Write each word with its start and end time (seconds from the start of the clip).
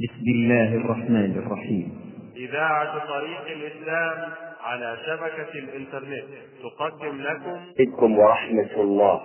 بسم 0.00 0.24
الله 0.28 0.74
الرحمن 0.76 1.38
الرحيم. 1.38 2.00
إذاعة 2.36 3.06
طريق 3.08 3.40
الإسلام 3.46 4.32
على 4.60 4.96
شبكة 5.06 5.58
الإنترنت 5.58 6.24
تقدم 6.62 7.20
لكم. 7.20 7.60
عليكم 7.78 8.18
ورحمة 8.18 8.70
الله. 8.76 9.22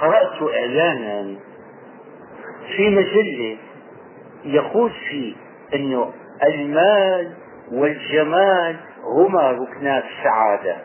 قرأت 0.00 0.42
إعلانا 0.42 1.36
في 2.76 2.90
مجلة 2.90 3.56
يقول 4.44 4.90
فيه 4.90 5.34
أنه 5.74 6.12
المال 6.42 7.34
والجمال 7.72 8.76
هما 9.04 9.50
ركنا 9.50 9.98
السعادة 10.04 10.76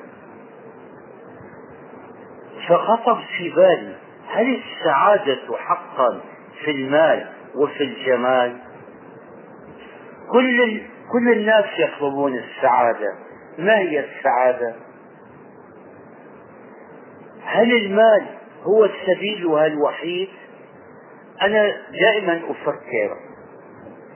فخطر 2.68 3.24
في 3.38 3.50
بالي 3.50 3.96
هل 4.28 4.56
السعادة 4.56 5.58
حقا 5.58 6.22
في 6.64 6.72
المال 6.72 7.28
وفي 7.56 7.84
الجمال. 7.84 8.58
كل 10.32 10.82
كل 11.12 11.32
الناس 11.32 11.66
يطلبون 11.78 12.34
السعادة. 12.36 13.14
ما 13.58 13.78
هي 13.78 14.00
السعادة؟ 14.00 14.76
هل 17.44 17.72
المال 17.72 18.26
هو 18.64 18.86
السبيل 18.86 19.58
الوحيد 19.60 20.30
أنا 21.42 21.78
دائما 21.92 22.42
أفكر. 22.50 23.18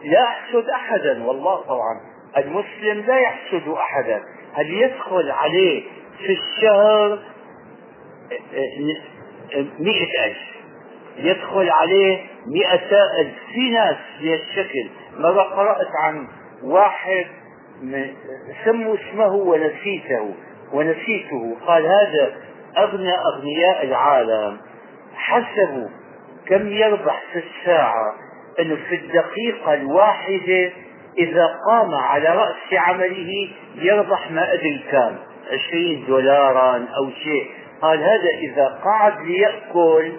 لا 0.04 0.24
أحسد 0.24 0.70
أحدا 0.70 1.24
والله 1.24 1.62
طبعا. 1.62 2.02
المسلم 2.38 3.06
لا 3.08 3.20
يحسد 3.20 3.68
أحدا. 3.68 4.24
هل 4.54 4.74
يدخل 4.74 5.32
عليه 5.32 5.84
في 6.18 6.34
الشهر 6.34 7.20
مئة 9.80 10.26
ألف؟ 10.26 10.59
يدخل 11.20 11.70
عليه 11.70 12.18
مئة 12.48 13.20
ألف 13.20 13.34
في 13.54 13.70
ناس 13.70 13.96
بهالشكل 14.22 14.90
مرة 15.18 15.42
قرأت 15.42 15.88
عن 16.04 16.28
واحد 16.64 17.26
سموا 18.66 18.96
اسمه 18.96 19.34
ونسيته 19.34 20.34
ونسيته. 20.74 21.58
قال 21.68 21.86
هذا 21.86 22.34
أغنى 22.78 23.14
أغنياء 23.18 23.86
العالم. 23.86 24.58
حسبوا 25.16 25.88
كم 26.48 26.68
يربح 26.72 27.24
في 27.34 27.40
الساعة 27.40 28.16
أنه 28.60 28.78
في 28.90 28.96
الدقيقة 28.96 29.74
الواحدة 29.74 30.72
إذا 31.18 31.56
قام 31.70 31.96
على 31.96 32.30
رأس 32.30 32.74
عمله 32.74 33.50
يربح 33.76 34.32
ما 34.32 34.54
أدري 34.54 34.84
كم 34.92 35.16
عشرين 35.52 36.06
دولارا 36.08 36.86
أو 36.98 37.10
شيء. 37.24 37.48
قال 37.82 38.00
هذا 38.00 38.30
إذا 38.42 38.80
قعد 38.84 39.22
ليأكل 39.22 40.12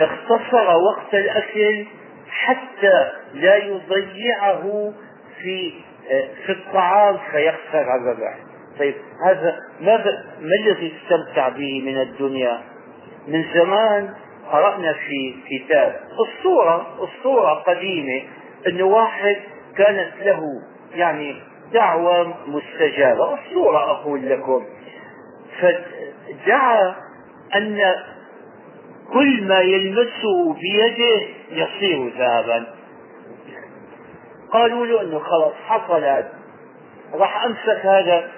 اختصر 0.00 0.76
وقت 0.76 1.14
الأكل 1.14 1.86
حتى 2.30 3.10
لا 3.34 3.56
يضيعه 3.56 4.92
في 5.42 5.72
في 6.46 6.52
الطعام 6.52 7.18
فيخسر 7.32 7.94
الربح 7.96 8.38
طيب 8.78 8.94
هذا 9.26 9.56
ماذا 9.80 10.24
ما 10.40 10.54
الذي 10.54 10.92
استمتع 10.96 11.48
به 11.48 11.82
من 11.86 12.00
الدنيا؟ 12.00 12.60
من 13.28 13.44
زمان 13.54 14.14
قرأنا 14.52 14.92
في 14.92 15.34
كتاب 15.48 16.00
أسطورة 16.12 16.86
أسطورة 17.04 17.54
قديمة 17.54 18.22
أنه 18.66 18.84
واحد 18.84 19.36
كانت 19.76 20.12
له 20.22 20.42
يعني 20.94 21.36
دعوة 21.72 22.34
مستجابة. 22.46 23.34
أسطورة 23.34 23.90
أقول 23.90 24.30
لكم. 24.30 24.66
فدعا 25.60 26.94
أن 27.56 27.94
كل 29.12 29.48
ما 29.48 29.58
يلمسه 29.58 30.54
بيده 30.54 31.26
يصير 31.50 32.12
ذهبا. 32.18 32.66
قالوا 34.52 34.86
له 34.86 35.02
إنه 35.02 35.18
خلاص 35.18 35.52
حصل 35.66 36.04
هذا. 36.04 36.32
راح 37.14 37.44
أمسك 37.44 37.86
هذا 37.86 38.30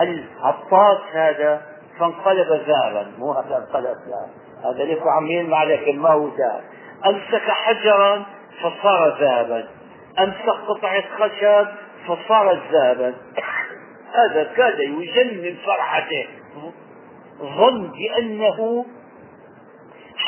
العطاس 0.00 0.98
هذا 1.12 1.62
فانقلب 1.98 2.48
ذهبا. 2.52 3.12
مو 3.18 3.32
هذا 3.32 3.56
انقلب 3.56 3.96
ذهبا 4.06 4.30
هذا 4.64 4.84
لك 4.84 5.02
عم 5.06 5.26
يلمع 5.26 5.64
لكن 5.64 5.98
ما 5.98 6.10
هو 6.10 6.26
ذهب. 6.26 6.60
أمسك 7.06 7.50
حجرا 7.50 8.26
فصار 8.60 9.18
ذهبا. 9.20 9.68
أمسك 10.18 10.60
قطعة 10.68 11.04
خشب 11.18 11.66
فصارت 12.06 12.60
ذهبا. 12.72 13.14
هذا 14.14 14.44
كاد 14.44 14.80
يجن 14.80 15.42
من 15.42 15.56
فرحته. 15.66 16.26
ظن 17.42 17.92
بأنه 17.92 18.86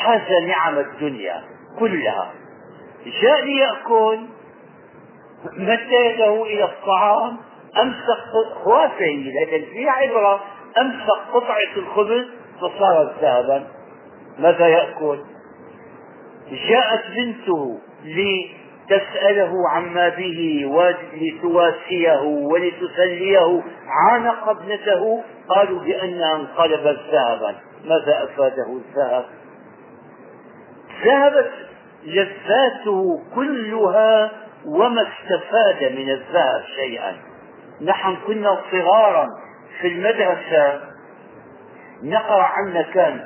حاز 0.03 0.47
نعم 0.47 0.77
الدنيا 0.77 1.43
كلها. 1.79 2.31
جاء 3.21 3.45
ليأكل 3.45 4.19
مد 5.57 5.91
يده 5.91 6.43
إلى 6.43 6.63
الطعام 6.63 7.37
أمسك 7.81 8.53
خوافه 8.63 9.23
لكن 9.41 9.65
في 9.73 9.89
عبرة 9.89 10.43
أمسك 10.77 11.33
قطعة 11.33 11.75
الخبز 11.77 12.25
فصارت 12.61 13.13
ذهبا. 13.21 13.67
ماذا 14.39 14.67
يأكل؟ 14.67 15.19
جاءت 16.69 17.03
بنته 17.15 17.79
لتسأله 18.05 19.69
عما 19.69 20.09
به 20.09 20.65
ولتواسيه 20.65 22.21
ولتسليه 22.21 23.61
عانق 23.87 24.49
ابنته 24.49 25.23
قالوا 25.49 25.79
بأنها 25.79 26.35
أنقلبت 26.35 26.99
ذهبا. 27.11 27.55
ماذا 27.85 28.23
أفاده 28.23 28.67
الذهب؟ 28.77 29.25
ذهبت 31.05 31.51
لذاته 32.03 33.21
كلها 33.35 34.31
وما 34.65 35.01
استفاد 35.01 35.91
من 35.91 36.09
الذهب 36.09 36.63
شيئا. 36.75 37.15
نحن 37.81 38.15
كنا 38.27 38.61
صغارا 38.71 39.27
في 39.81 39.87
المدرسة 39.87 40.81
نقرأ 42.03 42.43
عنا 42.43 42.81
كان 42.81 43.21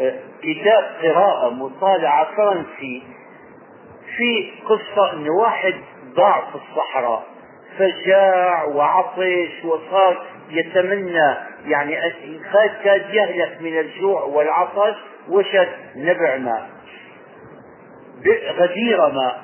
آه، 0.00 0.14
كتاب 0.42 0.84
قراءة 1.02 1.50
مطالعة 1.50 2.36
فرنسي 2.36 3.02
في 4.16 4.50
قصة 4.68 5.12
إن 5.12 5.28
واحد 5.28 5.74
ضاع 6.14 6.40
في 6.40 6.54
الصحراء 6.54 7.22
فجاع 7.78 8.64
وعطش 8.64 9.64
وصار 9.64 10.26
يتمنى 10.50 11.34
يعني 11.66 11.96
كاد 12.84 13.14
يهلك 13.14 13.58
من 13.60 13.78
الجوع 13.78 14.22
والعطش 14.22 14.94
وجد 15.28 15.68
نبع 15.96 16.36
ماء. 16.36 16.68
غدير 18.58 19.08
ماء 19.08 19.42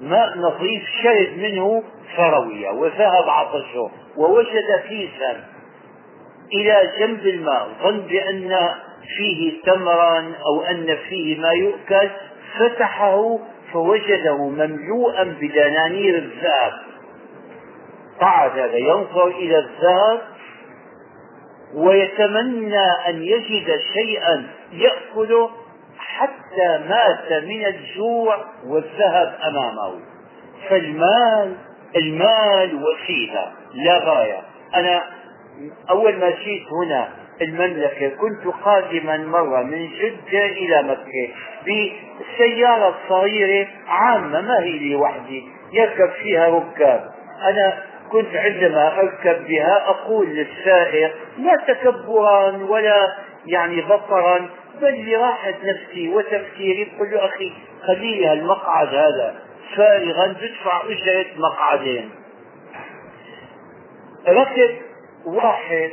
ماء 0.00 0.38
نظيف 0.38 0.82
شرب 1.02 1.38
منه 1.38 1.82
ثروية 2.16 2.70
وذهب 2.70 3.28
عطشه 3.28 3.90
ووجد 4.16 4.80
كيسا 4.88 5.44
إلى 6.52 6.92
جنب 6.98 7.26
الماء 7.26 7.68
ظن 7.82 8.00
بأن 8.00 8.68
فيه 9.16 9.62
تمرا 9.62 10.32
أو 10.46 10.62
أن 10.62 10.96
فيه 11.08 11.40
ما 11.40 11.50
يؤكل 11.50 12.10
فتحه 12.58 13.38
فوجده 13.72 14.36
مملوءا 14.48 15.24
بدنانير 15.24 16.14
الذهب. 16.14 16.72
قعد 18.20 18.70
ينظر 18.74 19.26
إلى 19.26 19.58
الذهب 19.58 20.20
ويتمنى 21.74 22.86
أن 23.08 23.22
يجد 23.22 23.80
شيئا 23.92 24.46
يأكله 24.72 25.50
حتى 26.06 26.84
مات 26.88 27.42
من 27.42 27.66
الجوع 27.66 28.44
والذهب 28.66 29.34
أمامه. 29.48 30.00
فالمال 30.68 31.56
المال 31.96 32.82
وسيلة 32.84 33.52
لا 33.74 33.98
غاية. 33.98 34.40
أنا 34.74 35.02
أول 35.90 36.16
ما 36.16 36.30
جيت 36.30 36.62
هنا 36.72 37.08
المملكة 37.42 38.08
كنت 38.08 38.54
قادما 38.64 39.16
مرة 39.16 39.62
من 39.62 39.88
جدة 39.88 40.46
إلى 40.46 40.82
مكة 40.82 41.34
بسيارة 41.62 42.94
صغيرة 43.08 43.68
عامة 43.88 44.40
ما 44.40 44.58
هي 44.62 44.78
لي 44.78 44.96
وحدي 44.96 45.44
يركب 45.72 46.10
فيها 46.10 46.48
ركاب. 46.48 47.10
أنا 47.42 47.78
كنت 48.12 48.36
عندما 48.36 48.98
أركب 49.00 49.46
بها 49.46 49.88
أقول 49.88 50.26
للسائق 50.26 51.14
لا 51.38 51.74
تكبرا 51.74 52.56
ولا 52.68 53.12
يعني 53.46 53.80
بطرا 53.80 54.48
بل 54.80 55.10
لراحة 55.10 55.54
نفسي 55.64 56.08
وتفكيري 56.08 56.84
بقول 56.84 57.10
له 57.10 57.24
أخي 57.24 57.52
خلي 57.86 58.32
المقعد 58.32 58.88
هذا 58.88 59.34
فارغا 59.76 60.26
تدفع 60.26 60.82
أجرة 60.84 61.26
مقعدين. 61.36 62.10
ركب 64.28 64.70
واحد 65.26 65.90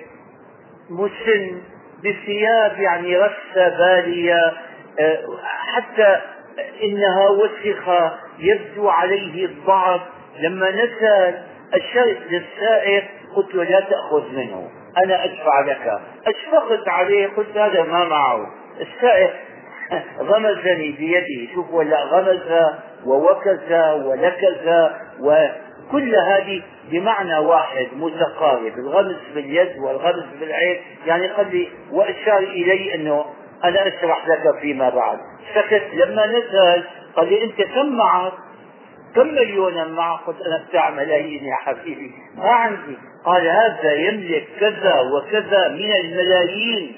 مسن 0.89 1.62
بثياب 2.04 2.80
يعني 2.80 3.18
رثة 3.18 3.69
بالية 3.78 4.54
آه، 5.00 5.19
حتى 5.74 6.22
إنها 6.84 7.30
وسخة 7.30 8.18
يبدو 8.39 8.89
عليه 8.89 9.45
الضعف. 9.45 10.01
لما 10.39 10.72
نزل 10.72 11.39
الشرط 11.74 12.18
للسائق 12.30 13.04
قلت 13.36 13.56
له 13.56 13.63
لا 13.63 13.80
تأخذ 13.80 14.31
منه 14.36 14.69
أنا 15.06 15.25
أدفع 15.25 15.60
لك. 15.60 16.01
أشفقت 16.27 16.88
عليه 16.88 17.27
قلت 17.27 17.57
هذا 17.57 17.84
ما 17.84 18.06
معه. 18.06 18.61
السائق 18.81 19.33
غمزني 20.19 20.92
بيده 20.92 21.54
شوف 21.54 21.74
ولا 21.74 22.04
غمز 22.04 22.72
ووكز 23.06 23.72
ونكز 24.06 24.89
وكل 25.19 26.16
هذه 26.16 26.62
بمعنى 26.92 27.38
واحد 27.38 27.88
متقارب 27.94 28.78
الغمز 28.78 29.16
باليد 29.36 29.78
والغمز 29.78 30.25
بالعين 30.39 30.80
يعني 31.06 31.28
قال 31.28 31.56
لي 31.56 31.68
وأشار 31.92 32.38
إلي 32.38 32.95
أنه 32.95 33.25
أنا 33.63 33.88
أشرح 33.88 34.28
لك 34.28 34.60
فيما 34.62 34.89
بعد. 34.89 35.19
سكت 35.56 35.84
لما 35.94 36.25
نزل 36.25 36.84
قال 37.16 37.30
لي 37.30 37.44
أنت 37.44 37.62
كم 37.62 37.95
معك؟ 37.98 38.34
كم 39.16 39.27
مليونا 39.27 39.86
معك؟ 39.86 40.19
قلت 40.27 40.42
أنا 40.42 40.66
بتاع 40.69 40.89
ملايين 40.89 41.45
يا 41.45 41.56
حبيبي؟ 41.56 42.12
ما 42.36 42.50
عندي. 42.50 42.98
قال 43.25 43.48
هذا 43.48 43.94
يملك 43.94 44.48
كذا 44.60 45.00
وكذا 45.00 45.68
من 45.68 45.92
الملايين. 45.92 46.95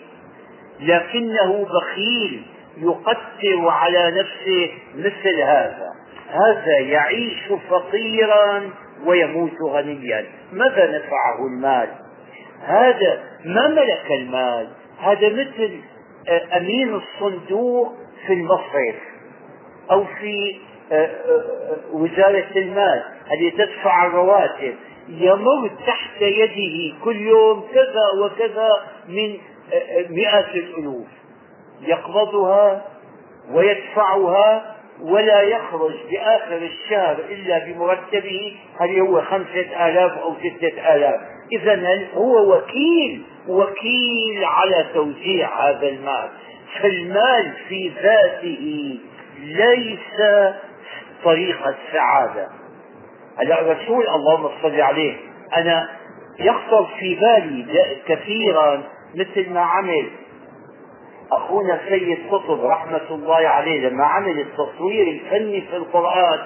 لكنه 0.84 1.66
بخيل 1.66 2.44
يقتر 2.78 3.68
على 3.68 4.12
نفسه 4.12 4.72
مثل 4.96 5.42
هذا. 5.42 5.94
هذا 6.30 6.80
يعيش 6.80 7.52
فقيرا 7.70 8.70
ويموت 9.06 9.62
غنيا. 9.62 10.26
ماذا 10.54 10.98
نفعه 10.98 11.48
المال؟ 11.48 11.90
هذا 12.62 13.24
ما 13.46 13.68
ملك 13.68 14.12
المال؟ 14.12 14.68
هذا 15.00 15.30
مثل 15.30 15.80
آه، 16.30 16.58
أمين 16.58 16.96
الصندوق 16.96 17.94
في 18.28 18.34
المصرف 18.34 18.96
أو 19.92 20.06
في 20.06 20.58
آه، 20.92 20.96
آه، 20.96 21.78
وزارة 21.94 22.48
المال 22.56 23.04
التي 23.32 23.52
تدفع 23.58 24.06
الرواتب. 24.06 24.76
يمر 25.10 25.72
تحت 25.88 26.22
يده 26.22 26.96
كل 27.04 27.16
يوم 27.16 27.68
كذا 27.74 28.22
وكذا 28.22 28.70
من 29.08 29.38
مئات 30.10 30.56
الألوف. 30.56 31.08
يقبضها 31.82 32.86
ويدفعها 33.52 34.76
ولا 35.02 35.42
يخرج 35.42 35.94
بآخر 36.12 36.58
الشهر 36.58 37.18
إلا 37.30 37.66
بمرتبه 37.66 38.58
هل 38.80 39.00
هو 39.00 39.22
خمسة 39.22 39.88
آلاف 39.90 40.18
أو 40.18 40.34
ستة 40.36 40.96
آلاف. 40.96 41.22
إذا 41.52 42.08
هو 42.16 42.56
وكيل 42.56 43.24
وكيل 43.48 44.44
على 44.44 44.86
توزيع 44.94 45.70
هذا 45.70 45.88
المال. 45.88 46.30
فالمال 46.82 47.52
في 47.70 47.92
ذاته 48.04 48.98
ليس 49.40 50.22
طريق 51.24 51.68
السعادة. 51.68 52.48
هلا 53.38 53.62
الرسول 53.62 54.08
اللهم 54.08 54.50
صل 54.62 54.82
عليه 54.82 55.16
أنا 55.58 55.90
يخطر 56.40 56.88
في 57.00 57.16
بالي 57.16 57.66
كثيرا 58.08 58.84
مثل 59.16 59.50
ما 59.54 59.62
عمل. 59.62 60.10
أخونا 61.32 61.80
السيد 61.84 62.18
قطب 62.32 62.66
رحمة 62.66 63.02
الله 63.12 63.48
عليه 63.48 63.90
لما 63.90 64.06
عمل 64.06 64.40
التصوير 64.40 65.08
الفني 65.08 65.62
في 65.62 65.76
القرآن 65.76 66.40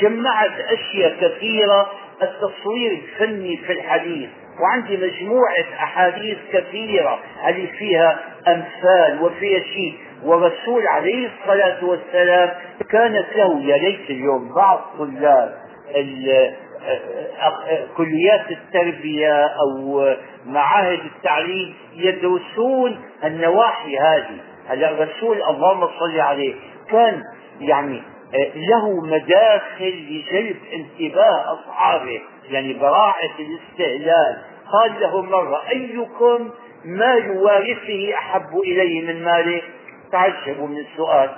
جمعت 0.00 0.60
أشياء 0.60 1.16
كثيرة 1.20 1.90
التصوير 2.22 2.92
الفني 2.92 3.56
في 3.56 3.72
الحديث. 3.72 4.30
وعندي 4.60 4.96
مجموعة 4.96 5.64
أحاديث 5.74 6.38
كثيرة 6.52 7.18
اللي 7.48 7.66
فيها 7.66 8.20
أمثال 8.48 9.22
وفيها 9.22 9.60
شيء. 9.60 9.94
والرسول 10.24 10.86
عليه 10.86 11.28
الصلاة 11.28 11.84
والسلام 11.84 12.50
كانت 12.90 13.26
له 13.36 13.60
يا 13.64 13.76
ليت 13.76 14.10
اليوم 14.10 14.54
بعض 14.54 14.80
طلاب 14.98 15.54
كليات 17.96 18.50
التربية 18.50 19.46
أو 19.46 20.06
معاهد 20.46 21.00
التعليم 21.16 21.74
يدرسون 21.94 22.98
النواحي 23.24 23.98
هذه. 23.98 24.40
هلا 24.68 24.90
الرسول 24.90 25.42
اللهم 25.42 25.88
صل 25.98 26.20
عليه 26.20 26.54
كان 26.90 27.22
يعني 27.60 28.02
له 28.54 29.00
مداخل 29.00 29.94
لجلب 30.10 30.56
انتباه 30.72 31.52
أصحابه 31.52 32.20
يعني 32.50 32.72
براعة 32.72 33.30
الاستهلال 33.38 34.38
قال 34.72 35.00
له 35.00 35.22
مرة 35.22 35.62
أيكم 35.70 36.50
مال 36.84 37.30
وارثه 37.30 38.14
أحب 38.14 38.58
إليه 38.64 39.06
من 39.06 39.24
ماله؟ 39.24 39.62
تعجبوا 40.12 40.68
من 40.68 40.78
السؤال. 40.78 41.30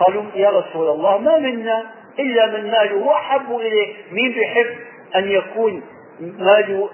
قالوا 0.00 0.24
يا 0.34 0.50
رسول 0.50 0.88
الله 0.88 1.18
ما 1.18 1.38
منا؟ 1.38 1.84
إلا 2.18 2.46
من 2.46 2.70
ماله. 2.70 2.92
هو 2.92 3.14
أحب 3.14 3.56
إليه. 3.56 3.94
مين 4.12 4.32
بيحب 4.32 4.76
أن 5.16 5.30
يكون 5.30 5.82
ماله 6.20 6.90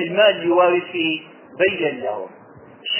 المال 0.00 0.48
لوارثه؟ 0.48 1.20
بين 1.58 2.00
له. 2.00 2.26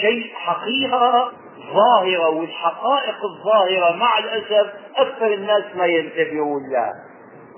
شيء 0.00 0.26
حقيقة 0.34 1.32
ظاهرة 1.74 2.28
والحقائق 2.28 3.16
الظاهرة 3.24 3.96
مع 3.96 4.18
الأسف 4.18 4.72
أكثر 4.96 5.34
الناس 5.34 5.62
ما 5.74 5.86
ينتبهون 5.86 6.62
لها. 6.72 6.92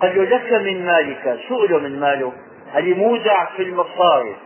قال 0.03 0.17
له 0.17 0.25
لك 0.25 0.53
من 0.53 0.87
مالك؟ 0.87 1.39
سؤله 1.49 1.79
من 1.79 2.01
ماله؟ 2.01 2.33
هل 2.73 2.95
مودع 2.99 3.45
في 3.57 3.63
المصارف؟ 3.63 4.37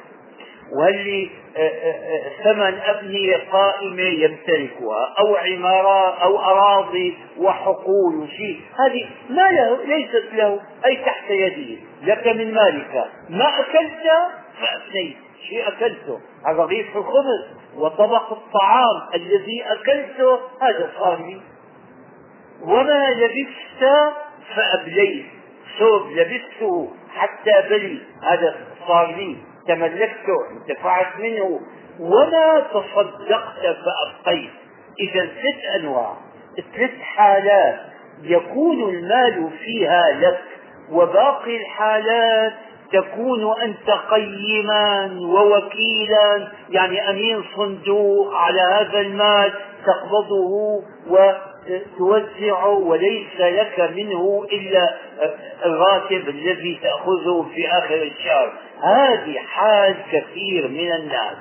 وهل 0.73 1.31
آه، 1.57 1.61
آه، 1.61 1.93
آه، 1.93 2.43
ثمن 2.45 2.79
أبنية 2.81 3.37
قائمة 3.53 4.03
يمتلكها 4.03 5.15
أو 5.19 5.37
عمارات 5.37 6.19
أو 6.23 6.39
أراضي 6.39 7.19
وحقول 7.39 8.17
وشيء 8.17 8.61
هذه 8.79 9.09
ما 9.31 9.51
له 9.51 9.85
ليست 9.85 10.25
له 10.33 10.61
أي 10.87 10.97
تحت 10.97 11.31
يده 11.31 11.81
لك 12.03 12.27
من 12.27 12.55
مالك. 12.55 13.05
ما 13.31 13.61
أكلت؟ 13.61 14.03
فأفنيت 14.61 15.17
شيء 15.49 15.69
أكلته. 15.69 16.21
رغيف 16.47 16.97
الخبز 16.97 17.47
وطبق 17.77 18.33
الطعام. 18.33 19.09
الذي 19.15 19.65
أكلته 19.67 20.41
هذا 20.63 20.91
صار 20.99 21.27
لي 21.27 21.41
وما 22.63 23.11
لبست 23.11 24.13
فأبليت 24.55 25.27
ثوب 25.79 26.11
لبسته 26.11 26.91
حتى 27.15 27.69
بلي. 27.69 27.99
هذا 28.23 28.55
صار 28.89 29.07
لي 29.17 29.37
تملكته 29.69 30.37
انتفعت 30.51 31.21
منه. 31.21 31.61
وما 32.01 32.61
تصدقت 32.73 33.61
فأبقيت. 33.63 34.51
إذا 35.01 35.27
ست 35.27 35.81
أنواع 35.81 36.17
ثلاث 36.77 37.01
حالات 37.01 37.81
يكون 38.23 38.95
المال 38.95 39.51
فيها 39.65 40.03
لك. 40.21 40.41
وباقي 40.93 41.57
الحالات 41.57 42.53
تكون 42.93 43.61
أنت 43.63 43.91
قيما 44.11 45.11
ووكيلا 45.21 46.49
يعني 46.71 47.11
أمين 47.11 47.45
صندوق 47.57 48.35
على 48.35 48.61
هذا 48.61 49.01
المال 49.01 49.53
تقبضه 49.87 50.83
وتوزعه 52.01 52.79
وليس 52.79 53.41
لك 53.41 53.91
منه 53.97 54.47
إلا 54.53 54.95
الراتب 55.65 56.29
الذي 56.29 56.79
تأخذه 56.83 57.47
في 57.55 57.69
آخر 57.69 58.03
الشهر. 58.03 58.53
هذه 58.83 59.39
حال 59.39 59.95
كثير 60.13 60.69
من 60.69 60.93
الناس. 60.93 61.37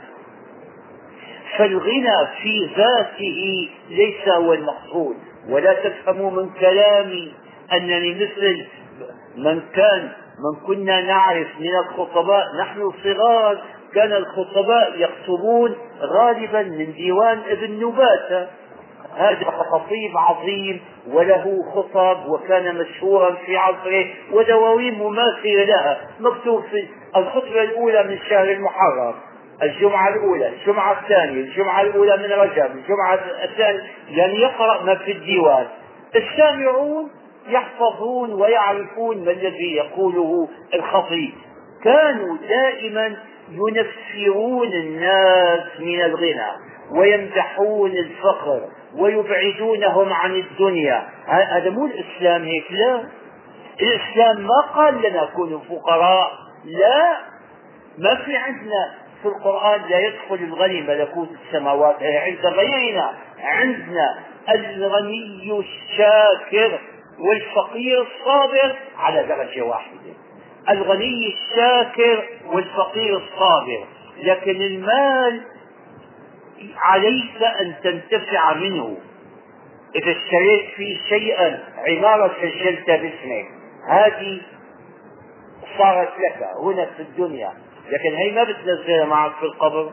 فالغنى 1.57 2.27
في 2.41 2.69
ذاته 2.77 3.69
ليس 3.89 4.27
هو 4.27 4.53
المقصود. 4.53 5.15
ولا 5.49 5.73
تفهموا 5.73 6.31
من 6.31 6.49
كلامي 6.49 7.33
أنني 7.73 8.13
مثل 8.13 8.65
من 9.37 9.61
كان 9.75 10.11
من 10.39 10.65
كنا 10.67 11.01
نعرف 11.01 11.47
من 11.59 11.75
الخطباء. 11.75 12.55
نحن 12.59 12.91
صغار 13.03 13.61
كان 13.93 14.13
الخطباء 14.13 14.93
يخطبون 14.97 15.75
غالبا 16.01 16.61
من 16.61 16.93
ديوان 16.93 17.39
ابن 17.49 17.85
نباتة. 17.85 18.47
هذا 19.15 19.51
خطيب 19.71 20.17
عظيم 20.17 20.81
وله 21.07 21.63
خطب 21.75 22.27
وكان 22.27 22.75
مشهورا 22.75 23.35
في 23.45 23.57
عصره 23.57 24.05
ودواوين 24.31 24.99
مماثلة 24.99 25.63
لها 25.63 25.97
مكتوب 26.19 26.63
في 26.63 26.87
الخطبة 27.15 27.63
الأولى 27.63 28.03
من 28.03 28.19
شهر 28.29 28.51
المحرم 28.51 29.13
الجمعة 29.63 30.09
الأولى 30.09 30.47
الجمعة 30.47 30.99
الثانية 31.01 31.41
الجمعة 31.41 31.81
الأولى 31.81 32.17
من 32.17 32.31
رجب 32.31 32.71
الجمعة 32.75 33.19
الثانية 33.43 33.81
يعني 34.09 34.41
يقرأ 34.41 34.83
ما 34.83 34.95
في 34.95 35.11
الديوان. 35.11 35.67
السامعون 36.15 37.09
يحفظون 37.47 38.33
ويعرفون 38.33 39.25
ما 39.25 39.31
الذي 39.31 39.75
يقوله 39.75 40.47
الخطيب. 40.73 41.33
كانوا 41.83 42.37
دائما 42.49 43.15
ينفرون 43.51 44.73
الناس 44.73 45.79
من 45.79 46.01
الغنى 46.01 46.51
ويمدحون 46.91 47.91
الفقر 47.91 48.61
ويبعدونهم 48.99 50.13
عن 50.13 50.35
الدنيا. 50.35 51.07
هذا 51.27 51.69
مو 51.69 51.85
الإسلام 51.85 52.43
هيك 52.43 52.71
لا. 52.71 53.03
الإسلام 53.81 54.41
ما 54.41 54.61
قال 54.75 55.01
لنا 55.01 55.25
كونوا 55.35 55.59
فقراء 55.59 56.31
لا. 56.65 57.17
ما 57.97 58.15
في 58.15 58.37
عندنا 58.37 58.93
في 59.21 59.27
القرآن 59.27 59.81
لا 59.89 59.99
يدخل 59.99 60.35
الغني 60.35 60.81
ملكوت 60.81 61.29
السماوات. 61.45 61.95
هي 61.99 62.17
عند 62.17 62.45
غيرنا 62.45 63.13
عندنا 63.39 64.19
الغني 64.49 65.59
الشاكر 65.59 66.79
والفقير 67.19 68.01
الصابر 68.01 68.75
على 68.97 69.23
درجة 69.23 69.61
واحدة. 69.61 70.13
الغني 70.69 71.33
الشاكر 71.33 72.23
والفقير 72.45 73.17
الصابر. 73.17 73.85
لكن 74.23 74.61
المال 74.61 75.41
عليك 76.77 77.43
أن 77.61 77.75
تنتفع 77.83 78.53
منه. 78.53 78.97
إذا 79.95 80.11
اشتريت 80.11 80.65
فيه 80.75 80.97
شيئا 81.09 81.63
عمارة 81.87 82.31
سجلتها 82.41 82.97
باسمك 82.97 83.45
هذه 83.87 84.41
صارت 85.77 86.13
لك 86.19 86.49
هنا 86.63 86.85
في 86.85 87.01
الدنيا. 87.01 87.53
لكن 87.89 88.15
هي 88.15 88.31
ما 88.31 88.43
بتنزلها 88.43 89.05
معك 89.05 89.31
في 89.39 89.43
القبر. 89.45 89.91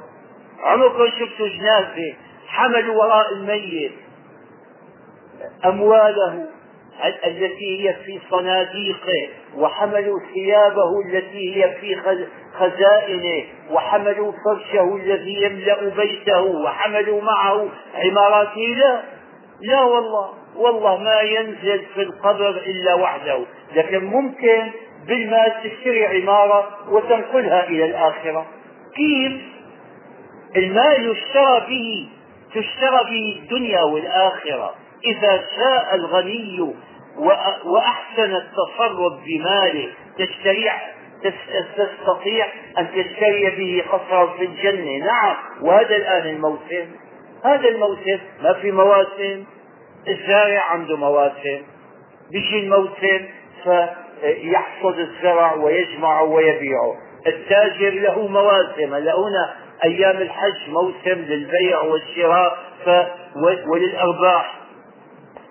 عمركم 0.62 1.07
شفتوا 1.19 1.49
جنازة 1.49 2.14
حملوا 2.47 2.95
وراء 3.04 3.33
الميت 3.33 3.92
أمواله 5.64 6.47
التي 7.26 7.88
هي 7.88 7.94
في 7.94 8.20
صناديقه 8.30 9.28
وحملوا 9.56 10.18
ثيابه 10.34 11.00
التي 11.06 11.56
هي 11.56 11.70
في 11.80 11.96
خزائنه 12.54 13.44
وحملوا 13.70 14.32
فرشه 14.44 14.96
الذي 14.96 15.42
يملأ 15.42 15.88
بيته 15.96 16.42
وحملوا 16.42 17.22
معه 17.22 17.68
عماراته 17.94 18.61
لا 18.61 19.02
لا 19.61 19.82
والله 19.82 20.28
والله 20.56 20.96
ما 20.96 21.20
ينزل 21.20 21.84
في 21.94 22.02
القبر 22.02 22.50
إلا 22.50 22.94
وحده. 22.94 23.40
لكن 23.75 24.04
ممكن 24.04 24.70
بالمال 25.06 25.52
تشتري 25.64 26.06
عمارة 26.06 26.68
وتنقلها 26.90 27.68
إلى 27.68 27.84
الآخرة. 27.84 28.46
كيف؟ 28.96 29.32
المال 30.56 31.11
يشترى 31.11 31.61
به 31.68 32.08
تشترى 32.54 33.04
به 33.04 33.40
الدنيا 33.42 33.82
والآخرة. 33.82 34.75
إذا 35.04 35.44
شاء 35.56 35.94
الغني 35.94 36.75
وأحسن 37.64 38.35
التصرف 38.35 39.12
بماله 39.26 39.88
تشتري 40.18 40.71
تستطيع 41.76 42.47
أن 42.78 42.88
تشتري 42.88 43.50
به 43.50 43.85
قصرا 43.92 44.26
في 44.26 44.44
الجنة. 44.44 45.06
نعم 45.06 45.37
وهذا 45.62 45.97
الآن 45.97 46.28
الموسم. 46.28 46.87
هذا 47.44 47.68
الموسم 47.68 48.18
ما 48.42 48.52
في 48.52 48.73
مواسم. 48.73 49.44
الزارع 50.09 50.71
عنده 50.71 50.97
مواسم. 50.97 51.62
بيجي 52.30 52.61
الموسم 52.61 53.26
فيحصد 53.64 54.99
الزرع 54.99 55.54
ويجمعه 55.54 56.23
ويبيعه. 56.23 56.94
التاجر 57.26 57.90
له 57.90 58.28
مواسم. 58.28 58.94
هلا 58.94 59.18
هنا 59.18 59.54
أيام 59.85 60.16
الحج 60.16 60.68
موسم 60.68 61.21
للبيع 61.21 61.80
والشراء 61.80 62.59
ف... 62.85 62.90
وللأرباح. 63.66 64.62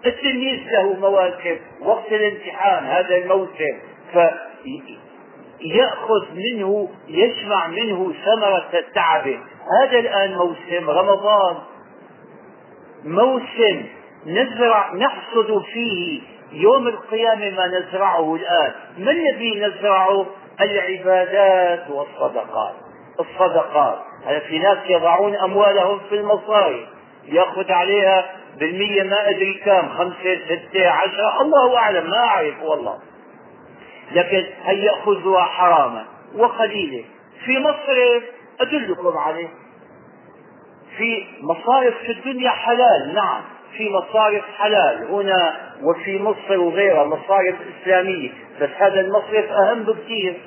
التلميذ 0.06 0.60
له 0.72 0.94
مواسم 0.94 1.58
وقت 1.82 2.12
الامتحان 2.12 2.86
هذا 2.86 3.16
الموسم. 3.16 3.80
فيأخذ 4.12 4.36
منه 6.36 6.90
يجمع 7.08 7.68
منه 7.68 8.14
ثمرة 8.26 8.70
التعب. 8.74 9.28
هذا 9.82 10.00
الآن 10.00 10.34
موسم 10.34 10.90
رمضان. 10.90 11.56
موسم 13.06 13.84
نزرع 14.26 14.94
نحصد 14.94 15.62
فيه 15.74 16.22
يوم 16.52 16.88
القيامة 16.88 17.50
ما 17.50 17.68
نزرعه 17.68 18.36
الآن. 18.36 18.72
ما 18.98 19.12
الذي 19.12 19.60
نزرعه؟ 19.60 20.26
العبادات 20.62 21.90
والصدقات. 21.90 22.74
الصدقات. 23.20 24.00
في 24.48 24.60
ناس 24.60 24.78
يضعون 24.90 25.36
أموالهم 25.36 26.00
في 26.10 26.16
المصاري. 26.16 26.88
يأخذ 27.26 27.72
عليها 27.72 28.41
بالمية 28.60 29.04
ما 29.04 29.30
أدري 29.30 29.54
كم 29.54 29.90
خمسة 29.90 30.40
ستة 30.46 30.90
عشرة 30.90 31.42
الله 31.42 31.78
أعلم 31.78 32.10
ما 32.10 32.18
أعرف 32.18 32.62
والله. 32.64 33.00
لكن 34.12 34.46
هل 34.64 34.84
يأخذها 34.84 35.42
حراما؟ 35.42 36.06
وقليلة. 36.36 37.04
في 37.46 37.60
مصرف 37.60 38.24
أدلكم 38.60 39.18
عليه. 39.18 39.50
في 40.98 41.26
مصارف 41.42 41.98
في 41.98 42.12
الدنيا 42.12 42.50
حلال 42.50 43.14
نعم. 43.14 43.42
في 43.78 43.90
مصارف 43.90 44.44
حلال. 44.58 45.08
هنا 45.12 45.56
وفي 45.84 46.20
مصر 46.20 46.60
وغيرها 46.60 47.04
مصارف 47.06 47.56
إسلامية. 47.82 48.30
بس 48.62 48.70
هذا 48.78 49.00
المصرف 49.00 49.52
أهم 49.52 49.84
بكثير 49.84 50.42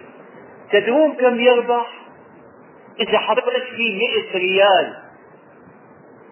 تدرون 0.73 1.12
كم 1.12 1.40
يربح؟ 1.40 1.87
إذا 3.00 3.18
حطيت 3.18 3.64
فيه 3.76 3.99
100 3.99 4.38
ريال 4.38 4.96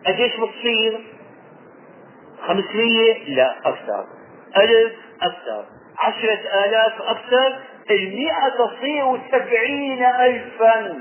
قديش 0.07 0.33
بتصير؟ 0.37 1.01
500 2.47 3.35
لا 3.35 3.59
أكثر. 3.65 4.07
ألف 4.57 4.93
أكثر. 5.23 5.65
عشرة 5.99 6.65
آلاف 6.65 7.03
أكثر. 7.03 7.59
المئة 7.91 8.49
تصير 8.49 9.21
سبعين 9.33 10.05
ألفا. 10.05 10.99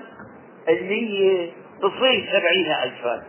المية 0.69 1.51
تصير 1.81 2.29
سبعين 2.33 2.71
ألفا. 2.83 3.23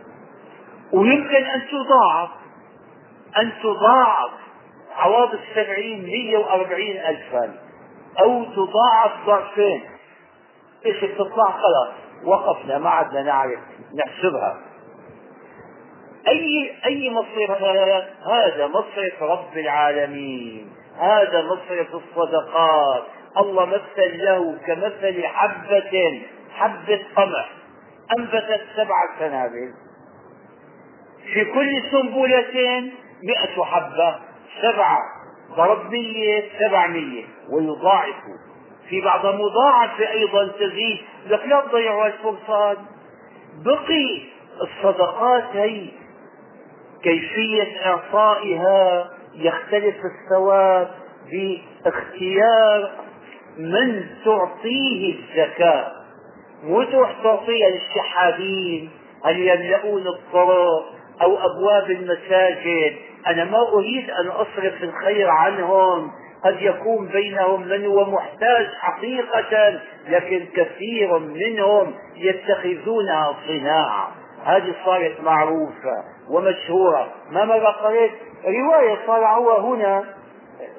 ويمكن 0.93 1.43
أن 1.45 1.61
تضاعف. 1.71 2.29
أن 3.37 3.51
تضاعف 3.63 4.31
عواض 4.95 5.29
السبعين 5.33 6.03
مية 6.05 6.37
وأربعين 6.37 6.97
ألفا. 6.97 7.55
أو 8.19 8.43
تضاعف 8.43 9.11
ضعفين 9.25 9.83
إيش 10.85 11.03
بتطلع؟ 11.03 11.51
خلاص 11.51 11.93
وقفنا. 12.23 12.77
ما 12.77 12.89
عدنا 12.89 13.21
نعرف 13.21 13.59
نحسبها. 13.95 14.72
أي 16.27 16.71
أي 16.85 17.09
مصرف 17.09 17.61
هذا؟ 18.27 18.67
مصرف 18.67 19.23
رب 19.23 19.57
العالمين. 19.57 20.71
هذا 20.99 21.41
مصرف 21.41 21.87
الصدقات. 21.95 23.03
الله 23.37 23.65
مثل 23.65 24.25
له 24.25 24.57
كمثل 24.67 25.23
حبة 25.23 26.21
حبة 26.53 27.01
قمح. 27.15 27.49
أنبتت 28.17 28.61
سبع 28.75 28.95
سنابل. 29.19 29.73
في 31.33 31.45
كل 31.45 31.83
سنبلة 31.91 32.91
مئة 33.23 33.63
حبة. 33.63 34.19
سبعة 34.61 34.99
ضرب 35.55 35.91
مية 35.91 36.43
سبعمية 36.59 37.23
ويضاعف. 37.51 38.15
في 38.89 39.01
بعض 39.01 39.25
مضاعفة 39.25 40.11
أيضا 40.11 40.47
تزيد. 40.47 40.99
لك 41.27 41.45
لا 41.45 41.61
تضيعوا 41.61 42.07
الفرصات 42.07 42.77
بقي 43.65 44.21
الصدقات 44.61 45.55
هي 45.55 46.02
كيفية 47.03 47.85
إعطائها 47.85 49.09
يختلف 49.35 49.95
الثواب 50.05 50.91
باختيار 51.31 52.91
من 53.57 54.05
تعطيه 54.25 55.15
الزكاة. 55.15 55.91
مو 56.63 56.83
تروح 56.83 57.15
تعطيها 57.23 57.69
للشحاذين 57.69 58.89
هل 59.25 59.39
يملؤون 59.39 60.07
الطرق 60.07 60.85
أو 61.21 61.37
أبواب 61.37 61.91
المساجد؟ 61.91 62.95
أنا 63.27 63.43
ما 63.43 63.69
أريد 63.73 64.09
أن 64.09 64.27
أصرف 64.27 64.83
الخير 64.83 65.29
عنهم. 65.29 66.11
قد 66.45 66.61
يكون 66.61 67.07
بينهم 67.07 67.67
من 67.67 67.85
هو 67.85 68.05
محتاج 68.11 68.67
حقيقة 68.79 69.79
لكن 70.09 70.45
كثير 70.55 71.19
منهم 71.19 71.93
يتخذونها 72.15 73.35
صناعة. 73.47 74.22
هذه 74.43 74.75
صارت 74.85 75.21
معروفة 75.21 76.03
ومشهورة. 76.29 77.11
ما 77.31 77.45
مرة 77.45 77.69
قريت 77.69 78.11
رواية 78.45 78.97
صارعوها 79.07 79.59
هنا 79.59 80.03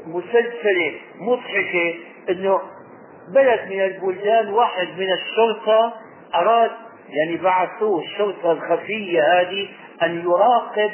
مسلسلة 0.06 0.94
مضحكة 1.20 1.94
إنه 2.28 2.60
بلد 3.34 3.60
من 3.70 3.80
البلدان 3.80 4.48
واحد 4.48 4.88
من 4.98 5.12
الشرطة 5.12 5.92
أراد 6.34 6.70
يعني 7.08 7.36
بعثوه 7.36 8.02
الشرطة 8.02 8.52
الخفية 8.52 9.40
هذه 9.40 9.68
أن 10.02 10.20
يراقب 10.20 10.90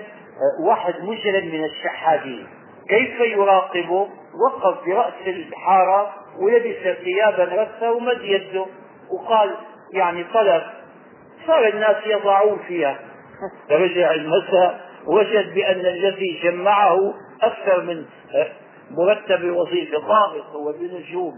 واحد 0.66 0.94
مجرم 1.02 1.46
من 1.46 1.64
الشحاذين 1.64 2.46
كيف 2.88 3.20
يراقبه؟ 3.20 4.08
وقف 4.44 4.86
برأس 4.86 5.26
الحارة 5.26 6.14
ولبس 6.38 6.98
ثيابا 7.04 7.44
رثة 7.44 7.92
ومد 7.92 8.20
يده. 8.22 8.66
وقال 9.10 9.54
يعني 9.92 10.24
طلب 10.34 10.62
صار 11.50 11.68
الناس 11.68 11.96
يضعون 12.06 12.58
فيها. 12.68 12.98
رجع 13.70 14.12
المساء 14.12 14.80
وجد 15.06 15.54
بأن 15.54 15.80
الذي 15.80 16.40
جمعه 16.42 17.14
أكثر 17.42 17.82
من 17.82 18.04
مرتب 18.90 19.44
وظيفة 19.44 19.98
ضابط 19.98 20.46
هو 20.46 20.72
بنجوم 20.72 21.34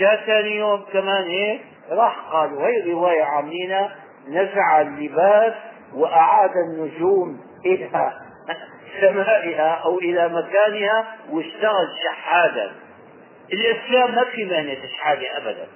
جاء 0.00 0.16
ثاني 0.26 0.56
يوم 0.56 0.84
كمان 0.92 1.24
هيك 1.24 1.60
راح 1.90 2.18
قال 2.32 2.52
وهي 2.52 2.92
رواية 2.92 3.22
عاملينها 3.22 3.96
نزع 4.28 4.80
اللباس 4.80 5.52
وأعاد 5.94 6.50
النجوم 6.56 7.40
إلى 7.66 8.12
سمائها 9.00 9.80
أو 9.84 9.98
إلى 9.98 10.28
مكانها 10.28 11.06
واشتغل 11.30 11.88
شحادا. 12.04 12.72
الإسلام 13.52 14.14
ما 14.14 14.24
في 14.24 14.44
مهنة 14.44 14.84
الشحادة 14.84 15.36
أبدا. 15.36 15.66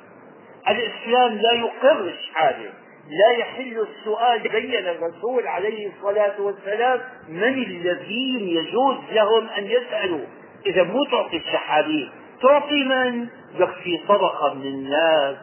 الإسلام 0.68 1.32
لا 1.32 1.52
يقر 1.52 2.00
الشحادة. 2.00 2.70
لا 3.08 3.38
يحل 3.38 3.86
السؤال 3.88 4.48
بين 4.48 4.86
الرسول 4.88 5.46
عليه 5.46 5.90
الصلاة 5.92 6.40
والسلام 6.40 7.00
من 7.28 7.62
الذين 7.62 8.48
يجوز 8.48 8.96
لهم 9.12 9.48
أن 9.48 9.64
يسألوا. 9.64 10.26
إذا 10.66 10.82
مو 10.82 11.04
تعطي 11.04 11.36
الشحادين 11.36 12.10
تعطي 12.42 12.84
من؟ 12.84 13.26
لك 13.58 13.70
في 13.84 13.98
طبقة 14.08 14.54
من 14.54 14.66
الناس. 14.66 15.36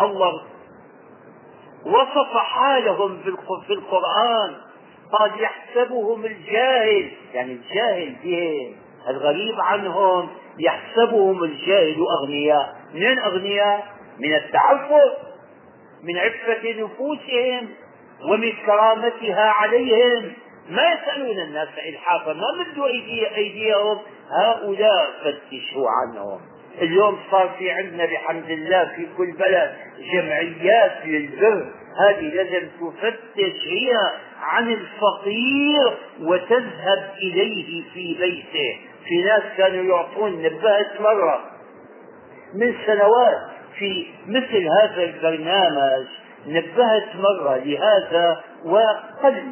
الله 0.00 0.42
وصف 1.86 2.36
حالهم 2.36 3.18
في 3.66 3.72
القرآن. 3.72 4.54
قال 5.12 5.30
يحسبهم 5.42 6.24
الجاهل. 6.24 7.10
يعني 7.34 7.52
الجاهل 7.52 8.16
بهم 8.24 8.76
الغريب 9.08 9.60
عنهم. 9.60 10.28
يحسبهم 10.58 11.44
الجاهل 11.44 12.06
أغنياء. 12.20 12.76
من 12.94 13.18
أغنياء؟ 13.18 13.86
من 14.18 14.34
التعفف. 14.34 15.31
من 16.02 16.18
عفة 16.18 16.72
نفوسهم 16.84 17.68
ومن 18.30 18.52
كرامتها 18.66 19.50
عليهم. 19.50 20.32
ما 20.70 20.82
يسألون 20.92 21.38
الناس 21.38 21.68
إلحافا 21.88 22.32
ما 22.32 22.46
مدوا 22.60 22.88
أيديهم. 23.36 23.98
هؤلاء 24.30 25.10
فتشوا 25.24 25.88
عنهم. 25.90 26.40
اليوم 26.80 27.18
صار 27.30 27.50
في 27.58 27.70
عندنا 27.70 28.04
بحمد 28.04 28.50
الله 28.50 28.84
في 28.96 29.06
كل 29.16 29.32
بلد 29.32 29.76
جمعيات 30.12 31.06
للبر. 31.06 31.72
هذه 31.98 32.34
لازم 32.34 32.68
تفتش 32.80 33.66
هي 33.66 33.92
عن 34.42 34.72
الفقير 34.72 35.98
وتذهب 36.20 37.10
إليه 37.22 37.84
في 37.94 38.16
بيته. 38.20 38.78
في 39.08 39.22
ناس 39.22 39.42
كانوا 39.56 39.96
يعطون 39.96 40.42
نبهت 40.42 41.00
مرة 41.00 41.40
من 42.54 42.74
سنوات 42.86 43.51
في 43.82 44.06
مثل 44.28 44.66
هذا 44.80 45.04
البرنامج 45.04 46.06
نبهت 46.46 47.16
مرة 47.16 47.56
لهذا 47.64 48.40
وقل 48.64 49.42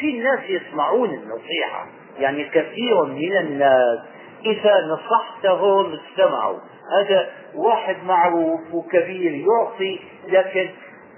في 0.00 0.10
الناس 0.10 0.40
يسمعون 0.48 1.08
النصيحة 1.08 1.86
يعني 2.18 2.44
كثير 2.44 3.04
من 3.04 3.36
الناس 3.36 3.98
إذا 4.46 4.86
نصحتهم 4.86 5.92
استمعوا. 5.92 6.58
هذا 7.00 7.28
واحد 7.54 7.96
معروف 8.04 8.60
وكبير 8.72 9.32
يعطي 9.32 9.98
لكن 10.28 10.68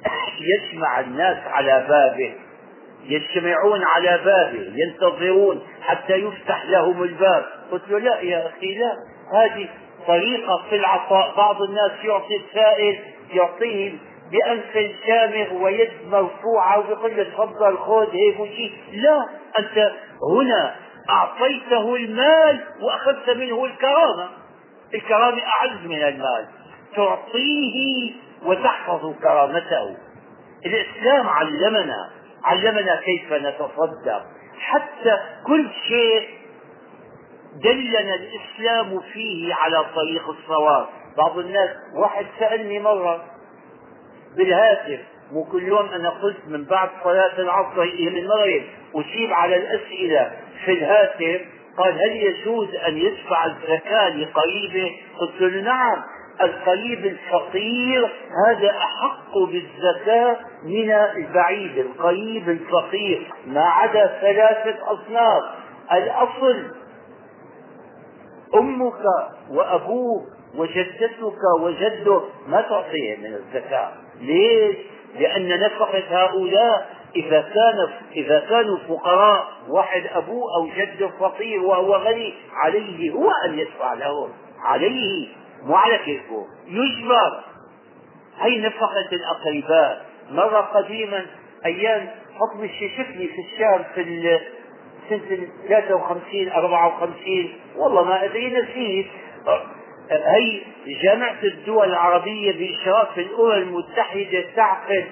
يجمع 0.53 1.01
الناس 1.01 1.37
على 1.47 1.87
بابه 1.89 2.35
يجتمعون 3.05 3.85
على 3.85 4.21
بابه 4.25 4.73
ينتظرون 4.75 5.63
حتى 5.83 6.13
يفتح 6.13 6.65
لهم 6.65 7.03
الباب. 7.03 7.45
قلت 7.71 7.89
له 7.89 7.99
لا 7.99 8.21
يا 8.21 8.47
أخي 8.47 8.79
لا 8.79 8.95
هذه 9.33 9.69
طريقة 10.07 10.63
في 10.71 10.77
العطاء. 10.77 11.37
بعض 11.37 11.63
الناس 11.63 11.93
يعطي 12.05 12.37
السائل 12.37 12.99
يعطيه 13.33 13.93
بأنف 14.33 14.93
شامغ 15.07 15.63
ويد 15.63 15.91
مرفوعة 16.11 16.79
ويقول 16.79 17.17
له 17.17 17.23
تفضل 17.23 17.79
خذ 17.79 18.11
هيك 18.13 18.41
وشيء 18.41 18.73
لا 18.93 19.29
أنت 19.59 19.93
هنا 20.37 20.75
أعطيته 21.11 21.97
المال 21.97 22.65
وأخذت 22.81 23.31
منه 23.31 23.65
الكرامة. 23.65 24.29
الكرامة 24.95 25.43
أعز 25.43 25.87
من 25.87 26.03
المال. 26.03 26.47
تعطيه 26.97 28.13
وتحفظ 28.45 29.15
كرامته. 29.23 29.97
الإسلام 30.67 31.29
علمنا 31.29 32.11
علمنا 32.45 33.01
كيف 33.05 33.33
نتصدق. 33.33 34.23
حتى 34.61 35.19
كل 35.47 35.69
شيء 35.89 36.29
دلنا 37.55 38.15
الإسلام 38.15 39.01
فيه 39.13 39.55
على 39.55 39.85
طريق 39.95 40.29
الصواب. 40.29 40.87
بعض 41.17 41.39
الناس 41.39 41.71
واحد 41.95 42.27
سألني 42.39 42.79
مرة 42.81 43.25
بالهاتف 44.37 45.01
مو 45.33 45.45
كل 45.45 45.63
يوم 45.63 45.87
أنا 45.89 46.11
قلت 46.11 46.37
من 46.47 46.65
بعد 46.65 46.89
صلاة 47.05 47.39
العصر 47.39 47.83
إلى 47.83 48.21
المغرب 48.21 48.63
أجيب 48.95 49.33
على 49.33 49.57
الأسئلة 49.57 50.33
في 50.65 50.73
الهاتف. 50.73 51.41
قال 51.79 51.93
هل 51.93 52.17
يجوز 52.17 52.75
أن 52.75 52.99
يدفع 52.99 53.45
الزكاة 53.47 54.09
لقريبه؟ 54.09 54.97
قلت 55.21 55.41
له 55.41 55.61
نعم 55.63 56.03
القريب 56.43 57.07
الفقير 57.07 58.11
هذا 58.49 58.71
أحق 58.71 59.39
بالزكاة 59.39 60.37
من 60.65 60.91
البعيد 60.91 61.79
القريب 61.79 62.49
الفقير 62.49 63.33
ما 63.47 63.65
عدا 63.65 64.19
ثلاثة 64.21 64.93
أصناف. 64.93 65.43
الأصل 65.93 66.65
أمك 68.55 69.05
وأبوك 69.51 70.23
وجدتك 70.55 71.39
وجدك 71.61 72.23
ما 72.49 72.61
تعطيهم 72.61 73.21
من 73.21 73.35
الزكاة. 73.35 73.93
ليش؟ 74.21 74.77
لأن 75.19 75.61
نفقة 75.61 76.03
هؤلاء 76.11 76.99
إذا 77.17 77.41
كان 77.41 77.89
إذا 78.17 78.41
كانوا 78.41 78.79
فقراء 78.89 79.49
واحد 79.69 80.03
أبوه 80.15 80.55
أو 80.57 80.69
جده 80.77 81.09
فقير 81.21 81.63
وهو 81.63 81.95
غني 81.97 82.35
عليه 82.53 83.11
هو 83.11 83.31
أن 83.31 83.59
يدفع 83.59 83.93
لهم. 83.95 84.29
عليه 84.61 85.29
مو 85.63 85.75
على 85.75 85.99
كيفه. 85.99 86.47
يجبر. 86.67 87.41
هي 88.39 88.59
نفقة 88.59 89.09
الأقرباء. 89.13 90.07
مرة 90.31 90.61
قديما 90.61 91.27
أيام 91.67 92.09
حكم 92.35 92.65
الشيشفني 92.65 93.27
في 93.27 93.41
الشام 93.41 93.85
في 93.95 94.01
سنة 95.09 95.49
53 95.69 96.49
54 96.53 97.53
والله 97.77 98.05
ما 98.05 98.25
أدري 98.25 98.51
نسيت. 98.61 99.07
هي 100.11 100.61
جامعة 101.03 101.37
الدول 101.43 101.89
العربية 101.89 102.53
بإشراف 102.53 103.19
الأمم 103.19 103.53
المتحدة 103.53 104.45
تعقد 104.57 105.05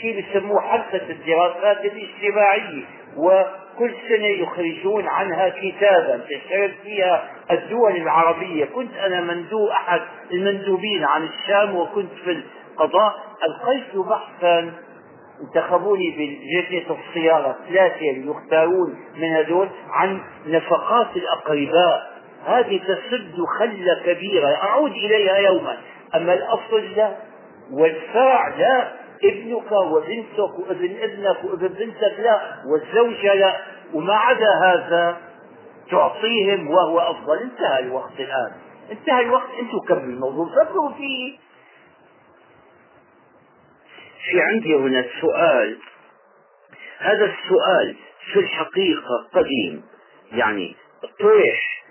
شيء 0.00 0.14
بيسموه 0.20 0.60
حلقة 0.60 1.10
الدراسات 1.10 1.84
الاجتماعية 1.84 2.82
وكل 3.16 3.94
سنة 4.08 4.26
يخرجون 4.26 5.06
عنها 5.06 5.48
كتابا 5.48 6.20
تشتغل 6.30 6.72
فيها 6.84 7.24
الدول 7.50 7.96
العربية. 7.96 8.64
كنت 8.64 8.96
أنا 8.96 9.20
مندوب 9.20 9.68
أحد 9.68 10.00
المندوبين 10.32 11.04
عن 11.04 11.24
الشام 11.24 11.76
وكنت 11.76 12.12
في 12.24 12.42
القضاء. 12.72 13.14
ألقيت 13.48 13.96
بحثا 13.96 14.72
انتخبوني 15.40 16.10
بجهة 16.10 16.96
الصياغة 16.96 17.56
ثلاثة 17.68 18.04
يختارون 18.04 18.96
من 19.16 19.28
هذول 19.28 19.68
عن 19.90 20.20
نفقات 20.46 21.16
الأقرباء. 21.16 22.14
هذه 22.46 22.78
تسد 22.78 23.34
خلة 23.58 24.02
كبيرة. 24.06 24.48
أعود 24.48 24.90
إليها 24.90 25.36
يوما. 25.36 25.76
أما 26.14 26.34
الأصل 26.34 26.84
لا. 26.96 27.12
والفرع 27.72 28.48
لا. 28.48 28.92
ابنك 29.24 29.72
وبنتك 29.72 30.58
وابن 30.68 30.96
ابنك 31.02 31.44
وابن 31.44 31.68
بنتك 31.68 32.20
لا. 32.20 32.40
والزوجة 32.66 33.34
لا. 33.34 33.56
وما 33.94 34.14
عدا 34.14 34.54
هذا 34.62 35.16
تعطيهم 35.90 36.70
وهو 36.70 36.98
أفضل. 36.98 37.38
انتهى 37.38 37.78
الوقت 37.78 38.20
الآن. 38.20 38.52
انتهى 38.92 39.20
الوقت. 39.20 39.48
أنتم 39.60 39.78
كملوا 39.88 40.04
الموضوع. 40.04 40.46
فكروا 40.46 40.90
فيه. 40.90 41.43
في 44.30 44.40
عندي 44.40 44.74
هنا 44.74 45.04
سؤال. 45.20 45.78
هذا 46.98 47.24
السؤال 47.24 47.96
في 48.32 48.40
الحقيقة 48.40 49.28
قديم. 49.32 49.82
يعني 50.32 50.76
طرح 51.20 51.84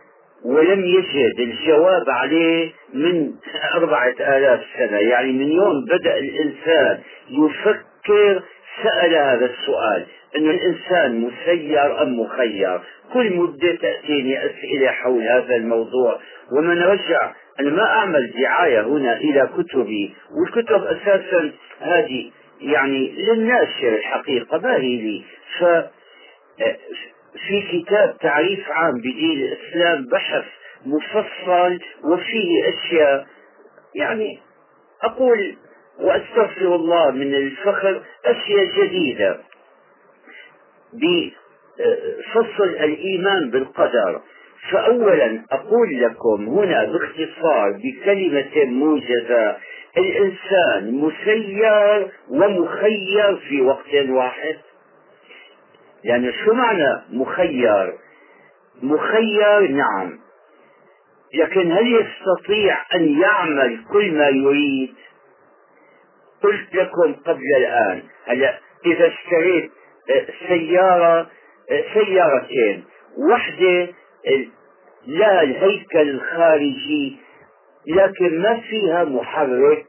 ولم 0.45 0.85
يجد 0.85 1.39
الجواب 1.39 2.09
عليه 2.09 2.71
من 2.93 3.31
أربعة 3.73 4.15
آلاف 4.19 4.61
سنة. 4.77 4.97
يعني 4.97 5.31
من 5.31 5.51
يوم 5.51 5.85
بدأ 5.85 6.17
الإنسان 6.17 6.99
يفكر 7.29 8.43
سأل 8.83 9.15
هذا 9.15 9.45
السؤال. 9.45 10.05
أن 10.37 10.49
الإنسان 10.49 11.19
مسير 11.21 12.01
أم 12.01 12.19
مخير؟ 12.19 12.81
كل 13.13 13.33
مدة 13.33 13.75
تأتيني 13.75 14.45
أسئلة 14.45 14.91
حول 14.91 15.23
هذا 15.23 15.55
الموضوع. 15.55 16.19
ومن 16.51 16.81
رجع 16.81 17.31
أنا 17.59 17.69
ما 17.69 17.83
أعمل 17.83 18.33
دعاية 18.41 18.81
هنا 18.81 19.17
إلى 19.17 19.49
كتبي 19.57 20.15
والكتب 20.37 20.83
أساسا 20.83 21.51
هذه 21.79 22.31
يعني 22.61 23.11
للناشر 23.11 23.95
الحقيقة 23.95 24.57
ما 24.57 24.75
هي 24.75 24.97
لي؟ 24.97 25.23
ف 25.59 25.63
في 27.47 27.61
كتاب 27.71 28.17
تعريف 28.21 28.71
عام 28.71 28.97
بدين 28.97 29.31
الإسلام 29.41 30.05
بحث 30.11 30.45
مفصل 30.85 31.79
وفيه 32.03 32.69
أشياء 32.69 33.27
يعني 33.95 34.39
أقول 35.03 35.55
وأستغفر 35.99 36.75
الله 36.75 37.11
من 37.11 37.35
الفخر 37.35 38.01
أشياء 38.25 38.65
جديدة. 38.65 39.39
بفصل 41.79 42.69
الإيمان 42.69 43.49
بالقدر. 43.49 44.21
فأولا 44.71 45.45
أقول 45.51 46.01
لكم 46.01 46.47
هنا 46.47 46.85
باختصار 46.85 47.71
بكلمة 47.83 48.65
موجزة. 48.65 49.57
الإنسان 49.97 50.91
مسير 50.91 52.07
ومخير 52.29 53.35
في 53.49 53.61
وقت 53.61 54.09
واحد. 54.09 54.57
يعني 56.03 56.33
شو 56.45 56.53
معنى 56.53 57.01
مخير؟ 57.11 57.93
مخير 58.81 59.67
نعم. 59.67 60.19
لكن 61.33 61.71
هل 61.71 61.87
يستطيع 61.95 62.77
أن 62.95 63.21
يعمل 63.21 63.79
كل 63.91 64.11
ما 64.11 64.29
يريد؟ 64.29 64.93
قلت 66.43 66.75
لكم 66.75 67.13
قبل 67.13 67.55
الآن. 67.57 68.03
هلا 68.25 68.59
إذا 68.85 69.07
اشتريت 69.07 69.71
آه، 70.09 70.25
سيارة 70.47 71.29
سيارتين. 71.93 72.83
واحدة 73.17 73.87
لها 75.07 75.41
الهيكل 75.41 76.09
الخارجي 76.09 77.17
لكن 77.87 78.41
ما 78.41 78.59
فيها 78.59 79.03
محرك. 79.03 79.85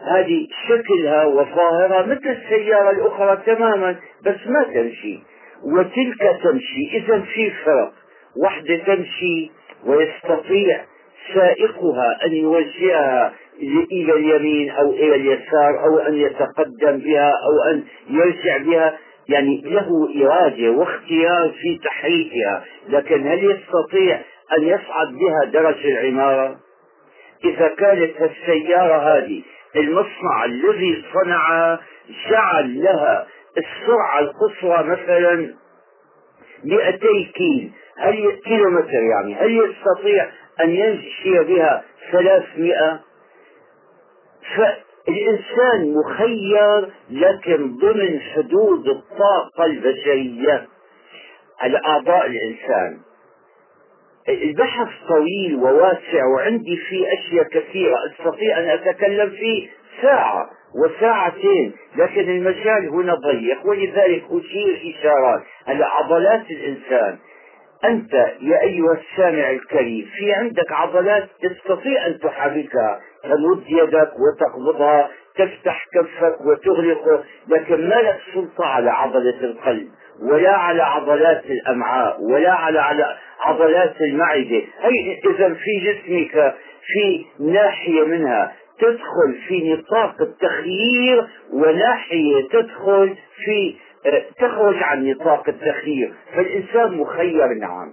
هذه 0.00 0.46
شكلها 0.68 1.24
وظاهرها 1.24 2.06
مثل 2.06 2.28
السيارة 2.28 2.90
الأخرى 2.90 3.42
تماما 3.46 3.96
بس 4.24 4.36
ما 4.46 4.62
تمشي. 4.62 5.18
وتلك 5.64 6.40
تمشي. 6.42 6.90
إذا 6.92 7.20
في 7.20 7.50
فرق. 7.50 7.92
واحدة 8.36 8.76
تمشي 8.76 9.50
ويستطيع 9.86 10.84
سائقها 11.34 12.18
أن 12.24 12.32
يوجهها 12.32 13.32
إلى 13.92 14.12
اليمين 14.12 14.70
أو 14.70 14.90
إلى 14.90 15.14
اليسار 15.14 15.84
أو 15.84 15.98
أن 15.98 16.14
يتقدم 16.14 16.98
بها 16.98 17.30
أو 17.30 17.70
أن 17.70 17.84
يرجع 18.10 18.56
بها. 18.56 18.98
يعني 19.28 19.62
له 19.64 20.08
إرادة 20.16 20.70
واختيار 20.70 21.52
في 21.62 21.78
تحريكها 21.84 22.64
لكن 22.88 23.26
هل 23.26 23.44
يستطيع 23.50 24.20
أن 24.58 24.62
يصعد 24.62 25.08
بها 25.12 25.44
درج 25.44 25.86
العمارة؟ 25.86 26.56
إذا 27.44 27.68
كانت 27.68 28.12
السيارة 28.20 29.16
هذه 29.16 29.42
المصنع 29.76 30.44
الذي 30.44 31.04
صنعها 31.14 31.80
جعل 32.30 32.82
لها 32.82 33.26
السرعة 33.56 34.20
القصوى 34.20 34.82
مثلا 34.82 35.54
200 36.64 36.98
كيلو 37.34 37.70
هل 37.98 38.40
كيلو 38.44 38.70
متر 38.70 39.02
يعني 39.02 39.34
هل 39.34 39.50
يستطيع 39.56 40.30
أن 40.60 40.70
يمشي 40.70 41.38
بها 41.38 41.84
300 42.12 43.00
فالإنسان 45.06 45.94
مخير 45.94 46.90
لكن 47.10 47.76
ضمن 47.76 48.20
حدود 48.20 48.88
الطاقة 48.88 49.64
البشرية. 49.64 50.66
على 51.60 51.80
أعضاء 51.86 52.26
الإنسان. 52.26 52.98
البحث 54.28 54.88
طويل 55.08 55.56
وواسع 55.56 56.26
وعندي 56.36 56.76
فيه 56.76 57.06
أشياء 57.12 57.44
كثيرة. 57.48 57.94
أستطيع 58.10 58.58
أن 58.58 58.68
أتكلم 58.68 59.30
فيه 59.30 59.68
ساعة 60.02 60.50
وساعتين 60.84 61.72
لكن 61.96 62.30
المجال 62.30 62.88
هنا 62.88 63.14
ضيق 63.14 63.66
ولذلك 63.66 64.24
أشير 64.30 64.94
إشارات. 64.94 65.42
على 65.66 65.84
عضلات 65.84 66.50
الإنسان. 66.50 67.18
أنت 67.84 68.14
يا 68.40 68.60
أيها 68.60 68.92
السامع 68.92 69.50
الكريم 69.50 70.08
في 70.16 70.32
عندك 70.32 70.72
عضلات 70.72 71.28
تستطيع 71.42 72.06
أن 72.06 72.18
تحركها 72.18 73.00
تمد 73.22 73.64
يدك 73.68 74.12
وتقبضها 74.18 75.10
تفتح 75.36 75.86
كفك 75.94 76.40
وتغلقه 76.46 77.24
لكن 77.48 77.88
ما 77.88 77.94
لك 77.94 78.18
سلطة 78.34 78.64
على 78.64 78.90
عضلة 78.90 79.40
القلب 79.40 79.88
ولا 80.22 80.52
على 80.52 80.82
عضلات 80.82 81.44
الأمعاء 81.44 82.22
ولا 82.22 82.52
على, 82.52 82.80
على 82.80 83.16
عضلات 83.40 84.00
المعدة. 84.00 84.62
هي 84.80 85.20
إذا 85.30 85.54
في 85.54 85.80
جسمك 85.92 86.54
في 86.86 87.24
ناحية 87.40 88.04
منها 88.04 88.52
تدخل 88.78 89.34
في 89.48 89.72
نطاق 89.72 90.14
التخيير 90.20 91.26
وناحية 91.52 92.48
تدخل 92.48 93.16
في 93.44 93.76
تخرج 94.38 94.82
عن 94.82 95.10
نطاق 95.10 95.48
التخيير 95.48 96.14
فالإنسان 96.36 96.92
مخير 96.98 97.48
نعم. 97.48 97.92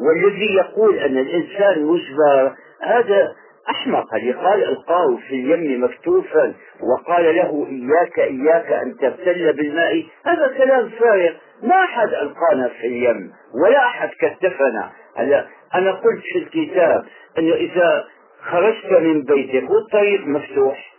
والذي 0.00 0.54
يقول 0.54 0.98
أن 0.98 1.18
الإنسان 1.18 1.84
مجبر 1.84 2.52
هذا 2.82 3.34
أحمق 3.70 4.14
اللي 4.14 4.32
قال 4.32 4.64
ألقاه 4.64 5.16
في 5.28 5.34
اليم 5.34 5.84
مكتوفا 5.84 6.54
وقال 6.80 7.36
له 7.36 7.66
إياك 7.70 8.18
إياك 8.18 8.72
أن 8.72 8.96
تبتل 8.96 9.52
بالماء. 9.52 10.04
هذا 10.26 10.54
كلام 10.58 10.88
فارغ. 10.88 11.32
ما 11.62 11.84
أحد 11.84 12.08
ألقانا 12.08 12.68
في 12.68 12.86
اليم 12.86 13.32
ولا 13.64 13.86
أحد 13.86 14.10
كتفنا 14.20 14.90
هلا 15.16 15.46
أنا 15.74 15.92
قلت 15.92 16.22
في 16.32 16.38
الكتاب 16.38 17.04
أنه 17.38 17.54
إذا 17.54 18.04
خرجت 18.42 18.92
من 18.92 19.22
بيتك 19.22 19.70
والطريق 19.70 20.26
مفتوح 20.26 20.91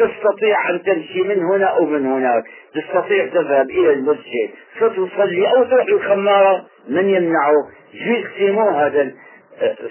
تستطيع 0.00 0.70
أن 0.70 0.82
تمشي 0.82 1.22
من 1.22 1.44
هنا 1.44 1.66
أو 1.66 1.86
من 1.86 2.06
هناك. 2.06 2.44
تستطيع 2.74 3.26
تذهب 3.26 3.70
إلى 3.70 3.92
المسجد. 3.92 4.50
فتصلي 4.80 5.50
أو 5.50 5.64
تروح 5.64 5.86
الخمارة. 5.86 6.66
من 6.88 7.08
يمنعه؟ 7.08 7.54
سيمو 8.38 8.68
هذا 8.70 9.12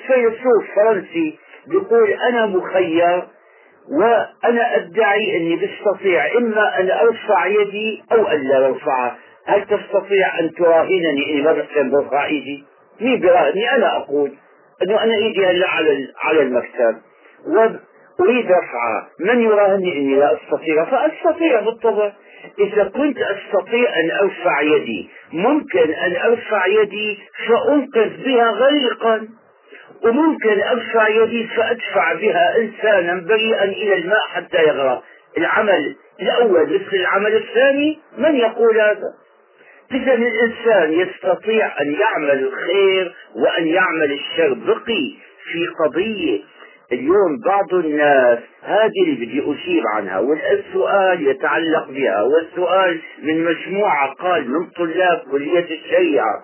فيلسوف 0.08 0.76
فرنسي 0.76 1.39
بيقول 1.67 2.13
أنا 2.30 2.45
مخير 2.45 3.28
وأنا 3.91 4.76
أدعي 4.76 5.38
أني 5.38 5.56
بستطيع 5.56 6.38
إما 6.38 6.80
أن 6.80 6.91
أرفع 6.91 7.45
يدي 7.45 8.04
أو 8.12 8.28
أن 8.28 8.39
لا 8.41 8.65
أرفعها 8.67 9.17
هل 9.45 9.62
تستطيع 9.62 10.39
أن 10.39 10.54
تراهنني 10.54 11.32
إني 11.32 11.41
ما 11.41 11.54
بحسن 11.54 11.91
برفع 11.91 12.26
إيدي؟ 12.26 12.63
مين 13.02 13.19
براهني 13.19 13.72
أنا 13.76 13.98
أقول 13.98 14.32
أنه 14.84 15.04
أنا 15.04 15.15
إيدي 15.15 15.45
هلا 15.45 15.69
على 15.69 16.08
على 16.24 16.41
المكتب. 16.41 16.98
أريد 18.22 18.46
رفعها 18.46 19.10
من 19.20 19.42
يراهني 19.42 20.16
لا 20.16 20.38
أستطيع؟ 20.38 20.86
فأستطيع 20.86 21.60
بالطبع. 21.60 22.12
إذا 22.60 22.84
كنت 22.84 23.18
أستطيع 23.18 24.00
أن 24.00 24.12
أرفع 24.12 24.62
يدي 24.62 25.10
ممكن 25.34 25.92
أن 25.92 26.16
أرفع 26.16 26.66
يدي 26.66 27.20
فأنقذ 27.48 28.24
بها 28.26 28.52
غريقا 28.52 29.28
وممكن 30.04 30.62
أرفع 30.62 31.08
يدي 31.08 31.48
فأدفع 31.48 32.14
بها 32.14 32.58
إنسانا 32.58 33.26
بريئا 33.28 33.64
إلى 33.64 33.94
الماء 33.94 34.28
حتى 34.28 34.64
يغرق. 34.64 35.04
العمل 35.38 35.96
الأول 36.22 36.64
مثل 36.64 36.96
العمل 36.98 37.36
الثاني 37.36 38.00
من 38.18 38.36
يقول 38.36 38.80
هذا؟ 38.82 39.14
إذا 39.92 40.14
الإنسان 40.14 40.94
يستطيع 40.94 41.82
أن 41.82 41.94
يعمل 41.94 42.44
الخير 42.44 43.14
وأن 43.36 43.68
يعمل 43.68 44.12
الشر. 44.12 44.54
بقي 44.54 45.14
في 45.52 45.68
قضية 45.84 46.40
اليوم 46.91 47.39
بعض 47.45 47.73
الناس 47.73 48.39
هذه 48.63 49.04
اللي 49.04 49.25
بدي 49.25 49.39
أجيب 49.41 49.84
عنها 49.95 50.19
والسؤال 50.19 51.28
يتعلق 51.28 51.88
بها 51.89 52.21
والسؤال 52.21 53.02
من 53.23 53.45
مجموعة 53.45 54.13
قال 54.13 54.52
من 54.52 54.69
طلاب 54.69 55.21
كلية 55.32 55.65
الشريعة. 55.65 56.43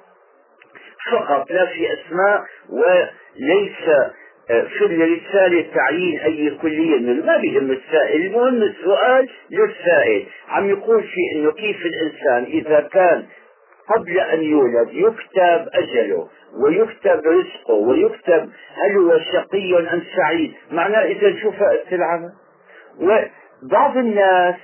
فقط 1.11 1.51
لا 1.51 1.65
في 1.65 1.87
أسماء 1.93 2.43
وليس 2.69 3.89
آه، 4.49 4.63
في 4.63 4.85
الرسالة 4.85 5.65
تعيين 5.75 6.19
أي 6.19 6.57
كلية 6.61 6.99
منه 6.99 7.25
ما 7.25 7.37
بيهم 7.37 7.71
السائل. 7.71 8.25
المهم 8.25 8.63
السؤال 8.63 9.29
للسائل. 9.51 10.25
عم 10.49 10.69
يقول 10.69 11.03
في 11.03 11.35
أنه 11.35 11.51
كيف 11.51 11.85
الإنسان 11.85 12.43
إذا 12.43 12.89
كان 12.91 13.25
قبل 13.89 14.19
أن 14.19 14.43
يولد 14.43 14.89
يكتب 14.91 15.67
أجله 15.73 16.27
ويكتب 16.63 17.21
رزقه 17.25 17.73
ويكتب 17.73 18.49
هل 18.75 18.97
هو 18.97 19.19
شقي 19.19 19.79
أم 19.79 20.03
سعيد. 20.15 20.53
معناه 20.71 21.03
إذا 21.03 21.35
شو 21.41 21.51
فائدة 21.51 21.95
العمل 21.95 22.31
وبعض 23.01 23.97
الناس 23.97 24.55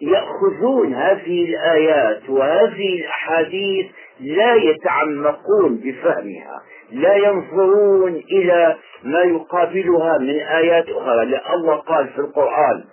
يأخذون 0.00 0.94
هذه 0.94 1.44
الآيات 1.44 2.30
وهذه 2.30 3.00
الأحاديث 3.00 3.86
لا 4.20 4.54
يتعمقون 4.54 5.80
بفهمها 5.84 6.62
لا 6.92 7.14
ينظرون 7.14 8.14
إلى 8.14 8.76
ما 9.02 9.20
يقابلها 9.20 10.18
من 10.18 10.38
آيات 10.40 10.88
أخرى. 10.88 11.24
لا 11.24 11.54
الله 11.54 11.76
قال 11.76 12.08
في 12.08 12.18
القرآن 12.18 12.84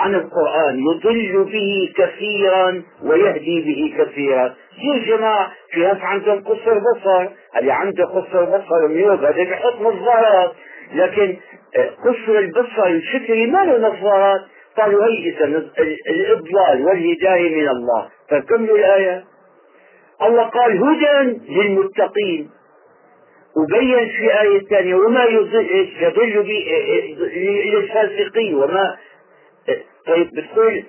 عن 0.00 0.14
القرآن 0.14 0.78
يضل 0.78 1.44
به 1.44 1.92
كثيرا 1.96 2.82
ويهدي 3.02 3.60
به 3.60 4.04
كثيرا. 4.04 4.54
يا 4.82 5.16
جماعة 5.16 5.50
في 5.72 5.80
ناس 5.80 5.96
عندهم 6.00 6.44
قصر 6.44 6.78
بصر 6.78 7.28
اللي 7.58 7.72
عنده 7.72 8.04
قصر 8.04 8.44
بصر 8.44 8.88
ميوب 8.88 9.24
هذا 9.24 9.30
بيحط 9.44 9.80
نظارات 9.80 10.52
لكن 10.94 11.36
آه، 11.76 11.90
قصر 12.04 12.38
البصر 12.38 12.86
الفكري 12.86 13.46
ما 13.46 13.64
له 13.64 13.88
نظارات 13.88 14.40
قالوا 14.76 15.04
هي 15.04 15.28
الإضلال 16.10 16.86
والهداية 16.86 17.56
من 17.56 17.68
الله. 17.68 18.08
فكملوا 18.28 18.78
الآية 18.78 19.24
الله 20.22 20.42
قال 20.42 20.82
هدى 20.84 21.38
للمتقين. 21.48 22.50
وبين 23.56 24.08
في 24.08 24.40
آية 24.40 24.60
ثانية 24.60 24.94
وما 24.94 25.24
يضل 25.24 25.88
يضل 26.00 26.46
للفاسقين 27.72 28.54
وما 28.54 28.96
طيب 30.06 30.30
بتقول 30.34 30.84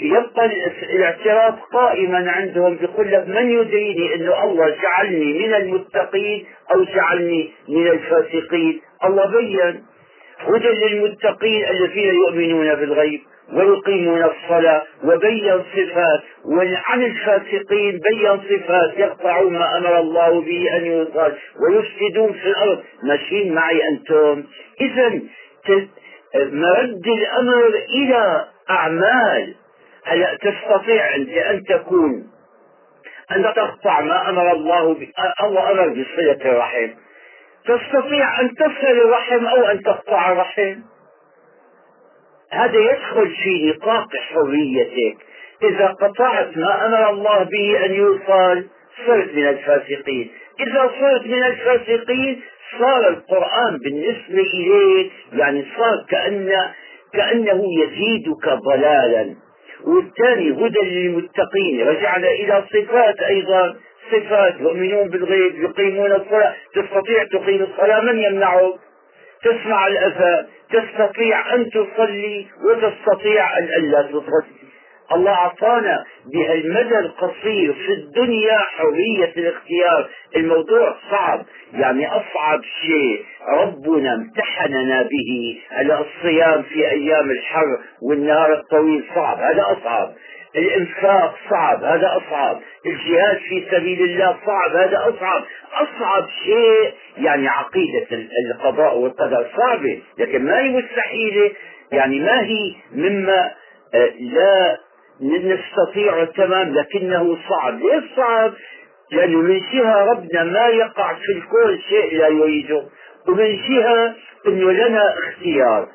يبقى 0.00 0.46
الاعتراف 0.92 1.54
قائما 1.72 2.30
عندهم 2.30 2.76
بيقول 2.76 3.12
لك 3.12 3.28
من 3.28 3.50
يدريني 3.50 4.14
إنه 4.14 4.44
الله 4.44 4.76
جعلني 4.82 5.46
من 5.46 5.54
المتقين 5.54 6.46
أو 6.74 6.84
جعلني 6.84 7.50
من 7.68 7.86
الفاسقين؟ 7.86 8.80
الله 9.04 9.26
بين. 9.30 9.82
هدى 10.38 10.68
للمتقين 10.68 11.64
الذين 11.68 12.14
يؤمنون 12.14 12.74
بالغيب 12.74 13.20
ويقيمون 13.52 14.22
الصلاة 14.22 14.82
وبين 15.04 15.62
صفات 15.76 16.20
وعن 16.44 17.02
الفاسقين 17.02 18.00
بين 18.10 18.38
صفات 18.50 18.98
يقطعون 18.98 19.52
ما 19.52 19.78
أمر 19.78 19.98
الله 20.00 20.40
به 20.40 20.76
أن 20.76 20.86
يوصل 20.86 21.32
ويفسدون 21.62 22.32
في 22.32 22.48
الأرض. 22.48 22.82
ماشيين 23.02 23.54
معي 23.54 23.80
أنتم. 23.88 24.44
إذا 24.80 25.20
مرد 26.34 27.06
الأمر 27.06 27.66
إلى 27.94 28.44
أعمال 28.70 29.54
هلا 30.04 30.34
تستطيع 30.34 31.14
أنت 31.14 31.28
أن 31.28 31.64
تكون 31.64 32.30
أن 33.30 33.42
تقطع 33.42 34.00
ما 34.00 34.28
أمر 34.28 34.52
الله 34.52 34.94
ب... 34.94 35.08
الله 35.44 35.70
أمر 35.70 35.88
بصلة 35.88 36.50
الرحم؟ 36.52 36.88
تستطيع 37.64 38.40
أن 38.40 38.54
تصل 38.54 38.86
الرحم 38.86 39.46
أو 39.46 39.64
أن 39.66 39.82
تقطع 39.82 40.32
الرحم؟ 40.32 40.80
هذا 42.50 42.78
يدخل 42.78 43.36
في 43.36 43.70
نطاق 43.70 44.08
حريتك. 44.16 45.16
إذا 45.62 45.86
قطعت 45.86 46.56
ما 46.56 46.86
أمر 46.86 47.10
الله 47.10 47.42
به 47.42 47.84
أن 47.84 47.94
يوصل 47.94 48.66
صرت 49.06 49.34
من 49.34 49.48
الفاسقين. 49.48 50.30
إذا 50.60 50.90
صرت 51.00 51.26
من 51.26 51.42
الفاسقين 51.42 52.42
صار 52.78 53.08
القرآن 53.08 53.78
بالنسبة 53.78 54.50
إليك 54.54 55.12
يعني 55.32 55.66
صار 55.78 56.04
كأن 56.08 56.52
كأنه 57.12 57.64
يزيدك 57.82 58.48
ضلالا. 58.48 59.34
والثاني 59.84 60.50
هدى 60.50 60.80
للمتقين. 60.80 61.88
رجعنا 61.88 62.28
إلى 62.28 62.64
صفات 62.72 63.20
أيضا. 63.20 63.76
صفات 64.12 64.54
يؤمنون 64.60 65.08
بالغيب 65.08 65.62
يقيمون 65.62 66.12
الصلاة. 66.12 66.54
تستطيع 66.74 67.24
تقيم 67.24 67.62
الصلاة 67.62 68.00
من 68.00 68.18
يمنعك؟ 68.18 68.74
تسمع 69.42 69.86
الأذى 69.86 70.46
تستطيع 70.72 71.54
أن 71.54 71.70
تصلي 71.70 72.46
وتستطيع 72.64 73.58
أن 73.58 73.64
ألا 73.64 74.02
تصلي 74.02 74.65
الله 75.12 75.30
أعطانا 75.30 76.04
بهالمدى 76.32 76.98
القصير 76.98 77.72
في 77.72 77.92
الدنيا 77.92 78.58
حرية 78.58 79.32
الاختيار. 79.36 80.08
الموضوع 80.36 80.96
صعب 81.10 81.46
يعني 81.72 82.08
أصعب 82.08 82.60
شيء. 82.82 83.24
ربنا 83.48 84.14
امتحننا 84.14 85.02
به. 85.02 85.60
على 85.70 86.00
الصيام 86.00 86.62
في 86.62 86.90
أيام 86.90 87.30
الحر 87.30 87.78
والنهار 88.02 88.52
الطويل 88.52 89.04
صعب 89.14 89.38
هذا 89.38 89.62
أصعب. 89.62 90.14
الإنفاق 90.56 91.34
صعب 91.50 91.84
هذا 91.84 92.16
أصعب. 92.16 92.60
الجهاد 92.86 93.36
في 93.36 93.66
سبيل 93.70 94.02
الله 94.02 94.36
صعب 94.46 94.76
هذا 94.76 94.98
أصعب. 94.98 95.42
أصعب 95.72 96.28
شيء 96.44 96.92
يعني 97.16 97.48
عقيدة 97.48 98.06
القضاء 98.50 98.98
والقدر 98.98 99.46
صعبة 99.56 100.02
لكن 100.18 100.44
ما 100.44 100.60
هي 100.60 100.70
مستحيلة. 100.70 101.50
يعني 101.92 102.20
ما 102.20 102.42
هي 102.42 102.74
مما 102.92 103.50
آه، 103.94 104.12
لا 104.20 104.78
نستطيع 105.20 106.22
التمام 106.22 106.74
لكنه 106.74 107.38
صعب. 107.48 107.80
ليش 107.80 108.04
صعب؟ 108.16 108.52
لأنه 109.12 109.38
من 109.40 109.60
جهة 109.72 110.04
ربنا 110.04 110.44
ما 110.44 110.66
يقع 110.66 111.14
في 111.14 111.32
الكون 111.32 111.78
شيء 111.88 112.18
لا 112.18 112.28
يريده 112.28 112.82
ومن 113.28 113.56
جهة 113.68 114.14
أنه 114.46 114.72
لنا 114.72 115.14
اختيار. 115.18 115.88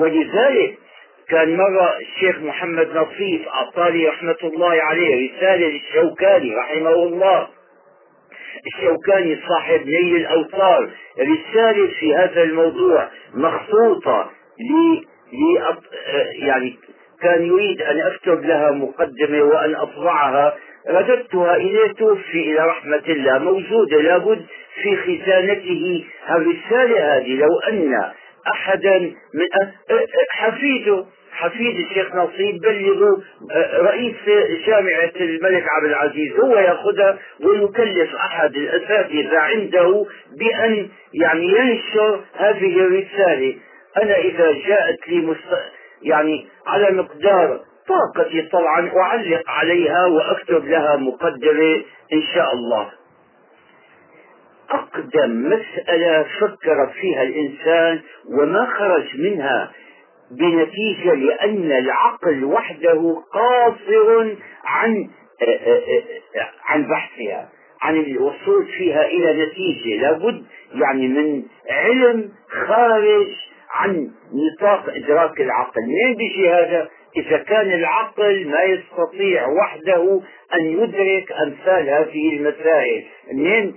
ولذلك 0.00 0.78
كان 1.28 1.56
مرة 1.56 1.96
الشيخ 2.00 2.38
محمد 2.38 2.88
نصيف 2.96 3.48
أعطاني 3.48 4.08
رحمة 4.08 4.36
الله 4.42 4.82
عليه 4.82 5.30
رسالة 5.30 5.66
للشوكاني 5.66 6.54
رحمه 6.54 6.94
الله. 6.94 7.48
الشوكاني 8.66 9.38
صاحب 9.48 9.86
نيل 9.86 10.16
الأوطار 10.16 10.90
رسالة 11.18 11.86
في 12.00 12.14
هذا 12.14 12.42
الموضوع 12.42 13.08
مخطوطة. 13.34 14.30
ل 14.60 15.04
يعني 16.38 16.78
كان 17.24 17.46
يريد 17.46 17.82
أن 17.82 18.00
أكتب 18.00 18.44
لها 18.44 18.70
مقدمة 18.70 19.42
وأن 19.42 19.74
أطبعها 19.74 20.54
رددتها 20.88 21.56
إليه 21.56 21.92
توفي 21.92 22.40
إلى 22.52 22.66
رحمة 22.66 23.02
الله 23.08 23.38
موجودة 23.38 23.96
لابد 24.02 24.46
في 24.82 24.96
خزانته 24.96 26.04
الرسالة 26.30 27.16
هذه. 27.16 27.36
لو 27.36 27.58
أن 27.68 28.10
أحدا 28.48 28.98
من 29.34 29.48
حفيده 30.30 31.04
حفيد 31.32 31.76
الشيخ 31.76 32.14
نصيب 32.14 32.60
بلغوا 32.60 33.16
رئيس 33.74 34.16
جامعة 34.66 35.12
الملك 35.20 35.64
عبد 35.68 35.84
العزيز 35.90 36.32
هو 36.32 36.58
يأخذها 36.58 37.18
ويكلف 37.40 38.14
أحد 38.14 38.56
الأساتذة 38.56 39.38
عنده 39.38 40.06
بأن 40.38 40.88
يعني 41.14 41.46
ينشر 41.46 42.20
هذه 42.36 42.78
الرسالة. 42.80 43.54
أنا 44.02 44.16
إذا 44.18 44.52
جاءت 44.68 45.08
لي 45.08 45.20
مست... 45.20 45.38
يعني 46.04 46.46
على 46.66 46.90
مقدار 46.90 47.60
طاقتي 47.88 48.42
طبعا 48.42 48.90
أعلق 48.96 49.42
عليها 49.50 50.06
وأكتب 50.06 50.64
لها 50.64 50.96
مقدمة 50.96 51.82
إن 52.12 52.22
شاء 52.34 52.54
الله. 52.54 52.90
أقدم 54.70 55.48
مسألة 55.50 56.22
فكر 56.40 56.86
فيها 57.00 57.22
الإنسان 57.22 58.00
وما 58.38 58.66
خرج 58.78 59.20
منها 59.20 59.72
بنتيجة 60.30 61.14
لأن 61.14 61.72
العقل 61.72 62.44
وحده 62.44 63.22
قاصر 63.32 64.34
عن 64.64 65.08
عن 66.64 66.86
بحثها 66.86 67.48
عن 67.82 67.96
الوصول 67.96 68.66
فيها 68.66 69.06
إلى 69.06 69.46
نتيجة. 69.46 70.00
لابد 70.02 70.44
يعني 70.74 71.08
من 71.08 71.42
علم 71.70 72.32
خارج 72.66 73.26
عن 73.74 74.10
نطاق 74.32 74.84
إدراك 74.88 75.40
العقل. 75.40 75.82
منين 75.82 76.16
بيجي 76.16 76.48
هذا؟ 76.48 76.88
إذا 77.16 77.38
كان 77.38 77.72
العقل 77.72 78.48
ما 78.48 78.62
يستطيع 78.62 79.48
وحده 79.48 80.20
أن 80.54 80.60
يدرك 80.64 81.32
أمثال 81.32 81.88
هذه 81.88 82.36
المسائل. 82.36 83.04
منين 83.32 83.74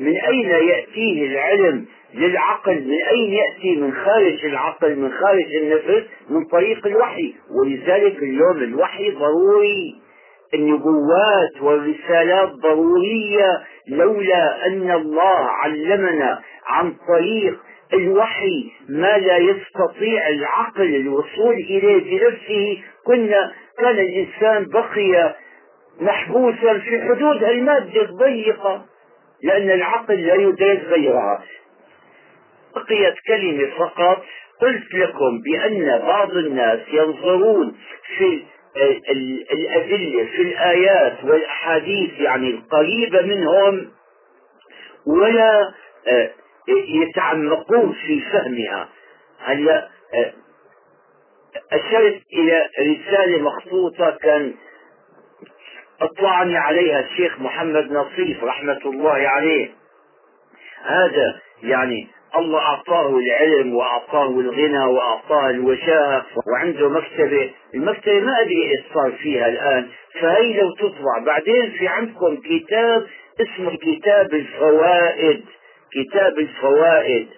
من 0.00 0.16
أين 0.16 0.50
يأتيه 0.68 1.26
العلم 1.26 1.86
للعقل؟ 2.14 2.74
من 2.74 3.02
أين 3.10 3.32
يأتي؟ 3.32 3.76
من 3.76 3.92
خارج 3.92 4.44
العقل 4.44 4.96
من 4.96 5.12
خارج 5.12 5.54
النفس 5.56 6.06
من 6.30 6.44
طريق 6.44 6.86
الوحي. 6.86 7.34
ولذلك 7.60 8.22
اليوم 8.22 8.56
الوحي 8.56 9.10
ضروري. 9.10 9.94
النبوات 10.54 11.62
والرسالات 11.62 12.48
ضرورية. 12.48 13.60
لولا 13.88 14.66
أن 14.66 14.90
الله 14.90 15.38
علمنا 15.62 16.40
عن 16.66 16.94
طريق 17.08 17.60
الوحي 17.94 18.70
ما 18.88 19.18
لا 19.18 19.36
يستطيع 19.36 20.28
العقل 20.28 20.94
الوصول 20.94 21.54
إليه 21.54 22.18
بنفسه. 22.18 22.82
كنا 23.04 23.52
كان 23.78 23.98
الإنسان 23.98 24.64
بقي 24.64 25.36
محبوسا 26.00 26.78
في 26.78 27.00
حدود 27.00 27.44
المادة 27.44 28.02
الضيقة 28.02 28.84
لأن 29.42 29.70
العقل 29.70 30.26
لا 30.26 30.34
يدرك 30.34 30.84
غيرها. 30.84 31.42
بقيت 32.74 33.14
كلمة 33.26 33.70
فقط. 33.78 34.24
قلت 34.60 34.94
لكم 34.94 35.40
بأن 35.40 35.98
بعض 35.98 36.30
الناس 36.30 36.80
ينظرون 36.92 37.76
في 38.18 38.42
الأدلة 39.52 40.24
في 40.24 40.42
الآيات 40.42 41.24
والأحاديث 41.24 42.20
يعني 42.20 42.50
القريبة 42.50 43.22
منهم 43.22 43.90
ولا 45.06 45.72
آه، 46.08 46.30
يتعمقون 46.88 47.92
في 47.92 48.20
فهمها. 48.20 48.88
هلا 49.44 49.88
آه، 50.14 50.32
أشرت 51.72 52.22
إلى 52.32 52.68
رسالة 52.80 53.42
مخطوطة 53.42 54.10
كان 54.10 54.54
أطلعني 56.00 56.56
عليها 56.56 57.00
الشيخ 57.00 57.40
محمد 57.40 57.92
نصيف 57.92 58.44
رحمة 58.44 58.80
الله 58.84 59.28
عليه. 59.28 59.70
هذا 60.82 61.40
يعني 61.62 62.08
الله 62.38 62.58
أعطاه 62.58 63.18
العلم 63.18 63.74
وأعطاه 63.74 64.28
الغنى 64.28 64.84
وأعطاه 64.84 65.50
الوشاهة 65.50 66.26
وعنده 66.46 66.88
مكتبة. 66.88 67.50
المكتبة 67.74 68.20
ما 68.20 68.40
أدري 68.40 68.70
إيش 68.70 68.80
صار 68.94 69.12
فيها 69.12 69.48
الآن. 69.48 69.88
فهي 70.20 70.60
لو 70.60 70.74
تطبع 70.74 71.18
بعدين 71.26 71.70
في 71.70 71.88
عندكم 71.88 72.36
كتاب 72.36 73.06
اسمه 73.40 73.76
كتاب 73.76 74.34
الفوائد. 74.34 75.44
كتاب 75.92 76.38
الفوائد. 76.38 77.28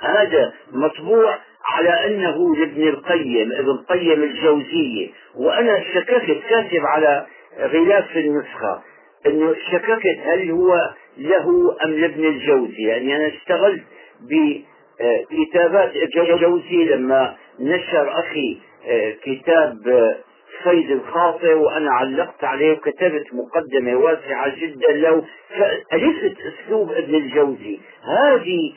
هذا 0.00 0.52
مطبوع 0.72 1.38
على 1.64 2.06
أنه 2.06 2.56
لابن 2.56 2.88
القيم 2.88 3.52
ابن 3.52 3.70
القيم 3.70 4.22
الجوزية 4.22 5.08
وأنا 5.36 5.84
شككت 5.94 6.40
كاتب 6.50 6.86
على 6.86 7.26
غلاف 7.58 8.16
النسخة 8.16 8.82
إنه 9.26 9.54
شككت 9.72 10.18
هل 10.24 10.50
هو 10.50 10.90
له 11.18 11.76
أم 11.84 11.90
لابن 11.90 12.24
الجوزي. 12.24 12.82
يعني 12.82 13.16
أنا 13.16 13.26
اشتغلت 13.26 13.82
بكتابات 14.20 15.92
الجوزي 15.96 16.84
لما 16.84 17.36
نشر 17.60 18.18
أخي 18.18 18.58
آه، 18.86 19.14
كتاب 19.22 19.88
آه، 19.88 20.16
صيد 20.64 20.90
الخاطئ 20.90 21.52
وأنا 21.54 21.90
علقت 21.90 22.44
عليه 22.44 22.72
وكتبت 22.72 23.26
مقدمة 23.32 23.96
واسعة 23.96 24.56
جدا 24.60 24.92
له. 24.92 25.24
فألفت 25.58 26.36
أسلوب 26.40 26.92
ابن 26.92 27.14
الجوزي. 27.14 27.80
هذه 28.04 28.72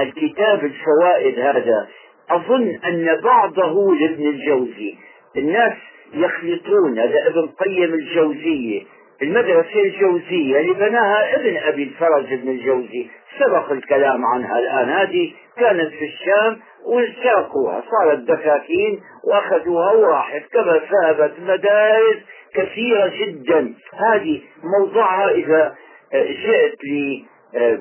الكتاب 0.00 0.64
الفوائد 0.64 1.38
هذا. 1.38 1.86
أظن 2.30 2.78
أن 2.84 3.20
بعضه 3.24 3.94
لابن 3.94 4.26
الجوزي. 4.26 4.94
الناس 5.36 5.72
يخلطون. 6.14 6.98
هذا 6.98 7.26
ابن 7.26 7.46
قيم 7.46 7.94
الجوزية 7.94 8.82
المدرسة 9.22 9.80
الجوزية 9.80 10.60
اللي 10.60 10.72
بناها 10.72 11.36
ابن 11.36 11.56
أبي 11.56 11.82
الفرج 11.82 12.32
ابن 12.32 12.48
الجوزي. 12.48 13.06
سبق 13.38 13.72
الكلام 13.72 14.26
عنها 14.26 14.58
الآن. 14.58 14.88
هذه 14.88 15.32
كانت 15.56 15.90
في 15.92 16.04
الشام. 16.04 16.60
وساقوها 16.86 17.82
صارت 17.90 18.18
دكاكين 18.18 19.00
واخذوها 19.24 19.92
وراحت. 19.92 20.42
كما 20.52 20.80
ذهبت 20.92 21.32
مدارس 21.40 22.16
كثيرة 22.54 23.12
جدا. 23.18 23.74
هذه 23.94 24.40
موضوعها 24.78 25.30
إذا 25.30 25.74
جئت 26.14 26.78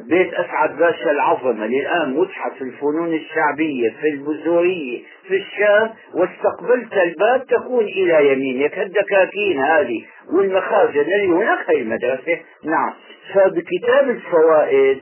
بيت 0.10 0.34
أسعد 0.34 0.78
باشا 0.78 1.12
العظم 1.12 1.64
اللي 1.64 1.80
الآن 1.80 2.14
متحف 2.14 2.62
الفنون 2.62 3.14
الشعبية 3.14 3.90
في 4.02 4.10
البزورية 4.10 5.02
في 5.28 5.36
الشام. 5.36 5.90
واستقبلت 6.14 6.94
الباب 6.94 7.46
تكون 7.46 7.84
إلى 7.84 8.32
يمينك. 8.32 8.80
الدكاكين 8.80 9.60
هذه 9.62 10.06
والمخازن 10.34 11.00
اللي 11.00 11.28
هناك 11.28 11.70
هي 11.70 11.82
المدرسة. 11.82 12.40
نعم. 12.64 12.94
فبكتاب 13.34 14.10
الفوائد 14.10 15.02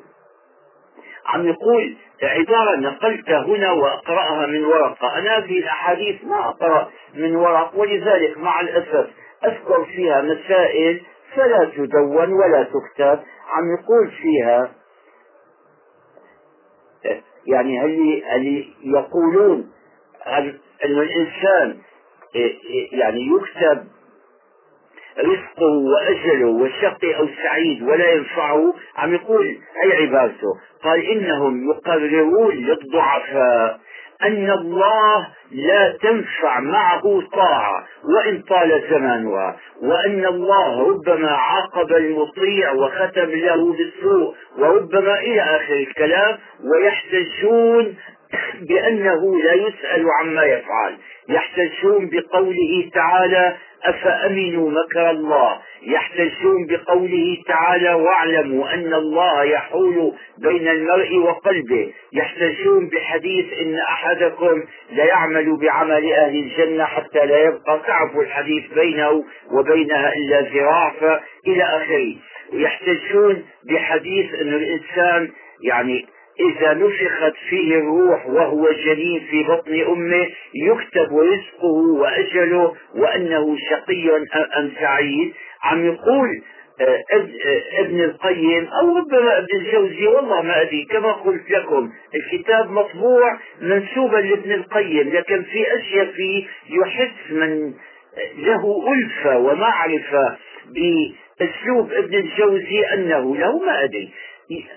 عم 1.26 1.48
يقول 1.48 1.96
عبارة 2.24 2.76
نقلتها 2.76 3.46
هنا 3.46 3.72
وأقرأها 3.72 4.46
من 4.48 4.66
ورقة 4.66 5.18
أنا 5.18 5.42
في 5.42 5.60
الأحاديث 5.60 6.24
ما 6.24 6.50
أقرأ 6.50 6.90
من 7.14 7.36
ورق 7.36 7.72
ولذلك 7.76 8.38
مع 8.38 8.62
الأسف 8.62 9.10
أذكر 9.46 9.86
فيها 9.86 10.22
مسائل 10.22 11.02
فلا 11.36 11.72
تدون 11.76 12.34
ولا 12.34 12.64
تكتب 12.64 13.20
عم 13.50 13.74
يقول 13.80 14.12
فيها 14.12 14.72
يعني 17.48 17.80
هل 17.80 18.66
يقولون 18.84 19.72
أن 20.28 20.60
الإنسان 20.86 21.78
يعني 22.92 23.28
يكتب 23.28 23.88
رزقه 25.20 25.72
وأجله 25.72 26.46
وشقي 26.48 27.16
أو 27.16 27.28
سعيد 27.44 27.84
ولا 27.84 28.12
ينفعه 28.12 28.74
عم 28.98 29.14
يقول 29.14 29.58
هي 29.84 29.94
عبادته؟ 30.02 30.54
قال 30.84 31.06
إنهم 31.06 31.70
يقررون 31.70 32.56
للضعفاء 32.56 33.80
أن 34.24 34.50
الله 34.52 35.28
لا 35.52 35.98
تنفع 36.02 36.60
معه 36.60 37.22
طاعة 37.34 37.86
وإن 38.16 38.42
طال 38.42 38.84
زمانها 38.90 39.58
وأن 39.82 40.26
الله 40.26 40.90
ربما 40.90 41.32
عاقب 41.32 41.92
المطيع 41.94 42.72
وختم 42.72 43.30
له 43.30 43.74
بالسوء 43.74 44.36
وربما 44.58 45.20
إلى 45.20 45.42
آخر 45.42 45.74
الكلام 45.74 46.38
ويحتجون 46.72 47.96
بأنه 48.70 49.38
لا 49.44 49.54
يسأل 49.54 50.06
عما 50.20 50.44
يفعل. 50.44 50.98
يحتجون 51.30 52.10
بقوله 52.10 52.90
تعالى 52.94 53.56
أفأمنوا 53.84 54.72
مكر 54.72 55.10
الله؟ 55.10 55.60
يحتجون 55.84 56.68
بقوله 56.68 57.38
تعالى 57.48 57.94
واعلموا 57.94 58.74
أن 58.74 58.94
الله 58.94 59.44
يحول 59.44 60.14
بين 60.38 60.68
المرء 60.68 61.18
وقلبه. 61.18 61.94
يحتجون 62.14 62.90
بحديث 62.90 63.46
إن 63.62 63.76
أحدكم 63.76 64.64
ليعمل 64.92 65.58
بعمل 65.58 66.14
أهل 66.14 66.36
الجنة 66.36 66.84
حتى 66.84 67.26
لا 67.26 67.44
يبقى 67.44 67.82
تعب 67.88 68.20
الحديث 68.20 68.74
بينه 68.74 69.24
وبينها 69.52 70.14
إلا 70.14 70.42
ذراع 70.42 70.94
إلى 71.48 71.64
آخره. 71.64 72.16
يحتجون 72.54 73.44
بحديث 73.70 74.34
أن 74.34 74.54
الإنسان 74.54 75.30
يعني 75.64 76.06
إذا 76.40 76.74
نفخت 76.74 77.34
فيه 77.50 77.76
الروح 77.76 78.28
وهو 78.28 78.72
جنين 78.72 79.20
في 79.20 79.44
بطن 79.44 79.82
أمه 79.92 80.28
يكتب 80.56 81.18
رزقه 81.18 82.00
وأجله 82.00 82.76
وأنه 82.96 83.58
شقي 83.70 84.10
أم 84.58 84.72
سعيد. 84.80 85.34
عم 85.64 85.86
يقول 85.86 86.30
آه، 86.82 87.04
آه، 87.14 87.28
ابن 87.80 88.02
القيم 88.02 88.68
أو 88.68 88.98
ربما 88.98 89.38
ابن 89.38 89.48
الجوزي 89.54 90.08
والله 90.08 90.42
ما 90.42 90.62
أدري 90.62 90.86
كما 90.86 91.12
قلت 91.12 91.52
لكم 91.52 91.90
الكتاب 92.16 92.72
مطبوع 92.72 93.40
منسوبا 93.62 94.18
لابن 94.18 94.52
القيم 94.52 95.10
لكن 95.10 95.44
في 95.44 95.76
أشياء 95.76 96.06
فيه 96.06 96.48
يحس 96.70 97.32
من 97.32 97.74
له 98.38 98.94
ألفة 98.94 99.38
ومعرفة 99.38 100.38
بأسلوب 100.68 101.92
ابن 101.92 102.16
الجوزي 102.16 102.82
أنه 102.94 103.36
له 103.36 103.60
ما 103.60 103.84
أدري. 103.84 104.10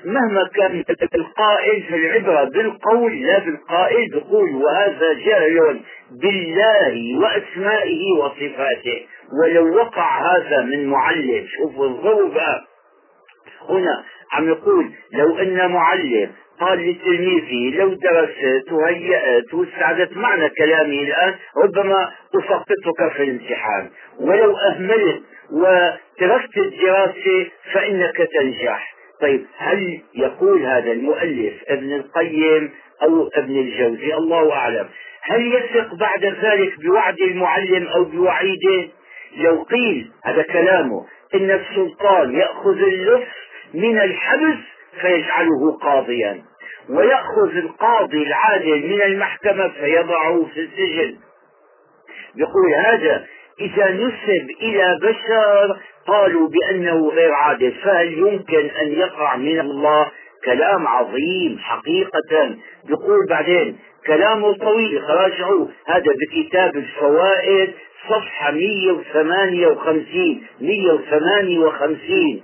مهما 0.05 0.49
كان 0.55 0.85
القائل 1.15 1.83
في 1.83 1.95
العبرة 1.95 2.45
بالقول 2.45 3.23
لا 3.23 3.39
بالقائل 3.39 4.11
بقول 4.11 4.55
وهذا 4.55 5.13
جهل 5.13 5.81
بالله 6.23 7.19
وأسمائه 7.19 8.13
وصفاته. 8.13 9.07
ولو 9.43 9.77
وقع 9.77 10.37
هذا 10.37 10.63
من 10.63 10.87
معلم 10.87 11.47
شوفوا 11.57 11.87
الضوء 11.87 12.41
هنا 13.69 14.05
عم 14.33 14.49
يقول 14.49 14.93
لو 15.13 15.39
أن 15.39 15.71
معلم 15.71 16.31
قال 16.61 16.91
لتلميذي 16.91 17.71
لو 17.71 17.95
درست 17.95 18.73
وهيأت 18.73 19.55
واستعدت 19.55 20.17
معنى 20.17 20.49
كلامي 20.49 21.03
الآن 21.03 21.35
ربما 21.65 22.11
أسقطك 22.35 23.13
في 23.17 23.23
الامتحان. 23.23 23.91
ولو 24.21 24.57
أهملت 24.57 25.23
وتركت 25.53 26.57
الدراسة 26.57 27.47
فإنك 27.73 28.17
تنجح. 28.17 28.96
طيب 29.21 29.47
هل 29.57 30.01
يقول 30.15 30.63
هذا 30.63 30.93
المؤلف 30.93 31.55
ابن 31.69 31.93
القيم 31.93 32.71
أو 33.03 33.29
ابن 33.35 33.59
الجوزي؟ 33.59 34.15
الله 34.15 34.53
أعلم. 34.53 34.89
هل 35.23 35.55
يثق 35.55 35.95
بعد 35.95 36.25
ذلك 36.25 36.81
بوعد 36.81 37.21
المعلم 37.21 37.87
أو 37.87 38.05
بوعيده؟ 38.05 38.89
لو 39.37 39.63
قيل 39.63 40.11
هذا 40.25 40.43
كلامه 40.43 41.07
إن 41.35 41.51
السلطان 41.51 42.35
يأخذ 42.35 42.79
اللص 42.79 43.25
من 43.75 43.99
الحبس 43.99 44.59
فيجعله 45.01 45.79
قاضيا 45.83 46.43
ويأخذ 46.89 47.57
القاضي 47.57 48.23
العادل 48.23 48.87
من 48.87 49.03
المحكمة 49.03 49.69
فيضعه 49.69 50.47
في 50.55 50.61
السجن. 50.61 51.17
يقول 52.37 52.75
هذا 52.75 53.27
إذا 53.61 53.91
نسب 53.91 54.51
إلى 54.63 54.99
بشر 55.03 55.77
قالوا 56.07 56.49
بأنه 56.49 57.09
غير 57.09 57.33
عادل 57.33 57.73
فهل 57.73 58.19
يمكن 58.19 58.71
أن 58.83 58.93
يقع 58.93 59.37
من 59.37 59.61
الله 59.61 60.07
كلام 60.45 60.87
عظيم 60.87 61.59
حقيقة؟ 61.59 62.57
يقول 62.89 63.27
بعدين 63.31 63.77
كلامه 64.07 64.57
طويل 64.57 65.03
راجعوا 65.09 65.67
هذا 65.87 66.13
بكتاب 66.21 66.77
الفوائد 66.77 67.73
صفحة 68.09 68.51
158 68.51 70.43
158 70.61 72.43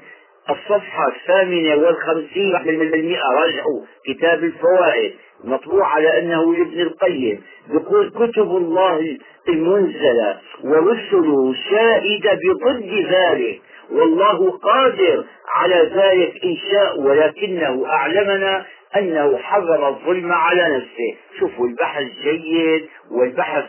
الصفحة 0.50 1.08
الثامنة 1.08 1.76
والخمسين 1.76 2.52
من 2.64 2.82
المئة 2.82 3.84
كتاب 4.06 4.44
الفوائد. 4.44 5.12
مطبوع 5.44 5.86
على 5.86 6.18
أنه 6.18 6.56
لابن 6.56 6.80
القيم. 6.80 7.42
يقول 7.70 8.10
كتب 8.10 8.56
الله 8.56 9.18
المنزلة 9.48 10.38
ورسله 10.64 11.54
شاهدة 11.70 12.38
بضد 12.44 13.06
ذلك. 13.10 13.60
والله 13.90 14.50
قادر 14.50 15.24
على 15.54 15.90
ذلك 15.94 16.44
إن 16.44 16.56
شاء 16.70 17.00
ولكنه 17.00 17.86
أعلمنا 17.86 18.64
أنه 18.96 19.36
حذر 19.38 19.88
الظلم 19.88 20.32
على 20.32 20.76
نفسه. 20.76 21.16
شوفوا 21.38 21.66
البحث 21.66 22.04
جيد 22.22 22.88
والبحث 23.10 23.64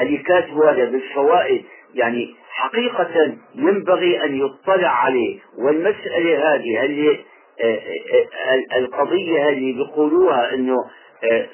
اللي 0.00 0.18
كاتب 0.18 0.58
هذا 0.58 0.84
بالفوائد. 0.84 1.64
يعني 1.94 2.34
حقيقة 2.50 3.36
ينبغي 3.54 4.24
أن 4.24 4.36
يطلع 4.36 4.88
عليه 4.88 5.38
والمسألة 5.58 6.54
هذه 6.54 6.84
اللي 6.84 7.20
آه، 7.60 7.64
آه، 7.64 8.74
آه، 8.74 8.78
القضية 8.78 9.48
اللي 9.48 9.72
بيقولوها 9.72 10.54
إنه 10.54 10.76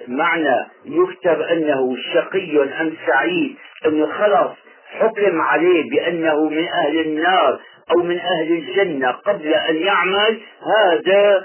معنى 0.08 0.66
يكتب 0.84 1.40
أنه 1.40 1.96
شقي 2.14 2.62
أم 2.80 2.96
سعيد 3.06 3.56
إنه 3.86 4.06
خلص 4.06 4.56
حكم 4.86 5.40
عليه 5.40 5.90
بأنه 5.90 6.48
من 6.48 6.68
أهل 6.68 6.98
النار 7.00 7.60
أو 7.90 8.02
من 8.02 8.18
أهل 8.18 8.52
الجنة 8.52 9.10
قبل 9.10 9.54
أن 9.54 9.76
يعمل 9.76 10.40
هذا 10.62 11.44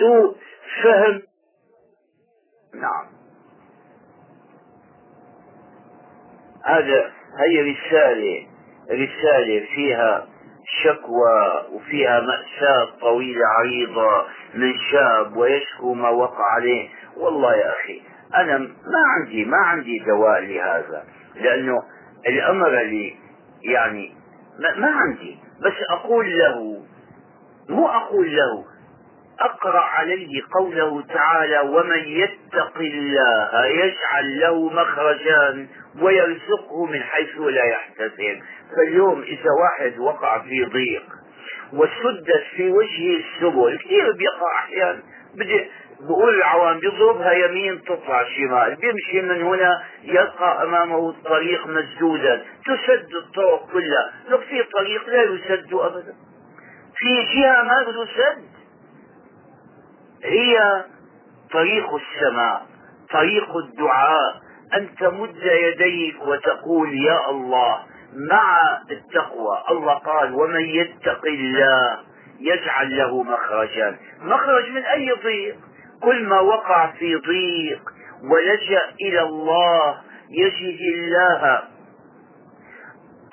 سوء 0.00 0.36
فهم. 0.82 1.22
نعم. 2.74 3.06
هذا 6.64 7.12
هي 7.38 7.72
رسالة 7.72 8.46
رسالة 8.90 9.66
فيها 9.74 10.26
شكوى 10.82 11.62
وفيها 11.72 12.20
مأساة 12.20 12.84
طويلة 13.00 13.46
عريضة 13.46 14.24
من 14.54 14.74
شاب 14.90 15.36
ويشكو 15.36 15.94
ما 15.94 16.08
وقع 16.08 16.44
عليه. 16.44 16.88
والله 17.16 17.54
يا 17.56 17.70
أخي 17.72 18.02
أنا 18.34 18.58
ما 18.58 19.00
عندي 19.16 19.44
ما 19.44 19.56
عندي 19.56 19.98
دواء 19.98 20.40
لهذا 20.40 21.04
لأنه 21.34 21.82
الأمر 22.28 22.80
اللي 22.80 23.14
يعني 23.62 24.14
ما, 24.58 24.80
ما 24.80 24.90
عندي. 24.90 25.38
بس 25.60 25.72
أقول 25.90 26.38
له 26.38 26.82
مو 27.68 27.88
أقول 27.88 28.36
له 28.36 28.64
أقرأ 29.40 29.80
عليه 29.80 30.42
قوله 30.54 31.02
تعالى 31.02 31.60
ومن 31.60 31.98
يتق 32.06 32.78
الله 32.78 33.66
يجعل 33.66 34.40
له 34.40 34.68
مخرجا 34.70 35.66
ويرزقه 36.00 36.86
من 36.86 37.02
حيث 37.02 37.38
لا 37.38 37.64
يحتسب. 37.64 38.42
فاليوم 38.76 39.22
إذا 39.22 39.50
واحد 39.62 39.98
وقع 39.98 40.38
في 40.38 40.64
ضيق 40.64 41.04
وسدت 41.72 42.44
في 42.56 42.70
وجهه 42.70 43.20
السبل 43.20 43.78
كثير 43.78 44.12
بيقع 44.12 44.58
أحيانا؟ 44.58 45.02
بدي 45.34 45.70
بقول 46.00 46.34
العوام 46.34 46.78
بيضربها 46.78 47.32
يمين 47.32 47.82
تطلع 47.82 48.24
شمال. 48.36 48.76
بيمشي 48.76 49.22
من 49.22 49.42
هنا 49.42 49.82
يلقى 50.02 50.62
أمامه 50.62 51.10
الطريق 51.10 51.66
مسدودا. 51.66 52.44
تسد 52.66 53.14
الطرق 53.14 53.68
كلها. 53.72 54.12
لو 54.28 54.38
في 54.38 54.62
طريق 54.62 55.08
لا 55.08 55.22
يسد 55.22 55.74
أبدا. 55.74 56.14
في 56.96 57.22
جهة 57.34 57.62
ما 57.62 57.84
تسد. 57.84 58.44
هي 60.24 60.84
طريق 61.52 61.94
السماء 61.94 62.66
طريق 63.10 63.56
الدعاء. 63.56 64.51
أن 64.74 64.88
تمد 65.00 65.42
يديك 65.42 66.22
وتقول 66.26 66.94
يا 66.94 67.30
الله 67.30 67.78
مع 68.30 68.78
التقوى. 68.90 69.62
الله 69.70 69.94
قال 69.94 70.34
ومن 70.34 70.60
يتق 70.60 71.26
الله 71.26 71.98
يجعل 72.40 72.96
له 72.96 73.22
مخرجا. 73.22 73.96
مخرج 74.20 74.70
من 74.70 74.82
أي 74.82 75.12
ضيق؟ 75.24 75.56
كل 76.02 76.22
ما 76.24 76.40
وقع 76.40 76.86
في 76.86 77.16
ضيق 77.16 77.80
ولجأ 78.30 78.82
إلى 79.00 79.22
الله 79.22 79.96
يجد 80.30 80.80
الله 80.94 81.62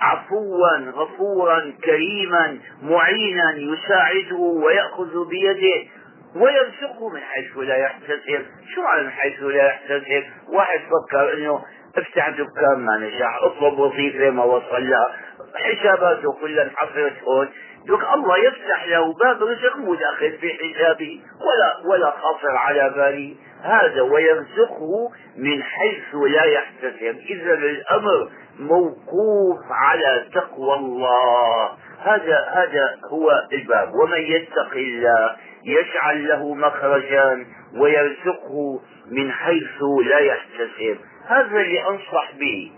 عفوا 0.01 0.77
غفورا 0.91 1.73
كريما 1.83 2.57
معينا 2.81 3.53
يساعده 3.57 4.35
ويأخذ 4.37 5.29
بيده. 5.29 5.87
ويرزقه 6.35 7.09
من 7.09 7.21
حيث 7.21 7.57
لا 7.57 7.75
يحتسب. 7.75 8.45
شو 8.75 8.81
معنى 8.81 9.03
من 9.03 9.11
حيث 9.11 9.43
لا 9.43 9.65
يحتسب؟ 9.65 10.23
واحد 10.49 10.79
فكر 10.79 11.33
إنه 11.33 11.65
افتح 11.97 12.29
دكان 12.29 12.79
ما 12.79 12.97
نجح 12.97 13.39
اطلب 13.41 13.79
وظيفة 13.79 14.29
ما 14.29 14.43
وصل 14.43 14.89
لها 14.89 15.15
حساباته 15.55 16.33
كلها 16.41 16.63
انحصرت 16.63 17.23
هون. 17.23 17.49
دوك 17.87 18.03
الله 18.13 18.37
يفتح 18.37 18.85
له 18.85 19.13
باب 19.13 19.43
رزق 19.43 19.77
مو 19.77 19.95
داخل 19.95 20.37
في 20.37 20.53
حسابه 20.53 21.21
ولا 21.41 21.89
ولا 21.89 22.11
خاطر 22.11 22.57
على 22.57 22.89
بالي 22.89 23.35
هذا 23.63 24.01
ويرزقه 24.01 25.11
من 25.37 25.63
حيث 25.63 26.15
لا 26.15 26.43
يحتسب. 26.43 27.19
إذا 27.29 27.53
الأمر 27.53 28.29
موقوف 28.59 29.59
على 29.71 30.25
تقوى 30.33 30.75
الله. 30.75 31.71
هذا 31.99 32.47
هذا 32.49 32.95
هو 33.11 33.31
الباب. 33.53 33.93
ومن 33.93 34.21
يتق 34.21 34.71
الله 34.73 35.35
يجعل 35.65 36.27
له 36.27 36.55
مخرجا 36.55 37.45
ويرزقه 37.77 38.79
من 39.11 39.31
حيث 39.31 39.81
لا 40.05 40.19
يحتسب. 40.19 40.97
هذا 41.27 41.61
اللي 41.61 41.87
أنصح 41.89 42.31
به. 42.39 42.71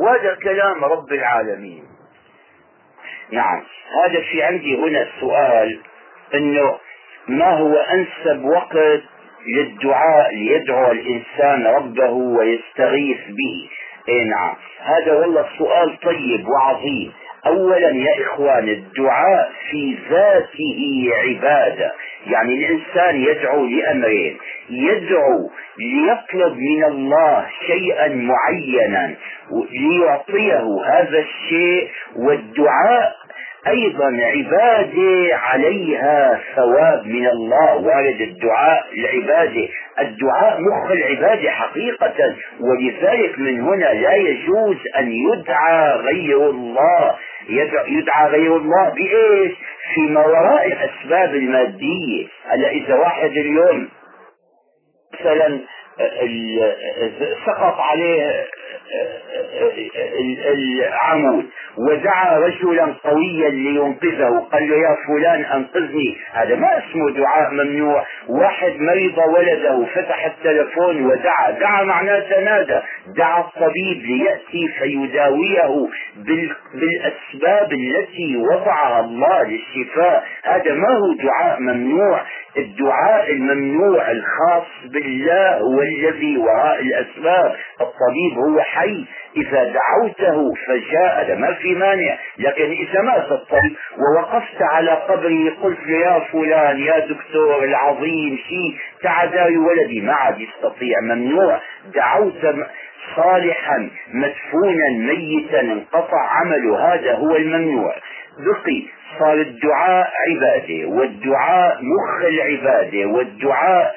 وهذا 0.00 0.34
كلام 0.34 0.84
رب 0.84 1.12
العالمين. 1.12 1.84
نعم 3.32 3.62
هذا 4.04 4.20
في 4.20 4.42
عندي 4.42 4.76
هنا 4.76 5.02
السؤال 5.02 5.80
إنه 6.34 6.78
ما 7.28 7.50
هو 7.58 7.76
أنسب 7.76 8.44
وقت 8.44 9.02
للدعاء 9.46 10.34
ليدعو 10.34 10.92
الإنسان 10.92 11.66
ربه 11.66 12.10
ويستغيث 12.10 13.20
به؟ 13.28 13.70
اي 14.08 14.24
نعم 14.24 14.54
هذا 14.80 15.12
والله 15.12 15.48
سؤال 15.58 15.98
طيب 16.00 16.48
وعظيم. 16.48 17.12
اولا 17.46 17.88
يا 17.88 18.22
إخوان 18.26 18.68
الدعاء 18.68 19.52
في 19.70 19.96
ذاته 20.10 21.10
عبادة. 21.22 21.92
يعني 22.26 22.54
الإنسان 22.54 23.16
يدعو 23.16 23.66
لأمرين. 23.66 24.38
يدعو 24.70 25.50
ليطلب 25.78 26.56
من 26.56 26.84
الله 26.84 27.46
شيئا 27.66 28.08
معينا 28.08 29.14
ليعطيه 29.72 30.80
هذا 30.86 31.18
الشيء 31.18 31.88
والدعاء 32.16 33.12
أيضا 33.68 34.16
عبادة 34.22 35.36
عليها 35.36 36.40
ثواب 36.56 37.06
من 37.06 37.26
الله 37.26 37.76
وارد 37.76 38.20
الدعاء 38.20 38.84
العبادة. 38.98 39.68
الدعاء 40.00 40.60
مخ 40.60 40.90
العبادة 40.90 41.50
حقيقة 41.50 42.34
ولذلك 42.60 43.38
من 43.38 43.60
هنا 43.60 43.84
لا 43.94 44.14
يجوز 44.14 44.76
أن 44.98 45.12
يدعى 45.12 45.96
غير 45.96 46.50
الله. 46.50 47.14
يدعى 47.88 48.28
غير 48.28 48.56
الله 48.56 48.88
بإيش؟ 48.88 49.52
فيما 49.94 50.26
وراء 50.26 50.66
الأسباب 50.66 51.34
المادية 51.34 52.26
هلا 52.44 52.70
إذا 52.70 52.94
واحد 52.94 53.30
اليوم 53.30 53.88
مثلا 55.20 55.60
سقط 57.46 57.76
عليه 57.80 58.44
العمود 60.88 61.46
ودعا 61.78 62.38
رجلا 62.38 62.94
قويا 63.04 63.50
لينقذه. 63.50 64.48
قال 64.52 64.70
له 64.70 64.76
يا 64.76 64.96
فلان 65.06 65.44
أنقذني. 65.44 66.16
هذا 66.32 66.56
ما 66.56 66.78
اسمه 66.78 67.10
دعاء 67.10 67.50
ممنوع. 67.50 68.06
واحد 68.28 68.72
مرض 68.80 69.34
ولده 69.34 69.86
فتح 69.94 70.24
التلفون 70.24 71.06
ودعا. 71.06 71.50
دعا 71.50 71.84
معناه 71.84 72.18
تنادى. 72.18 72.80
دعا 73.16 73.40
الطبيب 73.40 74.02
ليأتي 74.04 74.68
فيداويه 74.78 75.88
بالأسباب 76.74 77.72
التي 77.72 78.36
وضعها 78.36 79.00
الله 79.00 79.42
للشفاء. 79.42 80.24
هذا 80.44 80.74
ما 80.74 80.88
هو 80.88 81.12
دعاء 81.12 81.60
ممنوع. 81.60 82.20
الدعاء 82.56 83.30
الممنوع 83.32 84.10
الخاص 84.10 84.66
بالله 84.84 85.56
هو 85.58 85.82
الذي 85.82 86.38
وراء 86.38 86.80
الأسباب. 86.80 87.56
الطبيب 87.80 88.38
هو 88.38 88.60
حي. 88.60 89.04
إذا 89.36 89.64
دعوته 89.64 90.54
فجاء 90.66 91.24
هذا 91.24 91.34
ما 91.34 91.54
في 91.54 91.74
مانع. 91.74 92.18
لكن 92.38 92.70
إذا 92.70 93.00
مات 93.02 93.32
الطبيب 93.32 93.76
ووقفت 93.98 94.62
على 94.62 94.90
قبره 94.90 95.50
قلت 95.62 95.86
يا 95.88 96.18
فلان 96.32 96.78
يا 96.78 96.98
دكتور 96.98 97.64
العظيم 97.64 98.38
شيء. 98.48 98.76
تعال 99.02 99.58
ولدي 99.58 100.00
ما 100.00 100.12
عاد 100.12 100.40
يستطيع. 100.40 101.00
ممنوع. 101.02 101.60
دعوت 101.94 102.56
صالحا 103.16 103.90
مدفونا 104.14 104.88
ميتا 104.98 105.60
انقطع 105.60 106.26
عمله. 106.28 106.94
هذا 106.94 107.14
هو 107.14 107.36
الممنوع. 107.36 107.94
بقي 108.38 108.82
صار 109.18 109.34
الدعاء 109.40 110.10
عبادة 110.28 110.86
والدعاء 110.88 111.78
مخ 111.82 112.24
العبادة 112.24 113.06
والدعاء 113.06 113.94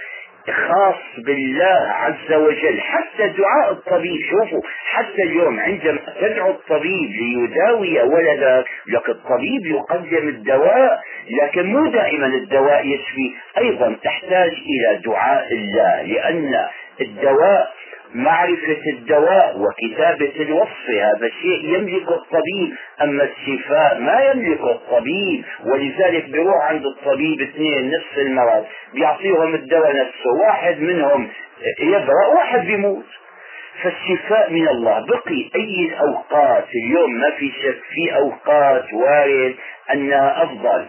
خاص 0.67 1.25
بالله 1.25 1.91
عز 1.91 2.33
وجل. 2.33 2.79
حتى 2.81 3.27
دعاء 3.27 3.71
الطبيب 3.71 4.21
شوفوا 4.29 4.61
حتى 4.91 5.23
اليوم 5.23 5.59
عندما 5.59 5.99
تدعو 6.21 6.51
الطبيب 6.51 7.09
ليداوي 7.11 8.01
ولدك 8.01 8.65
لك 8.87 9.09
الطبيب 9.09 9.65
يقدم 9.65 10.27
الدواء 10.27 10.99
لكن 11.41 11.65
مو 11.65 11.87
دائما 11.87 12.25
الدواء 12.27 12.87
يشفي 12.87 13.31
أيضا 13.57 13.95
تحتاج 14.03 14.51
إلى 14.51 15.01
دعاء 15.05 15.53
الله 15.53 16.01
لأن 16.01 16.65
الدواء 17.01 17.74
معرفة 18.15 18.81
الدواء 18.93 19.57
وكتابة 19.59 20.33
الوصف. 20.39 20.89
هذا 20.89 21.29
شيء 21.41 21.75
يملك 21.75 22.07
الطبيب 22.09 22.75
أما 23.01 23.23
الشفاء 23.23 23.99
ما 23.99 24.19
يملك 24.21 24.61
الطبيب 24.61 25.43
ولذلك 25.65 26.29
بيروح 26.29 26.65
عند 26.69 26.85
الطبيب 26.85 27.41
اثنين 27.41 27.91
نفس 27.91 28.17
المرض 28.17 28.65
بيعطيهم 28.93 29.55
الدواء 29.55 29.95
نفسه 29.95 30.29
واحد 30.47 30.79
منهم 30.81 31.29
يبرأ 31.79 32.27
واحد 32.35 32.65
بيموت. 32.65 33.05
فالشفاء 33.83 34.51
من 34.51 34.67
الله. 34.67 35.05
بقي 35.05 35.49
أي 35.55 35.85
الأوقات 35.89 36.65
اليوم 36.85 37.13
ما 37.19 37.31
في 37.31 37.51
شك 37.63 37.79
في 37.93 38.15
أوقات 38.15 38.93
وارد 38.93 39.55
أنها 39.93 40.43
أفضل. 40.43 40.85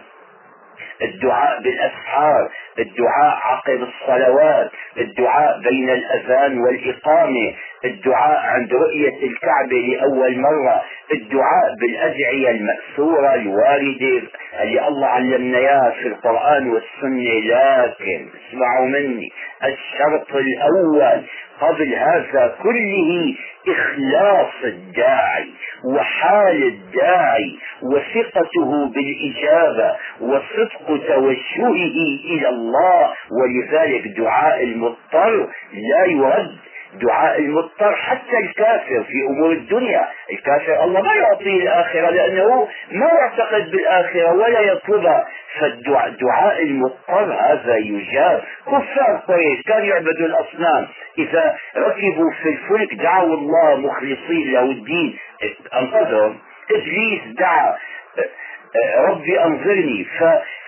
الدعاء 1.01 1.61
بالأسحار 1.61 2.49
الدعاء 2.79 3.37
عقب 3.43 3.87
الصلوات 3.87 4.69
الدعاء 4.97 5.59
بين 5.61 5.89
الأذان 5.89 6.59
والإقامة 6.59 7.53
الدعاء 7.85 8.39
عند 8.39 8.73
رؤية 8.73 9.27
الكعبة 9.27 9.75
لأول 9.77 10.39
مرة 10.39 10.81
الدعاء 11.13 11.75
بالأدعية 11.81 12.49
المأثورة 12.51 13.33
الواردة 13.35 14.21
اللي 14.63 14.87
الله 14.87 15.07
علمنا 15.07 15.57
إياها 15.57 15.91
في 15.91 16.07
القرآن 16.07 16.69
والسنة 16.69 17.31
لكن 17.39 18.29
اسمعوا 18.49 18.87
مني 18.87 19.29
الشرط 19.63 20.35
الأول 20.35 21.23
قبل 21.61 21.93
هذا 21.95 22.55
كله 22.63 23.35
إخلاص 23.67 24.53
الداعي 24.63 25.49
وحال 25.85 26.63
الداعي 26.63 27.57
وثقته 27.83 28.89
بالإجابة 28.93 29.95
وصدق 30.21 30.87
توجهه 31.07 31.97
إلى 32.25 32.49
الله. 32.49 33.13
ولذلك 33.41 34.07
دعاء 34.17 34.63
المضطر 34.63 35.47
لا 35.73 36.05
يرد 36.05 36.57
دعاء 36.93 37.39
المضطر 37.39 37.95
حتى 37.95 38.37
الكافر 38.37 39.03
في 39.03 39.25
أمور 39.29 39.51
الدنيا. 39.51 40.07
الكافر 40.31 40.83
الله 40.83 41.01
ما 41.01 41.13
يعطيه 41.13 41.63
الآخرة 41.63 42.09
لأنه 42.09 42.67
ما 42.91 43.07
يعتقد 43.07 43.71
بالآخرة 43.71 44.33
ولا 44.33 44.59
يطلبها 44.59 45.27
فالدعاء 45.59 46.09
دعاء 46.09 46.63
المضطر 46.63 47.33
هذا 47.33 47.77
يجاب. 47.77 48.43
كفار 48.65 49.21
قريش 49.27 49.61
كانوا 49.67 49.85
يعبدوا 49.85 50.25
الأصنام. 50.27 50.87
إذا 51.17 51.57
ركبوا 51.77 52.31
في 52.43 52.49
الفلك 52.49 52.93
دعوا 52.93 53.33
الله 53.33 53.75
مخلصين 53.75 54.51
له 54.53 54.63
الدين. 54.63 55.17
انقذهم 55.73 56.37
إبليس 56.71 57.21
دعا. 57.39 57.75
ربي 59.09 59.43
أنظرني. 59.43 60.07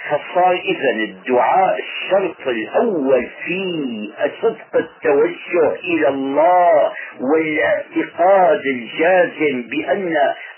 فصار 0.09 0.51
اذا 0.53 0.91
الدعاء 1.03 1.79
الشرط 1.79 2.47
الأول 2.47 3.27
في 3.45 4.11
صدق 4.41 4.75
التوجه 4.75 5.75
إلى 5.83 6.07
الله 6.07 6.91
والاعتقاد 7.33 8.61
الجازم 8.65 9.61
بان 9.69 10.13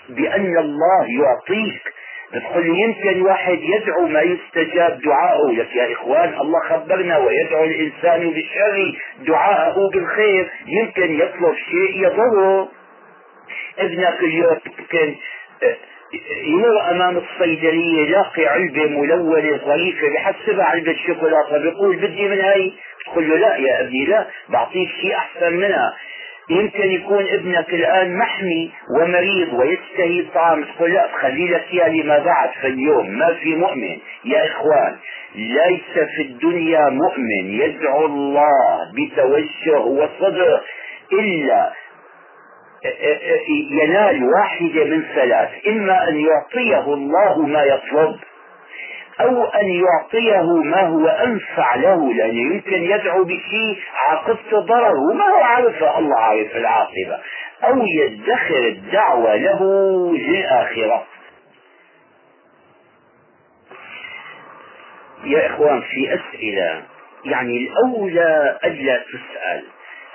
بأن 0.08 0.58
الله 0.58 1.06
يعطيك. 1.22 1.82
تقول 2.32 2.68
له 2.68 2.76
يمكن 2.76 3.22
واحد 3.22 3.58
يدعو 3.62 4.06
ما 4.06 4.20
يستجاب 4.20 5.00
دعاءه 5.00 5.50
لك 5.52 5.76
يا 5.76 5.92
إخوان 5.92 6.34
الله 6.40 6.60
خبرنا 6.60 7.18
ويدعو 7.18 7.64
الإنسان 7.64 8.30
بالشر 8.30 8.98
دعاءه 9.26 9.90
بالخير. 9.92 10.50
يمكن 10.66 11.14
يطلب 11.14 11.54
شيء 11.70 12.02
يضره. 12.02 12.68
ابنك 13.78 14.20
اليوم 14.20 14.58
يمكن 14.78 15.14
يمر 16.46 16.90
أمام 16.90 17.16
الصيدلية 17.16 18.06
يلاقي 18.08 18.46
علبة 18.46 18.86
ملونة 18.86 19.56
ظريفه 19.66 20.08
بحسبها 20.14 20.64
علبة 20.64 20.96
شوكولاته 21.06 21.58
بيقول 21.58 21.96
بدي 21.96 22.28
من 22.28 22.40
هاي؟ 22.40 22.72
تقول 23.06 23.28
له 23.28 23.36
لا 23.36 23.56
يا 23.56 23.80
أبني 23.80 24.04
لا 24.04 24.26
بعطيك 24.48 24.88
شيء 25.00 25.14
أحسن 25.16 25.52
منها. 25.52 25.94
يمكن 26.50 26.90
يكون 26.90 27.26
ابنك 27.28 27.68
الآن 27.74 28.16
محمي 28.18 28.70
ومريض 29.00 29.52
ويشتهي 29.52 30.20
الطعام. 30.20 30.64
تقول 30.64 30.92
لا 30.92 31.08
خلي 31.20 31.48
لك 31.48 31.64
إياه 31.72 31.88
لما 31.88 32.18
بعد 32.18 32.50
في 32.60 32.66
اليوم. 32.66 33.10
ما 33.18 33.34
في 33.34 33.54
مؤمن. 33.54 33.98
يا 34.24 34.46
إخوان 34.46 34.96
ليس 35.34 36.08
في 36.16 36.22
الدنيا 36.22 36.88
مؤمن 36.88 37.60
يدعو 37.60 38.06
الله 38.06 38.50
بتوجه 38.96 39.78
وصدق 39.80 40.62
إلا 41.12 41.72
ينال 43.70 44.24
واحدة 44.24 44.84
من 44.84 45.02
ثلاث 45.14 45.50
إما 45.66 46.08
أن 46.08 46.16
يعطيه 46.16 46.94
الله 46.94 47.46
ما 47.46 47.62
يطلب 47.62 48.16
أو 49.20 49.44
أن 49.44 49.68
يعطيه 49.70 50.42
ما 50.64 50.80
هو 50.80 51.06
أنفع 51.06 51.74
له 51.74 52.14
لأنه 52.14 52.54
يمكن 52.54 52.82
يدعو 52.82 53.24
بشيء 53.24 53.78
عاقبته 54.08 54.60
ضرر 54.60 54.96
وما 54.96 55.24
هو 55.24 55.42
عارف 55.42 55.82
الله 55.98 56.18
عارف 56.18 56.56
العاقبة. 56.56 57.20
أو 57.64 57.82
يدخر 57.86 58.68
الدعوة 58.68 59.36
له 59.36 59.60
للآخرة. 60.16 61.06
يا 65.24 65.46
إخوان 65.46 65.80
في 65.80 66.14
أسئلة 66.14 66.82
يعني 67.24 67.56
الأولى 67.56 68.58
ألا 68.64 68.96
تسأل. 68.96 69.64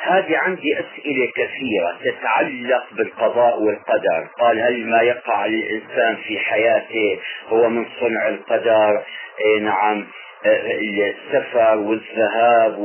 هذه 0.01 0.37
عندي 0.37 0.73
أسئلة 0.79 1.31
كثيرة 1.35 1.97
تتعلق 2.03 2.83
بالقضاء 2.91 3.61
والقدر. 3.61 4.27
قال 4.39 4.59
هل 4.59 4.85
ما 4.85 5.01
يقع 5.01 5.45
للإنسان 5.45 6.15
في 6.15 6.39
حياته 6.39 7.19
هو 7.49 7.69
من 7.69 7.85
صنع 7.99 8.27
القدر؟ 8.27 9.03
إيه 9.45 9.59
نعم. 9.59 10.07
السفر 10.45 11.77
والذهاب 11.77 12.77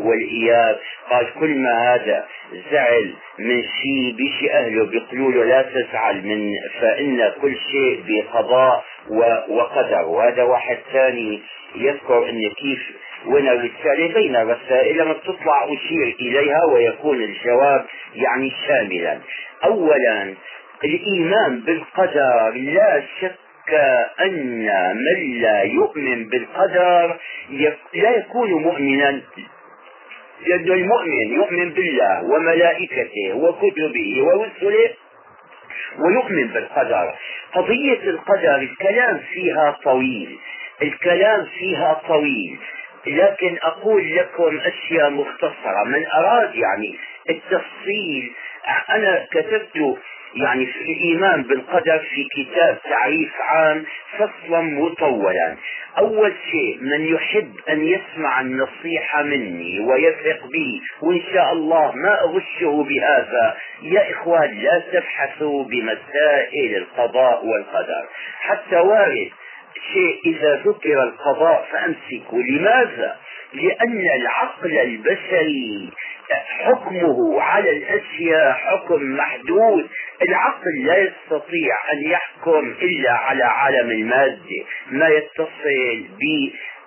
والإياب. 0.00 0.78
قال 1.10 1.26
كل 1.40 1.58
ما 1.58 1.94
هذا 1.94 2.26
زعل 2.72 3.14
من 3.38 3.62
شيء 3.62 4.14
بيجي 4.16 4.52
أهله 4.52 4.84
بيقولوا 4.86 5.32
له 5.32 5.44
لا 5.44 5.62
تزعل 5.62 6.26
من 6.26 6.50
فإن 6.80 7.32
كل 7.42 7.56
شيء 7.56 8.04
بقضاء 8.06 8.84
وقدر. 9.48 10.02
وهذا 10.06 10.42
واحد 10.42 10.78
ثاني 10.92 11.42
يذكر 11.74 12.28
أن 12.28 12.50
كيف 12.50 12.92
الرسالة 13.26 14.14
بين 14.14 14.36
الرسائل 14.36 14.98
لما 14.98 15.12
تطلع 15.14 15.64
أشير 15.64 16.16
إليها 16.20 16.64
ويكون 16.64 17.22
الجواب 17.22 17.86
يعني 18.14 18.52
شاملا. 18.66 19.18
أولا 19.64 20.34
الإيمان 20.84 21.60
بالقدر 21.60 22.50
لا 22.50 23.02
شك 23.20 23.74
أن 24.20 24.66
من 24.94 25.40
لا 25.40 25.62
يؤمن 25.62 26.28
بالقدر 26.28 27.16
لا 27.94 28.10
يكون 28.16 28.52
مؤمنا 28.52 29.20
لأن 30.46 30.72
المؤمن 30.72 31.32
يؤمن 31.34 31.70
بالله 31.70 32.24
وملائكته 32.24 33.32
وكتبه 33.34 34.22
ورسله 34.22 34.90
ويؤمن 35.98 36.46
بالقدر. 36.46 37.14
قضية 37.54 38.10
القدر 38.10 38.56
الكلام 38.56 39.18
فيها 39.32 39.78
طويل 39.84 40.38
الكلام 40.82 41.44
فيها 41.58 42.00
طويل. 42.08 42.58
لكن 43.06 43.58
أقول 43.62 44.16
لكم 44.16 44.60
أشياء 44.60 45.10
مختصرة. 45.10 45.84
من 45.86 46.06
أراد 46.06 46.54
يعني 46.54 46.98
التفصيل 47.30 48.32
أنا 48.90 49.26
كتبت 49.30 49.98
يعني 50.34 50.66
في 50.66 50.80
الإيمان 50.80 51.42
بالقدر 51.42 51.98
في 51.98 52.24
كتاب 52.24 52.78
تعريف 52.90 53.32
عام 53.40 53.84
فصلا 54.18 54.60
مطولا. 54.60 55.56
أول 55.98 56.32
شيء 56.50 56.78
من 56.80 57.14
يحب 57.14 57.52
أن 57.68 57.86
يسمع 57.86 58.40
النصيحة 58.40 59.22
مني 59.22 59.80
ويثق 59.80 60.46
بي 60.46 60.82
وإن 61.02 61.22
شاء 61.32 61.52
الله 61.52 61.92
ما 61.96 62.20
أغشه 62.20 62.84
بهذا. 62.88 63.56
يا 63.82 64.10
إخوان 64.10 64.58
لا 64.58 64.82
تبحثوا 64.92 65.64
بمسائل 65.64 66.76
القضاء 66.76 67.46
والقدر. 67.46 68.08
حتى 68.40 68.76
وارد 68.76 69.30
شيء 69.92 70.20
إذا 70.26 70.62
ذكر 70.66 71.02
القضاء 71.02 71.68
فأمسكوا 71.72 72.42
لماذا؟ 72.42 73.16
لأن 73.52 74.06
العقل 74.20 74.78
البشري 74.78 75.90
حكمه 76.64 77.42
على 77.42 77.70
الأشياء 77.70 78.52
حكم 78.52 79.16
محدود 79.16 79.88
العقل 80.22 80.84
لا 80.84 80.96
يستطيع 80.98 81.74
أن 81.92 82.10
يحكم 82.10 82.74
إلا 82.82 83.12
على 83.12 83.44
عالم 83.44 83.90
المادة 83.90 84.64
ما 84.90 85.08
يتصل 85.08 86.04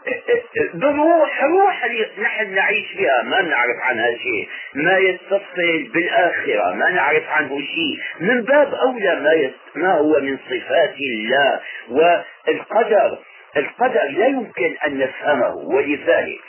ب 0.08 0.80
بالروح 0.80 1.43
الروح 1.43 1.84
اللي 1.84 2.08
نحن 2.22 2.54
نعيش 2.54 2.93
بها 2.97 3.24
ما 3.24 3.41
نعرف 3.41 3.78
عنها 3.82 4.18
شيء 4.18 4.49
ما 4.74 4.97
يتصل 4.97 5.89
بالآخرة. 5.93 6.74
ما 6.74 6.89
نعرف 6.89 7.30
عنه 7.30 7.49
شيء 7.62 7.99
من 8.20 8.41
باب 8.41 8.74
أولى 8.74 9.16
ما. 9.16 9.51
ما 9.76 9.93
هو 9.93 10.20
من 10.20 10.38
صفات 10.38 10.95
الله. 10.97 11.60
والقدر 11.89 13.18
القدر 13.58 14.04
لا 14.04 14.28
يمكن 14.28 14.76
أن 14.88 14.97
نفهمه. 14.97 15.56
ولذلك 15.56 16.39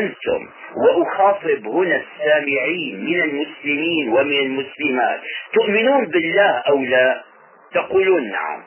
أنتم 0.00 0.48
وأخاطب 0.76 1.66
هنا 1.66 2.02
السامعين 2.02 3.04
من 3.04 3.22
المسلمين 3.22 4.08
ومن 4.08 4.38
المسلمات 4.38 5.20
تؤمنون 5.54 6.06
بالله 6.06 6.62
أو 6.68 6.78
لا؟ 6.78 7.24
تقولون 7.74 8.30
نعم. 8.30 8.62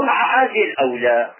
الله 0.00 0.12
عادل 0.12 0.74
أو 0.80 0.96
لا؟ 0.96 1.30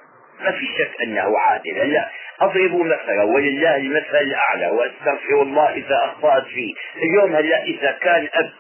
ما 0.41 0.51
في 0.51 0.67
شك 0.79 0.91
أنه 1.03 1.39
عادل. 1.39 1.79
هلا 1.81 2.09
أضرب 2.41 2.75
مثلا 2.75 3.23
ولله 3.23 3.77
المثل 3.77 4.17
الأعلى 4.21 4.67
وأستغفر 4.67 5.43
الله 5.43 5.71
إذا 5.71 5.97
أخطأت 6.05 6.45
فيه. 6.45 6.75
اليوم 7.03 7.37
هلأ 7.37 7.63
إذا 7.63 7.91
كان 8.01 8.29
أب 8.35 8.51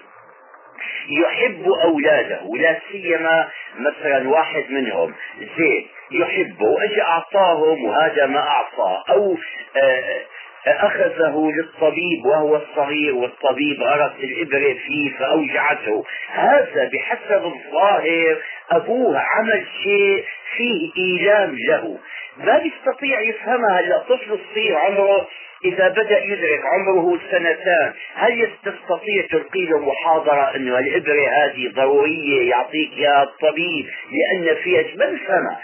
يحب 1.08 1.68
أولاده 1.68 2.40
ولا 2.44 2.78
سيما 2.92 3.48
مثلا 3.78 4.28
واحد 4.28 4.64
منهم 4.70 5.14
زين 5.58 5.88
يحبه 6.10 6.66
وأجى 6.66 7.02
أعطاهم 7.02 7.84
وهذا 7.84 8.26
ما 8.26 8.38
أعطاه 8.40 9.04
أو 9.10 9.36
آه 9.82 10.20
أخذه 10.66 11.50
للطبيب 11.56 12.24
وهو 12.24 12.56
الصغير 12.56 13.14
والطبيب 13.14 13.82
غرس 13.82 14.12
الإبرة 14.18 14.74
فيه 14.86 15.16
فأوجعته. 15.18 16.04
هذا 16.32 16.90
بحسب 16.92 17.44
الظاهر 17.44 18.36
أبوه 18.70 19.18
عمل 19.18 19.66
شيء 19.82 20.24
فيه 20.56 20.92
إيلام 20.98 21.56
له. 21.68 21.98
ما 22.36 22.58
بيستطيع 22.58 23.20
يفهمها 23.20 23.80
هلا 23.80 23.98
طفل 23.98 24.38
صغير 24.54 24.76
عمره 24.76 25.28
إذا 25.64 25.88
بدأ 25.88 26.24
يدرك 26.24 26.60
عمره 26.64 27.18
سنتان 27.30 27.92
هل 28.14 28.48
تستطيع 28.64 29.26
تلقي 29.30 29.64
له 29.64 29.78
محاضرة 29.78 30.56
أنه 30.56 30.78
الإبرة 30.78 31.28
هذه 31.28 31.72
ضرورية 31.74 32.50
يعطيك 32.50 32.92
يا 32.96 33.22
الطبيب؟ 33.22 33.86
لأن 34.10 34.56
فيها 34.56 34.82
ما 34.96 35.06
بفهمها 35.06 35.60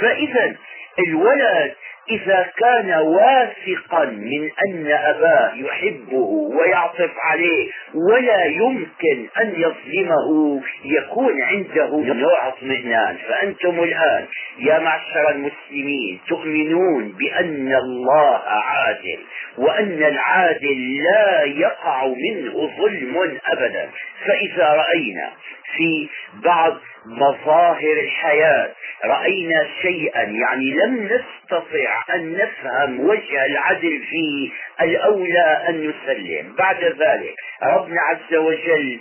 فإذا 0.00 0.56
الولد 0.98 1.74
إذا 2.10 2.50
كان 2.56 2.94
واثقا 2.94 4.04
من 4.04 4.50
أن 4.68 4.86
أباه 4.86 5.52
يحبه 5.54 6.26
ويعطف 6.58 7.10
عليه 7.24 7.70
ولا 7.94 8.44
يمكن 8.44 9.26
أن 9.40 9.54
يظلمه 9.56 10.60
يكون 10.84 11.42
عنده 11.42 12.14
نوع 12.14 12.48
اطمئنان. 12.48 13.16
فأنتم 13.28 13.82
الآن 13.82 14.24
يا 14.58 14.78
معشر 14.78 15.30
المسلمين 15.30 16.20
تؤمنون 16.28 17.08
بأن 17.18 17.74
الله 17.74 18.40
عادل 18.46 19.18
وأن 19.58 20.02
العادل 20.02 21.02
لا 21.02 21.42
يقع 21.42 22.06
منه 22.06 22.70
ظلم 22.78 23.38
أبدا. 23.46 23.88
فإذا 24.26 24.68
رأينا 24.68 25.30
في 25.76 26.08
بعض 26.44 26.76
مظاهر 27.06 28.00
الحياة. 28.00 28.70
رأينا 29.04 29.66
شيئا 29.82 30.22
يعني 30.22 30.70
لم 30.70 31.04
نستطع 31.04 32.14
أن 32.14 32.32
نفهم 32.32 33.00
وجه 33.00 33.46
العدل 33.46 34.02
فيه 34.10 34.50
الأولى 34.80 35.64
أن 35.68 35.88
نسلم. 35.88 36.54
بعد 36.58 36.84
ذلك 36.84 37.34
ربنا 37.62 38.00
عز 38.00 38.34
وجل 38.34 38.98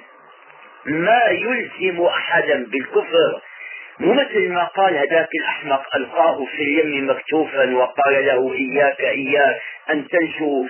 ما 0.85 1.21
يلزم 1.29 2.01
أحدا 2.01 2.65
بالكفر. 2.65 3.41
مو 3.99 4.13
مثل 4.13 4.49
ما 4.49 4.63
قال 4.63 4.97
هذاك 4.97 5.29
الأحمق 5.41 5.95
ألقاه 5.95 6.45
في 6.45 6.63
اليم 6.63 7.09
مكتوفا 7.09 7.75
وقال 7.75 8.25
له 8.25 8.53
إياك 8.53 9.01
إياك 9.01 9.61
أن 9.91 10.07
تنجو 10.07 10.67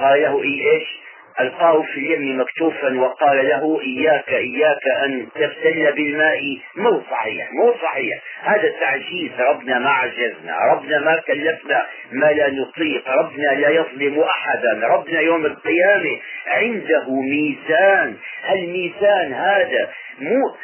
قال 0.00 0.22
له 0.22 0.42
إيش؟ 0.42 1.05
ألقاه 1.40 1.82
في 1.82 2.00
اليم 2.00 2.40
مكتوفا 2.40 3.00
وقال 3.00 3.48
له 3.48 3.80
إياك 3.80 4.28
إياك 4.28 4.88
أن 5.04 5.26
تبتل 5.34 5.92
بالماء. 5.96 6.40
مو 6.76 7.02
صحيح 7.10 7.52
مو 7.52 7.74
صحيح. 7.82 8.22
هذا 8.42 8.72
تعجيز. 8.80 9.30
ربنا 9.40 9.78
ما 9.78 9.90
عجزنا. 9.90 10.56
ربنا 10.72 10.98
ما 10.98 11.20
كلفنا 11.26 11.86
ما 12.12 12.26
لا 12.26 12.50
نطيق. 12.50 13.08
ربنا 13.08 13.60
لا 13.60 13.68
يظلم 13.68 14.20
أحدا. 14.20 14.86
ربنا 14.86 15.20
يوم 15.20 15.46
القيامة 15.46 16.18
عنده 16.46 17.10
ميزان. 17.10 18.16
الميزان 18.52 19.32
هذا 19.32 19.90
مو 20.18 20.54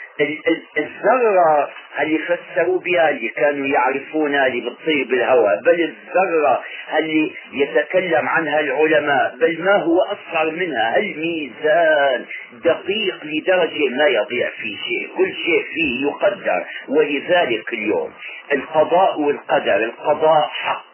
الذرة 0.79 1.71
اللي 2.01 2.19
فسروا 2.19 2.81
بها 2.81 3.11
اللي 3.11 3.29
كانوا 3.29 3.67
يعرفونها 3.67 4.47
اللي 4.47 4.71
بتصير 4.71 5.07
بالهواء 5.11 5.61
بل 5.63 5.81
الذرة 5.81 6.63
اللي 6.99 7.33
يتكلم 7.53 8.29
عنها 8.29 8.61
العلماء 8.61 9.37
بل 9.41 9.63
ما 9.63 9.77
هو 9.77 10.01
أصغر 10.01 10.51
منها؟ 10.51 10.97
الميزان 10.97 12.25
دقيق 12.65 13.19
لدرجة 13.25 13.89
ما 13.89 14.07
يضيع 14.07 14.51
فيه 14.51 14.77
شيء 14.77 15.09
كل 15.17 15.33
شيء 15.35 15.63
فيه 15.75 16.07
يقدر 16.07 16.65
ولذلك 16.89 17.73
اليوم 17.73 18.13
القضاء 18.53 19.21
والقدر 19.21 19.77
القضاء 19.77 20.49
حق 20.53 20.85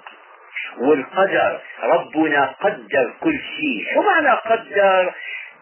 والقدر 0.81 1.61
ربنا 1.83 2.45
قدر 2.61 3.12
كل 3.21 3.39
شيء. 3.57 3.95
شو 3.95 4.03
معنى 4.03 4.31
قدر؟ 4.31 5.12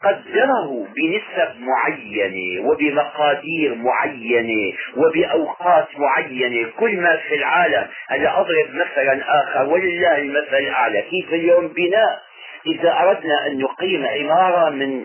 قدره 0.03 0.87
بنسب 0.97 1.55
معينة 1.61 2.69
وبمقادير 2.69 3.75
معينة 3.75 4.73
وبأوقات 4.97 5.89
معينة. 5.99 6.69
كل 6.79 6.97
ما 7.01 7.17
في 7.17 7.35
العالم 7.35 7.87
هلا 8.09 8.41
أضرب 8.41 8.67
مثلا 8.75 9.21
آخر 9.43 9.69
ولله 9.69 10.19
المثل 10.19 10.57
الأعلى. 10.57 11.03
كيف 11.03 11.33
اليوم 11.35 11.69
بناء؟ 11.69 12.27
إذا 12.67 12.93
أردنا 12.93 13.47
أن 13.47 13.59
نقيم 13.59 14.07
عمارة 14.07 14.71
من 14.71 15.05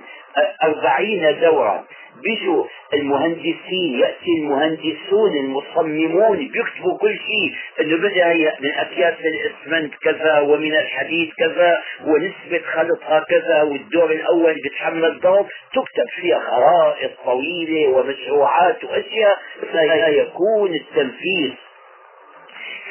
أربعين 0.63 1.39
دورة. 1.41 1.83
بيجوا 2.23 2.65
المهندسين 2.93 3.99
يأتي 3.99 4.31
المهندسون 4.39 5.37
المصممون 5.37 6.37
بيكتبوا 6.37 6.97
كل 6.97 7.15
شيء. 7.17 7.53
إنه 7.81 7.97
بدها 7.97 8.33
من 8.59 8.71
أكياس 8.75 9.13
الإسمنت 9.19 9.93
كذا 9.95 10.39
ومن 10.39 10.73
الحديد 10.75 11.31
كذا 11.37 11.77
ونسبة 12.05 12.61
خلطها 12.73 13.25
كذا 13.29 13.61
والدور 13.61 14.11
الأول 14.11 14.55
بتحمل 14.65 15.19
ضغط 15.19 15.45
تكتب 15.73 16.09
فيها 16.21 16.39
خرائط 16.39 17.11
طويلة 17.25 17.89
ومشروعات 17.89 18.83
وأشياء. 18.83 19.37
لا 19.73 20.07
يكون 20.07 20.75
التنفيذ. 20.75 21.51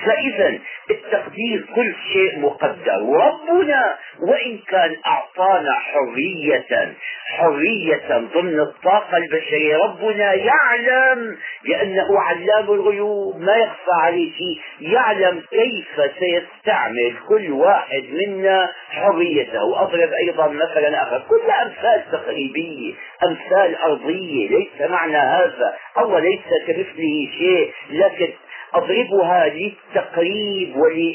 فإذا 0.04 0.58
التقدير 0.90 1.66
كل 1.74 1.94
شيء 2.12 2.38
مقدر. 2.38 3.02
وربنا 3.02 3.96
وإن 4.20 4.58
كان 4.68 4.96
أعطانا 5.06 5.72
حرية 5.72 6.94
حرية 7.38 8.28
ضمن 8.34 8.60
الطاقة 8.60 9.16
البشرية 9.16 9.76
ربنا 9.76 10.32
يعلم 10.34 11.36
لأنه 11.64 12.20
علام 12.20 12.64
الغيوب. 12.64 13.40
ما 13.40 13.56
يخفى 13.56 13.90
عليه 14.02 14.32
شيء. 14.32 14.60
يعلم 14.80 15.42
كيف 15.50 16.12
سيستعمل 16.18 17.14
كل 17.28 17.52
واحد 17.52 18.04
منا 18.10 18.72
حريته. 18.90 19.64
وأضرب 19.64 20.10
أيضا 20.12 20.48
مثلا 20.48 21.02
آخر. 21.02 21.22
كلها 21.28 21.62
أمثال 21.62 22.02
تقريبية 22.12 22.94
أمثال 23.28 23.76
أرضية. 23.76 24.48
ليس 24.48 24.90
معنى 24.90 25.16
هذا. 25.16 25.76
الله 25.98 26.20
ليس 26.20 26.40
كمثله 26.66 27.28
شيء. 27.38 27.72
لكن 27.90 28.32
أضربها 28.74 29.48
للتقريب 29.48 30.76
ول 30.76 31.14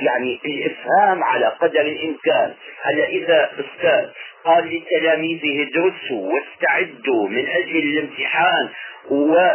يعني 0.00 0.40
الإفهام 0.44 1.24
على 1.24 1.46
قدر 1.46 1.80
الإمكان. 1.80 2.54
هلا 2.82 3.08
إذا 3.08 3.50
أستاذ 3.52 4.08
قال 4.44 4.76
لتلاميذه 4.76 5.62
ادرسوا 5.62 6.32
واستعدوا 6.32 7.28
من 7.28 7.48
أجل 7.48 7.76
الامتحان 7.76 8.68
و 9.10 9.48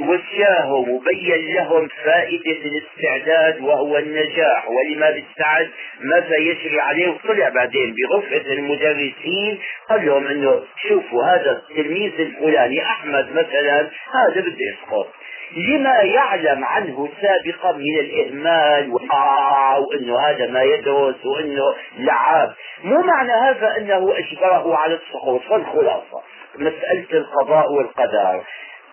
وجاههم 0.00 0.90
وبين 0.90 1.54
لهم 1.54 1.88
فائدة 2.04 2.58
الاستعداد 2.64 3.60
وهو 3.60 3.98
النجاح. 3.98 4.68
ولما 4.68 5.10
بيستعد 5.10 5.70
ماذا 6.00 6.36
يجري 6.36 6.80
عليه؟ 6.80 7.08
وطلع 7.08 7.48
بعدين 7.48 7.94
بغرفة 7.94 8.52
المدرسين 8.52 9.58
قال 9.88 10.06
لهم 10.06 10.26
إنه 10.26 10.62
شوفوا 10.88 11.24
هذا 11.24 11.62
التلميذ 11.70 12.12
الفلاني 12.18 12.82
أحمد 12.82 13.32
مثلا 13.32 13.80
هذا 14.14 14.40
بده 14.40 14.56
يسقط. 14.72 15.12
لما 15.56 16.00
يعلم 16.02 16.64
عنه 16.64 17.08
سابقا 17.20 17.72
من 17.72 17.98
الإهمال 17.98 18.90
وأنه 18.90 20.18
هذا 20.18 20.46
ما 20.46 20.62
يدرس 20.62 21.26
وأنه 21.26 21.74
لعاب. 21.98 22.54
مو 22.84 23.00
معنى 23.00 23.32
هذا 23.32 23.76
أنه 23.76 24.14
أجبره 24.18 24.76
على 24.76 24.94
السقوط 24.94 25.42
فالخلاصة 25.42 26.22
مسألة 26.58 27.06
القضاء 27.12 27.72
والقدر. 27.72 28.42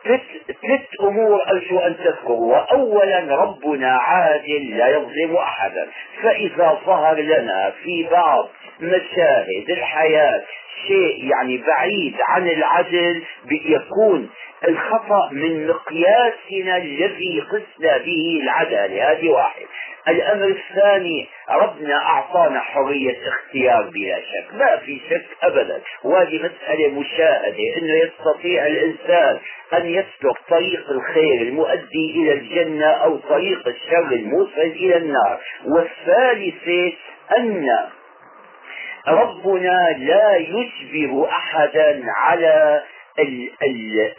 ثلاث 0.03 0.81
أمور 1.01 1.41
أرجو 1.47 1.79
أن 1.79 1.97
تذكروا. 1.97 2.57
اولا 2.57 3.35
ربنا 3.35 3.97
عادل 3.97 4.77
لا 4.77 4.87
يظلم 4.87 5.35
احدا. 5.35 5.87
فإذا 6.23 6.79
ظهر 6.85 7.15
لنا 7.15 7.73
في 7.83 8.07
بعض 8.11 8.49
مشاهد 8.79 9.69
الحياة 9.69 10.41
شيء 10.87 11.31
يعني 11.31 11.57
بعيد 11.57 12.15
عن 12.21 12.47
العدل 12.49 13.23
يكون 13.51 14.29
الخطأ 14.67 15.29
من 15.31 15.67
مقياسنا 15.67 16.77
الذي 16.77 17.43
قسنا 17.51 17.97
به 17.97 18.39
العدالة. 18.43 19.11
هذه 19.11 19.29
واحد. 19.29 19.65
الأمر 20.07 20.45
الثاني 20.45 21.27
ربنا 21.49 21.95
أعطانا 21.95 22.59
حرية 22.59 23.17
اختيار 23.27 23.81
بلا 23.81 24.19
شك. 24.19 24.53
ما 24.53 24.77
في 24.77 25.01
شك 25.09 25.25
أبدا. 25.43 25.81
وهذه 26.03 26.39
مسألة 26.39 26.99
مشاهدة. 26.99 27.77
أنه 27.77 27.93
يستطيع 27.93 28.65
الإنسان 28.65 29.39
أن 29.73 29.85
يسلك 29.85 30.37
طريق 30.49 30.89
الخير 30.89 31.41
المؤدي 31.41 32.11
إلى 32.15 32.33
الجنة 32.33 32.85
أو 32.85 33.17
طريق 33.17 33.67
الشر 33.67 34.11
الموصل 34.11 34.61
إلى 34.61 34.97
النار. 34.97 35.39
والثالثة 35.65 36.93
أن 37.37 37.67
ربنا 39.07 39.97
لا 39.97 40.35
يجبر 40.35 41.29
أحدا 41.29 42.01
على 42.17 42.83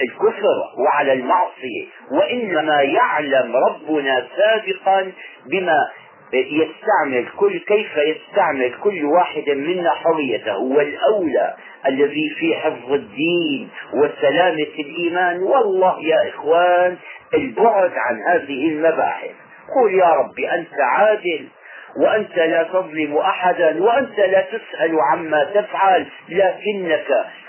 الكفر 0.02 0.46
وعلى 0.78 1.12
المعصية. 1.12 1.86
وإنما 2.12 2.82
يعلم 2.82 3.56
ربنا 3.56 4.26
سابقا 4.36 5.12
بما 5.50 5.88
يستعمل 6.32 7.28
كل 7.36 7.58
كيف 7.58 7.96
يستعمل 7.96 8.74
كل 8.80 9.04
واحد 9.04 9.50
منا 9.50 9.90
حريته. 9.90 10.58
والأولى 10.58 11.54
الذي 11.86 12.30
في 12.38 12.54
حفظ 12.54 12.92
الدين 12.92 13.68
وسلامة 13.94 14.72
الإيمان. 14.78 15.42
والله 15.42 16.04
يا 16.04 16.28
إخوان 16.28 16.96
البعد 17.34 17.92
عن 17.96 18.22
هذه 18.28 18.68
المباحث. 18.68 19.30
قل 19.76 19.94
يا 19.94 20.10
ربي 20.10 20.50
أنت 20.50 20.80
عادل. 20.80 21.48
وأنت 21.96 22.36
لا 22.36 22.62
تظلم 22.62 23.16
أحدا 23.16 23.82
وأنت 23.82 24.18
لا 24.18 24.40
تسأل 24.40 24.96
عما 25.12 25.44
تفعل 25.44 26.06
لكنك 26.28 27.06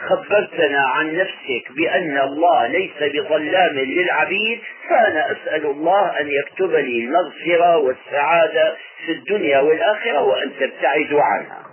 خبرتنا 0.09 0.79
عن 0.87 1.15
نفسك 1.17 1.71
بأن 1.77 2.17
الله 2.17 2.67
ليس 2.67 2.97
بظلام 3.13 3.75
للعبيد 3.75 4.61
فأنا 4.89 5.31
أسأل 5.31 5.65
الله 5.65 6.19
أن 6.19 6.27
يكتب 6.27 6.71
لي 6.71 7.05
المغفرة 7.05 7.77
والسعادة 7.77 8.75
في 9.05 9.11
الدنيا 9.11 9.59
والآخرة 9.59 10.21
وأن 10.21 10.51
تبتعد 10.59 11.13
عنها. 11.13 11.63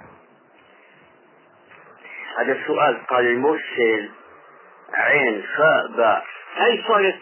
هذا 2.39 2.53
السؤال 2.53 3.07
قال 3.07 3.27
المرسل 3.27 4.09
عين 4.95 5.43
فاء 5.57 5.97
باء 5.97 6.25
هاي 6.57 6.83
صارت 6.89 7.15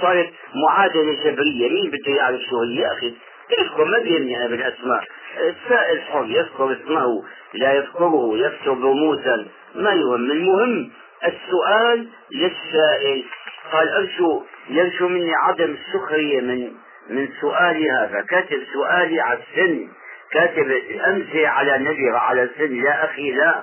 صارت 0.00 0.30
معادلة 0.68 1.12
جبرية؟ 1.24 1.68
مين 1.70 1.90
بده 1.90 2.16
يعرف 2.16 2.40
شو 2.40 2.62
هي 2.62 2.80
يا 2.80 2.92
أخي؟ 2.92 3.14
يذكر 3.58 3.84
ما 3.84 3.98
بيهمني 3.98 4.48
بالاسماء 4.48 5.04
السائل 5.36 6.02
حر 6.02 6.24
يذكر 6.28 6.72
اسمه 6.72 7.24
لا 7.54 7.72
يذكره 7.72 8.30
يكتب 8.34 8.84
رموزا 8.84 9.46
ما 9.74 9.90
يهم 9.90 10.14
المهم 10.14 10.90
السؤال 11.24 12.08
للسائل. 12.30 13.24
قال 13.72 13.88
أرجو 13.88 14.42
يرجو 14.68 15.08
مني 15.08 15.34
عدم 15.34 15.74
السخرية 15.74 16.40
من 16.40 16.72
من 17.10 17.28
سؤالي 17.40 17.90
هذا. 17.90 18.20
كاتب 18.20 18.62
سؤالي 18.72 19.20
على 19.20 19.38
السن. 19.38 19.88
كاتب 20.32 20.70
أمزي 21.06 21.46
على 21.46 21.78
نبي 21.78 22.10
على 22.10 22.48
سن 22.58 22.82
لا 22.82 23.04
أخي 23.04 23.30
لا. 23.32 23.62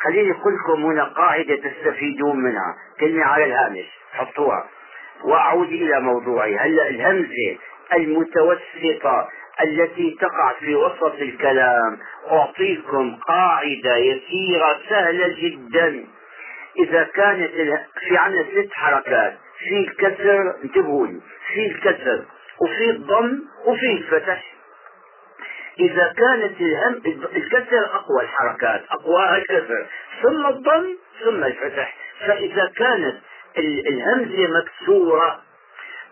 خليني 0.00 0.32
أقول 0.32 0.54
لكم 0.54 0.84
هنا 0.84 1.04
قاعدة 1.04 1.56
تستفيدون 1.56 2.36
منها. 2.36 2.76
كلمة 3.00 3.24
على 3.24 3.44
الهامش 3.44 3.86
حطوها. 4.12 4.68
وأعود 5.24 5.68
إلى 5.68 6.00
موضوعي. 6.00 6.56
هلا 6.56 6.88
الهمزة 6.88 7.58
المتوسطة 7.92 9.28
التي 9.64 10.16
تقع 10.20 10.52
في 10.60 10.74
وسط 10.74 11.14
الكلام. 11.14 11.98
أعطيكم 12.30 13.16
قاعدة 13.16 13.96
يسيرة 13.96 14.80
سهلة 14.88 15.28
جدا. 15.38 16.04
إذا 16.78 17.02
كانت 17.14 17.50
في 18.08 18.16
عندنا 18.16 18.42
ست 18.42 18.72
حركات 18.72 19.38
في 19.58 19.78
الكسر 19.78 20.54
انتبهوا 20.64 21.06
في 21.52 21.66
الكسر 21.66 22.24
وفي 22.62 22.90
الضم 22.90 23.42
وفي 23.66 23.92
الفتح. 23.92 24.54
إذا 25.80 26.12
كانت 26.16 26.60
الهم 26.60 27.02
الكسر 27.36 27.84
أقوى 27.84 28.22
الحركات 28.22 28.82
أقواها 28.90 29.36
الكسر 29.36 29.86
ثم 30.22 30.46
الضم 30.46 30.96
ثم 31.24 31.44
الفتح. 31.44 31.96
فإذا 32.26 32.72
كانت 32.76 33.16
الهمزة 33.58 34.48
مكسورة 34.48 35.40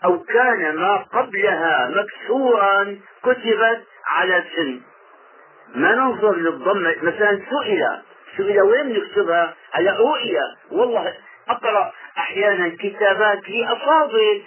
أو 0.05 0.18
كان 0.18 0.76
ما 0.76 0.96
قبلها 0.96 1.90
مكسورا 1.90 2.98
كتبت 3.22 3.82
على 4.07 4.44
سن 4.57 4.80
ما 5.74 5.94
ننظر 5.94 6.36
للضم 6.36 6.94
مثلا 7.03 7.40
سئل. 7.50 8.03
سئل 8.36 8.62
وين 8.62 8.92
نكتبها 8.92 9.55
على 9.74 9.90
رؤيا 9.90 10.42
والله 10.70 11.14
أقرأ 11.48 11.92
أحيانا 12.18 12.68
كتابات 12.68 13.48
لأفاضل. 13.48 14.42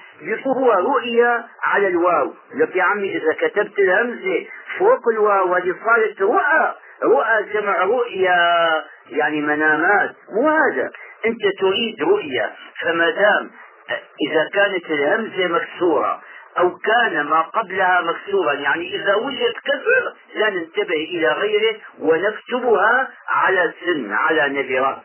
هو 0.45 0.71
رؤيا 0.71 1.45
على 1.63 1.87
الواو. 1.87 2.33
لك 2.55 2.75
يا 2.75 2.83
عمي 2.83 3.17
إذا 3.17 3.33
كتبت 3.47 3.79
الهمزة 3.79 4.45
فوق 4.77 5.09
الواو 5.13 5.53
هذه 5.53 5.75
صارت 5.85 6.21
رؤى. 6.21 6.75
رؤى 7.03 7.53
جمع 7.53 7.83
رؤيا 7.83 8.69
يعني 9.09 9.41
منامات. 9.41 10.15
مو 10.31 10.49
هذا 10.49 10.91
أنت 11.25 11.41
تريد 11.59 12.01
رؤيا 12.01 12.51
فما 12.81 13.09
دام 13.09 13.51
إذا 14.29 14.49
كانت 14.53 14.85
الهمزة 14.85 15.47
مكسورة 15.47 16.21
أو 16.57 16.77
كان 16.77 17.21
ما 17.21 17.41
قبلها 17.41 18.01
مكسورا 18.01 18.53
يعني 18.53 18.95
إذا 18.95 19.15
وجد 19.15 19.53
كسر 19.65 20.13
لا 20.35 20.49
ننتبه 20.49 20.95
إلى 20.95 21.27
غيره 21.27 21.75
ونكتبها 21.99 23.09
على 23.29 23.73
سن 23.85 24.13
على 24.13 24.49
نذرة 24.49 25.03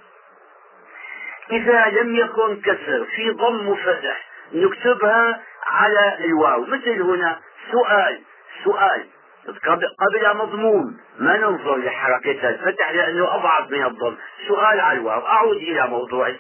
إذا 1.53 1.87
لم 1.87 2.17
يكن 2.17 2.61
كسر 2.61 3.05
في 3.17 3.31
ضم 3.31 3.75
فتح 3.75 4.27
نكتبها 4.53 5.41
على 5.67 6.25
الواو. 6.25 6.65
مثل 6.65 7.03
هنا 7.03 7.39
سؤال 7.73 8.21
سؤال. 8.65 9.07
قبل 9.99 10.37
مضمون 10.37 11.01
ما 11.19 11.37
ننظر 11.37 11.77
لحركتها 11.77 12.51
الفتح 12.51 12.91
لأنه 12.91 13.35
أضعف 13.35 13.71
من 13.71 13.85
الضم. 13.85 14.17
سؤال 14.49 14.81
على 14.81 14.99
الواو. 14.99 15.27
أعود 15.27 15.57
إلى 15.57 15.87
موضوعي. 15.87 16.39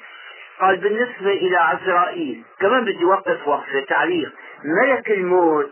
قال 0.60 0.76
بالنسبة 0.76 1.32
إلى 1.32 1.56
عزرائيل 1.56 2.44
كمان 2.60 2.84
بدي 2.84 3.04
وقف 3.04 3.48
وقفة 3.48 3.80
تعليق. 3.88 4.32
ملك 4.64 5.10
الموت 5.10 5.70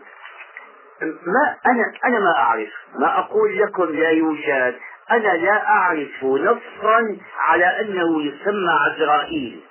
ما 1.01 1.55
أنا 1.71 1.93
أنا 2.05 2.19
ما 2.19 2.35
أعرف. 2.37 2.69
ما 2.99 3.19
أقول 3.19 3.57
لكم 3.57 3.83
لا 3.83 4.09
يوجد 4.09 4.75
أنا 5.11 5.37
لا 5.37 5.67
أعرف 5.67 6.23
نصا 6.23 7.17
على 7.39 7.65
أنه 7.81 8.23
يسمى 8.23 8.71
عزرائيل. 8.71 9.61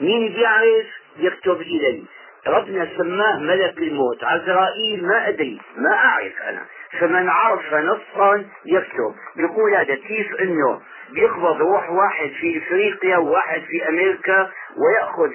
مين 0.00 0.32
بيعرف؟ 0.32 0.86
يكتب 1.16 1.60
إلي. 1.60 2.04
ربنا 2.46 2.88
سماه 2.96 3.38
ملك 3.38 3.78
الموت. 3.78 4.24
عزرائيل 4.24 5.06
ما 5.06 5.28
أدري 5.28 5.60
ما 5.76 5.94
أعرف 5.94 6.32
أنا. 6.48 6.62
فمن 7.00 7.28
عرف 7.28 7.74
نصا 7.74 8.44
يكتب. 8.66 9.14
يقول 9.36 9.74
هذا 9.74 9.94
كيف 9.94 10.34
أنه 10.40 10.80
بيقبض 11.10 11.56
روح 11.56 11.90
واحد 11.90 12.30
في 12.40 12.58
إفريقيا 12.58 13.16
وواحد 13.16 13.60
في 13.60 13.88
أمريكا 13.88 14.50
ويأخذ 14.76 15.30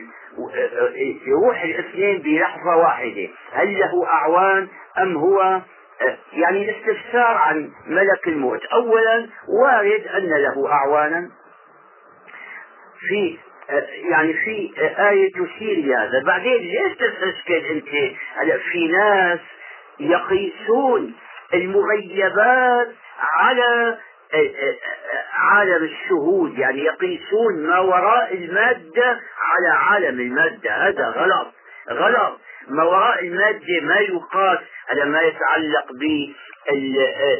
يروح 1.27 1.61
الاثنين 1.61 2.17
بلحظة 2.21 2.75
واحدة. 2.75 3.29
هل 3.53 3.79
له 3.79 4.07
أعوان 4.07 4.67
أم 4.97 5.17
هو 5.17 5.61
يعني 6.33 6.69
الاستفسار 6.69 7.37
عن 7.37 7.71
ملك 7.87 8.27
الموت. 8.27 8.65
أولا 8.65 9.29
وارد 9.49 10.07
أن 10.07 10.29
له 10.29 10.71
أعوانا. 10.71 11.29
في 13.07 13.37
يعني 14.09 14.33
في 14.33 14.73
آية 15.09 15.31
تشير 15.31 15.85
لهذا 15.85 16.23
بعدين 16.25 16.57
ليش 16.57 16.97
تستشكل 16.97 17.53
أنت؟ 17.53 18.15
هلا 18.35 18.57
في 18.57 18.87
ناس 18.87 19.39
يقيسون 19.99 21.13
المغيبات 21.53 22.87
على 23.19 23.97
عالم 25.41 25.83
الشهود 25.83 26.57
يعني 26.57 26.79
يقيسون 26.83 27.67
ما 27.67 27.79
وراء 27.79 28.33
المادة 28.35 29.19
على 29.41 29.69
عالم 29.69 30.19
المادة. 30.19 30.71
هذا 30.71 31.05
غلط 31.07 31.47
غلط. 31.89 32.39
ما 32.69 32.83
وراء 32.83 33.25
المادة 33.25 33.81
ما 33.81 33.99
يقاس 33.99 34.59
على 34.89 35.05
ما 35.05 35.21
يتعلق 35.21 35.85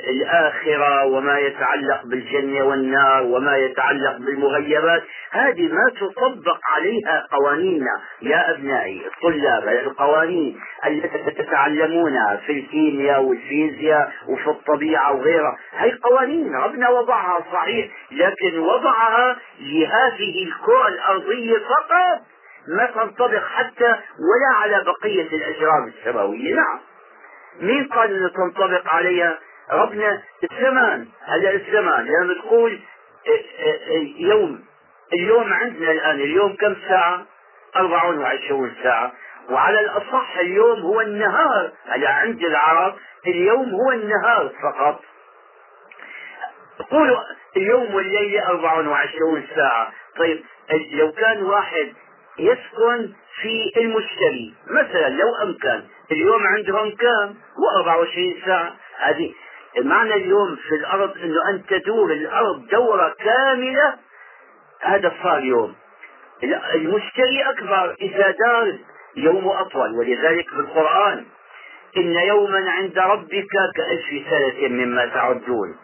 بالآخرة 0.07 1.05
وما 1.05 1.39
يتعلق 1.39 2.05
بالجنة 2.05 2.63
والنار 2.63 3.23
وما 3.23 3.57
يتعلق 3.57 4.17
بالمغيبات. 4.17 5.03
هذه 5.31 5.67
ما 5.67 5.85
تطبق 5.99 6.59
عليها 6.75 7.27
قوانيننا. 7.31 8.01
يا 8.21 8.51
أبنائي 8.51 9.01
الطلاب 9.07 9.67
القوانين 9.67 10.59
التي 10.87 11.31
تتعلمونها 11.43 12.41
في 12.45 12.51
الكيمياء 12.51 13.21
والفيزياء 13.21 14.11
وفي 14.27 14.47
الطبيعة 14.49 15.13
وغيرها 15.15 15.57
هي 15.77 15.91
قوانين 15.91 16.55
ربنا 16.55 16.89
وضعها 16.89 17.45
صحيح 17.53 17.87
لكن 18.11 18.59
وضعها 18.59 19.37
لهذه 19.59 20.43
الكرة 20.47 20.87
الأرضية 20.87 21.57
فقط. 21.57 22.21
ما 22.67 22.85
تنطبق 22.85 23.43
حتى 23.45 23.95
ولا 24.19 24.55
على 24.61 24.83
بقية 24.83 25.27
الأجرام 25.27 25.87
السماوية 25.87 26.55
نعم. 26.55 26.79
مين 27.59 27.87
قال 27.87 28.15
إنه 28.15 28.29
تنطبق 28.29 28.93
عليها؟ 28.93 29.39
ربنا 29.71 30.21
الزمان. 30.43 31.07
هلا 31.25 31.51
الزمان. 31.51 32.05
لما 32.05 32.33
تقول 32.33 32.79
يوم. 34.17 34.65
اليوم 35.13 35.53
عندنا 35.53 35.91
الآن 35.91 36.15
اليوم 36.15 36.55
كم 36.55 36.75
ساعة؟ 36.89 37.25
24 37.75 38.73
ساعة. 38.83 39.11
وعلى 39.49 39.79
الأصح 39.79 40.37
اليوم 40.39 40.79
هو 40.79 41.01
النهار. 41.01 41.71
هلا 41.87 42.09
عند 42.09 42.43
العرب 42.43 42.95
اليوم 43.27 43.69
هو 43.69 43.91
النهار 43.91 44.51
فقط. 44.63 45.01
قولوا 46.91 47.17
اليوم 47.57 47.95
والليلة 47.95 48.49
24 48.49 49.47
ساعة. 49.55 49.91
طيب 50.17 50.43
لو 50.91 51.11
كان 51.11 51.43
واحد 51.43 51.93
يسكن 52.41 53.13
في 53.41 53.71
المشتري. 53.77 54.53
مثلا 54.69 55.09
لو 55.09 55.35
أمكن. 55.35 55.81
اليوم 56.11 56.47
عندهم 56.47 56.91
كم 56.91 57.35
هو 57.59 57.77
24 57.77 58.35
ساعة. 58.45 58.75
هذه 58.97 59.33
معنى 59.77 60.13
اليوم 60.13 60.55
في 60.55 60.75
الأرض 60.75 61.17
أنه 61.17 61.49
أن 61.49 61.65
تدور 61.65 62.11
الأرض 62.11 62.67
دورة 62.67 63.15
كاملة. 63.19 63.93
هذا 64.81 65.13
صار 65.23 65.43
يوم. 65.43 65.75
المشتري 66.73 67.43
أكبر. 67.49 67.95
إذا 68.01 68.31
دار 68.31 68.77
يوم 69.15 69.47
أطول. 69.47 69.99
ولذلك 69.99 70.49
في 70.49 70.59
القرآن 70.59 71.25
إن 71.97 72.11
يوما 72.11 72.71
عند 72.71 72.99
ربك 72.99 73.47
كألف 73.75 74.29
سنة 74.29 74.67
مما 74.67 75.05
تعدون. 75.05 75.75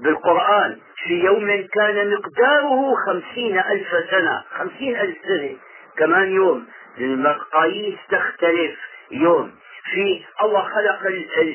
بالقرآن 0.00 0.78
في 1.04 1.24
يوم 1.24 1.66
كان 1.72 2.10
مقداره 2.10 2.94
خمسين 3.06 3.58
ألف 3.58 3.88
سنة. 4.10 4.42
خمسين 4.58 4.96
ألف 4.96 5.16
سنة. 5.28 5.56
كمان 5.98 6.32
يوم 6.32 6.66
المقاييس 6.98 7.94
تختلف 8.10 8.78
يوم. 9.10 9.54
في 9.84 10.24
الله 10.42 10.62
خلق 10.62 10.98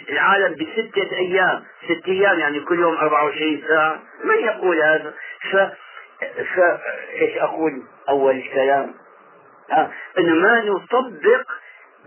العالم 0.10 0.54
بستة 0.54 1.18
أيام. 1.18 1.64
ست 1.86 2.08
أيام 2.08 2.40
يعني 2.40 2.60
كل 2.60 2.80
يوم 2.80 2.96
24 2.96 3.64
ساعة. 3.68 4.00
من 4.24 4.36
يقول 4.36 4.82
هذا؟ 4.82 5.14
ف... 5.52 5.56
ف... 6.56 6.60
إيش 7.22 7.38
أقول؟ 7.38 7.84
أول 8.10 8.36
الكلام. 8.36 8.94
آه. 9.72 9.92
إنه 10.18 10.34
ما 10.34 10.64
نطبق 10.64 11.52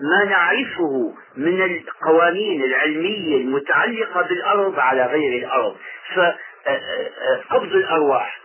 ما 0.00 0.24
نعرفه 0.24 1.14
من 1.36 1.62
القوانين 1.62 2.64
العلمية 2.64 3.36
المتعلقة 3.36 4.22
بالأرض 4.22 4.78
على 4.78 5.06
غير 5.06 5.44
الأرض. 5.44 5.76
فقبض 6.14 7.72
الأرواح. 7.74 8.40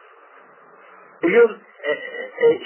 اليوم 1.23 1.57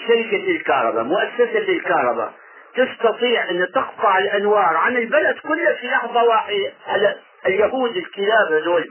شركة 0.08 0.52
الكهرباء 0.52 1.04
مؤسسة 1.04 1.70
الكهرباء 1.70 2.34
تستطيع 2.76 3.50
أن 3.50 3.68
تقطع 3.76 4.18
الأنوار 4.18 4.78
عن 4.78 4.98
البلد 4.98 5.36
كله 5.40 5.74
في 5.74 5.88
لحظة 5.88 6.24
واحدة. 6.24 6.72
اليهود 7.46 7.98
الكلاب 7.98 8.52
هذول 8.52 8.90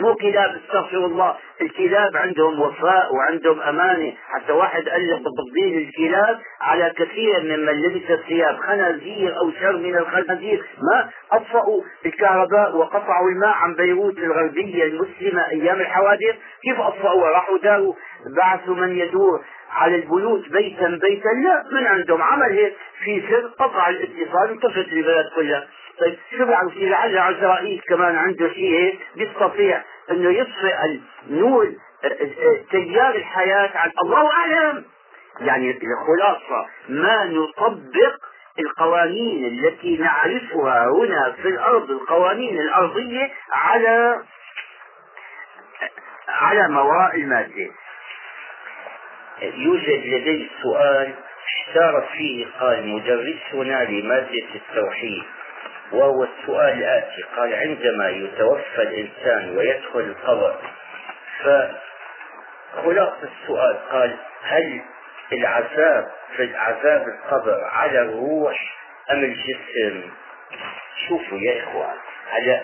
مو 0.00 0.14
كلاب 0.14 0.56
استغفر 0.56 0.96
الله 0.96 1.36
الكلاب 1.60 2.16
عندهم 2.16 2.60
وفاء 2.60 3.14
وعندهم 3.14 3.60
أمانة. 3.60 4.12
حتى 4.28 4.52
واحد 4.52 4.88
قال 4.88 5.10
لك 5.10 5.20
تفضيل 5.20 5.88
الكلاب 5.88 6.40
على 6.60 6.92
كثير 6.96 7.40
ممن 7.40 7.72
لبس 7.72 8.10
الثياب 8.10 8.56
خنازير 8.56 9.38
أو 9.38 9.50
شر 9.60 9.76
من 9.76 9.96
الخنازير. 9.96 10.64
ما 10.92 11.10
أطفأوا 11.32 11.82
الكهرباء 12.06 12.76
وقطعوا 12.76 13.30
الماء 13.30 13.54
عن 13.54 13.74
بيروت 13.74 14.18
الغربية 14.18 14.84
المسلمة 14.84 15.48
أيام 15.48 15.80
الحوادث. 15.80 16.36
كيف 16.62 16.80
أطفأوا؟ 16.80 17.28
راحوا 17.28 17.58
داروا 17.58 17.94
بعثوا 18.36 18.74
من 18.74 18.98
يدور 18.98 19.44
على 19.70 19.94
البيوت 19.96 20.48
بيتا 20.48 20.98
بيتا. 21.02 21.28
لا 21.28 21.64
من 21.72 21.86
عندهم 21.86 22.22
عمل 22.22 22.52
هيك. 22.52 22.74
في 23.04 23.22
سر 23.30 23.46
قطع 23.58 23.88
الاتصال 23.88 24.50
وانتفت 24.50 24.92
البلد 24.92 25.26
كلها. 25.36 25.66
طيب 26.00 26.18
شو 26.30 26.44
بيعمل 26.46 26.70
فيه 26.70 26.88
لعل 26.88 27.18
عزرائيل 27.18 27.80
كمان 27.88 28.16
عنده 28.16 28.48
شيء 28.52 28.98
بيستطيع 29.16 29.82
أنه 30.10 30.30
يطفئ 30.30 30.74
النور 31.26 31.72
تيار 32.70 33.14
الحياة 33.14 33.70
عن 33.74 33.90
الله 34.02 34.30
أعلم. 34.32 34.84
يعني 35.40 35.70
الخلاصة 35.70 36.66
ما 36.88 37.24
نطبق 37.24 38.16
القوانين 38.58 39.44
التي 39.44 39.96
نعرفها 39.96 40.86
هنا 40.86 41.32
في 41.42 41.48
الأرض 41.48 41.90
القوانين 41.90 42.60
الأرضية 42.60 43.30
على 43.52 44.22
على 46.28 46.68
ما 46.68 46.80
وراء 46.80 47.16
المادة. 47.16 47.70
يوجد 49.42 50.06
لدي 50.06 50.50
سؤال 50.62 51.14
احتار 51.46 52.08
فيه 52.12 52.46
قال 52.60 52.88
مدرسنا 52.88 53.84
لمادة 53.84 54.46
التوحيد. 54.54 55.24
وهو 55.92 56.24
السؤال 56.24 56.72
الآتي 56.78 57.22
قال 57.36 57.54
عندما 57.54 58.08
يتوفى 58.10 58.82
الإنسان 58.82 59.56
ويدخل 59.56 60.00
القبر 60.00 60.56
فخلاصة 62.74 63.28
السؤال 63.42 63.76
قال 63.90 64.16
هل 64.42 64.80
العذاب 65.32 66.06
في 66.36 66.42
العذاب 66.44 67.06
القبر 67.08 67.64
على 67.64 68.02
الروح 68.02 68.74
أم 69.10 69.24
الجسم؟ 69.24 70.10
شوفوا 71.08 71.38
يا 71.38 71.62
إخوان 71.62 71.96
على 72.32 72.62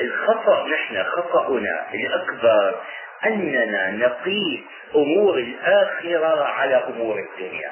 الخطأ 0.00 0.68
نحن 0.68 1.04
خطأنا 1.04 1.86
الأكبر 1.94 2.80
أننا 3.26 3.90
نقيس 3.90 4.60
أمور 4.94 5.34
الآخرة 5.38 6.44
على 6.44 6.76
أمور 6.76 7.18
الدنيا. 7.18 7.70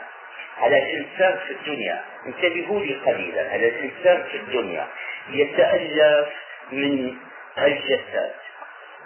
على 0.59 0.79
الإنسان 0.79 1.39
في 1.47 1.53
الدنيا. 1.53 2.05
انتبهوا 2.27 2.81
لي 2.81 2.95
قليلا. 2.95 3.51
على 3.51 3.69
الإنسان 3.69 4.23
في 4.31 4.37
الدنيا. 4.37 4.87
يتألف 5.31 6.29
من 6.73 7.17
الجسد 7.59 8.31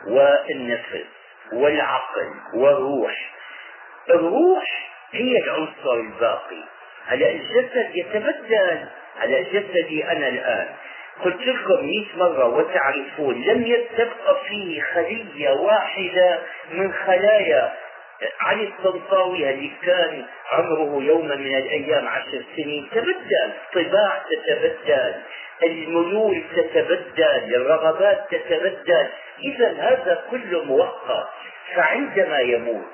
والنفس 0.07 1.05
والعقل 1.53 2.31
والروح. 2.55 3.31
الروح 4.11 4.91
هي 5.13 5.39
العنصر 5.39 5.95
الباقي. 5.95 6.63
على 7.09 7.31
الجسد 7.31 7.91
يتبدل 7.95 8.89
على 9.21 9.43
جسدي 9.43 10.05
أنا 10.05 10.29
الآن. 10.29 10.69
قلت 11.25 11.41
لكم 11.41 11.87
مئة 11.87 12.17
مرة 12.17 12.45
وتعرفون 12.47 13.43
لم 13.45 13.67
يتبقى 13.67 14.37
فيه 14.49 14.83
خلية 14.83 15.51
واحدة 15.51 16.39
من 16.71 16.93
خلايا 16.93 17.73
علي 18.41 18.65
الطنطاوي 18.65 19.51
اللي 19.51 19.71
كان 19.83 20.25
عمره 20.53 21.03
يوما 21.03 21.35
من 21.35 21.57
الأيام 21.57 22.09
عشر 22.09 22.43
سنين 22.57 22.89
تبدل 22.95 23.53
الطباع 23.75 24.23
تتبدل 24.31 25.15
الميول 25.62 26.43
تتبدل 26.57 27.55
الرغبات 27.55 28.25
تتبدل. 28.31 29.07
إذا 29.45 29.69
هذا 29.69 30.25
كله 30.31 30.65
مؤقت 30.65 31.29
فعندما 31.75 32.39
يموت 32.39 32.85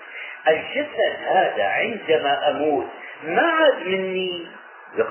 الجسد 0.48 1.16
هذا 1.26 1.64
عندما 1.64 2.50
أموت 2.50 2.86
ما 3.24 3.42
عاد 3.42 3.86
مني 3.86 4.46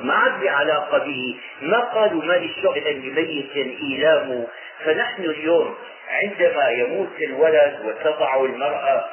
ما 0.02 0.14
عاد 0.14 0.42
بعلاقه 0.42 0.98
به. 0.98 1.38
ما 1.62 1.80
قالوا 1.80 2.24
ما 2.24 2.34
للشغل 2.34 2.82
بميت 2.82 3.56
ايلامه 3.56 4.48
فنحن 4.86 5.24
اليوم 5.24 5.76
عندما 6.10 6.70
يموت 6.70 7.22
الولد 7.22 7.80
وتضع 7.86 8.46
المرأة 8.46 9.06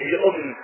الأم 0.00 0.56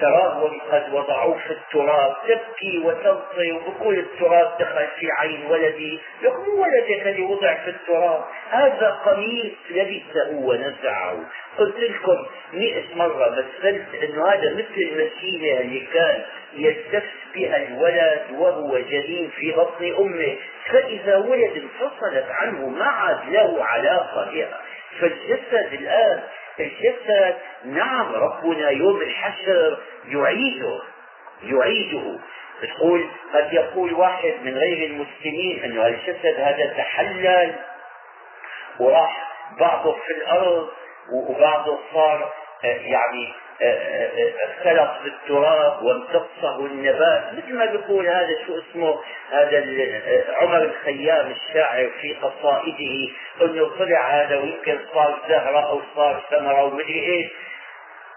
تراهم 0.00 0.60
قد 0.72 0.94
وضعوه 0.94 1.38
في 1.38 1.50
التراب 1.50 2.16
تبكي 2.28 2.78
وتلطي 2.84 3.52
وبقول 3.52 3.98
التراب 3.98 4.58
دخل 4.58 4.86
في 5.00 5.10
عين 5.18 5.46
ولدي 5.46 6.00
يقول 6.22 6.48
ولدك 6.48 7.06
الذي 7.06 7.22
وضع 7.22 7.54
في 7.54 7.70
التراب. 7.70 8.24
هذا 8.50 8.90
قميص 9.04 9.52
لبسه 9.70 10.30
ونزعه. 10.30 11.18
قلت 11.58 11.76
لكم 11.78 12.26
مئة 12.52 12.94
مرة 12.94 13.30
مثلت 13.30 13.86
انه 14.04 14.28
هذا 14.28 14.52
مثل 14.54 14.80
المسيلة 14.80 15.60
اللي 15.60 15.80
كان 15.80 16.22
يلتف 16.54 17.04
بها 17.34 17.56
الولد 17.68 18.22
وهو 18.38 18.78
جنين 18.78 19.30
في 19.36 19.52
بطن 19.52 19.94
أمه. 19.98 20.36
فإذا 20.70 21.16
ولد 21.16 21.62
انفصلت 21.62 22.26
عنه 22.30 22.68
ما 22.68 22.84
عاد 22.84 23.28
له 23.28 23.64
علاقة 23.64 24.30
بها. 24.30 24.60
فالجسد 25.00 25.72
الآن 25.72 26.22
الجسد 26.60 27.36
نعم 27.64 28.14
ربنا 28.14 28.70
يوم 28.70 29.00
الحشر 29.02 29.78
يعيده 30.08 30.80
يعيده. 31.42 32.18
تقول 32.62 33.06
قد 33.34 33.52
يقول 33.52 33.94
واحد 33.94 34.34
من 34.42 34.58
غير 34.58 34.86
المسلمين 34.86 35.64
انه 35.64 35.86
الجسد 35.86 36.40
هذا 36.40 36.74
تحلل 36.76 37.54
وراح 38.80 39.32
بعضه 39.60 39.92
في 39.92 40.12
الأرض 40.12 40.68
وبعضه 41.12 41.78
صار 41.92 42.32
آه، 42.64 42.66
يعني 42.66 43.32
اختلط 43.60 44.90
بالتراب 45.04 45.82
وامتصه 45.82 46.66
النبات 46.66 47.24
مثل 47.32 47.54
ما 47.54 47.64
بيقول 47.64 48.06
هذا 48.06 48.28
شو 48.46 48.58
اسمه 48.58 49.00
هذا 49.30 49.64
عمر 50.36 50.62
الخيام 50.62 51.30
الشاعر 51.30 51.90
في 52.00 52.14
قصائده 52.14 53.12
إنه 53.42 53.70
طلع 53.78 54.00
هذا 54.00 54.36
ويمكن 54.36 54.78
صار 54.94 55.18
زهرة 55.28 55.70
أو 55.70 55.80
صار 55.96 56.22
ثمرة 56.30 56.64
ومدري 56.64 57.06
إيش. 57.06 57.30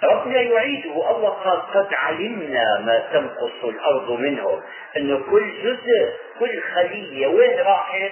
ربنا 0.03 0.41
يعيده. 0.41 1.11
الله 1.11 1.29
قال 1.29 1.61
قد 1.61 1.93
علمنا 1.93 2.79
ما 2.79 3.03
تنقص 3.13 3.63
الأرض 3.63 4.11
منهم. 4.11 4.61
إنه 4.97 5.23
كل 5.31 5.63
جزء 5.63 6.13
كل 6.39 6.61
خلية 6.61 7.27
وين 7.27 7.59
راحت؟ 7.59 8.11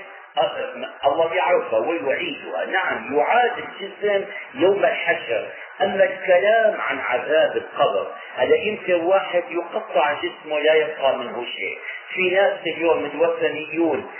الله 1.05 1.33
يعرفها 1.33 1.79
ويعيدها. 1.79 2.65
نعم 2.65 3.17
يعاد 3.17 3.51
الجسم 3.57 4.25
يوم 4.53 4.85
الحشر. 4.85 5.47
أما 5.81 6.03
الكلام 6.03 6.81
عن 6.81 6.99
عذاب 6.99 7.57
القبر 7.57 8.07
هذا 8.35 8.55
يمكن 8.55 8.93
واحد 8.93 9.43
يقطع 9.49 10.13
جسمه 10.13 10.59
لا 10.59 10.73
يبقى 10.73 11.17
منه 11.17 11.45
شيء. 11.45 11.77
في 12.13 12.29
ناس 12.29 12.59
اليوم 12.67 13.05
الوثنيون 13.05 14.11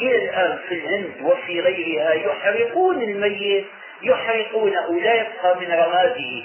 إلى 0.00 0.16
الآن 0.16 0.58
في 0.68 0.74
الهند 0.74 1.12
وفي 1.22 1.60
غيرها 1.60 2.12
يحرقون 2.12 3.02
الميت 3.02 3.64
يحرقونه 4.02 5.00
لا 5.00 5.14
يبقى 5.14 5.56
من 5.60 5.72
رماده. 5.72 6.44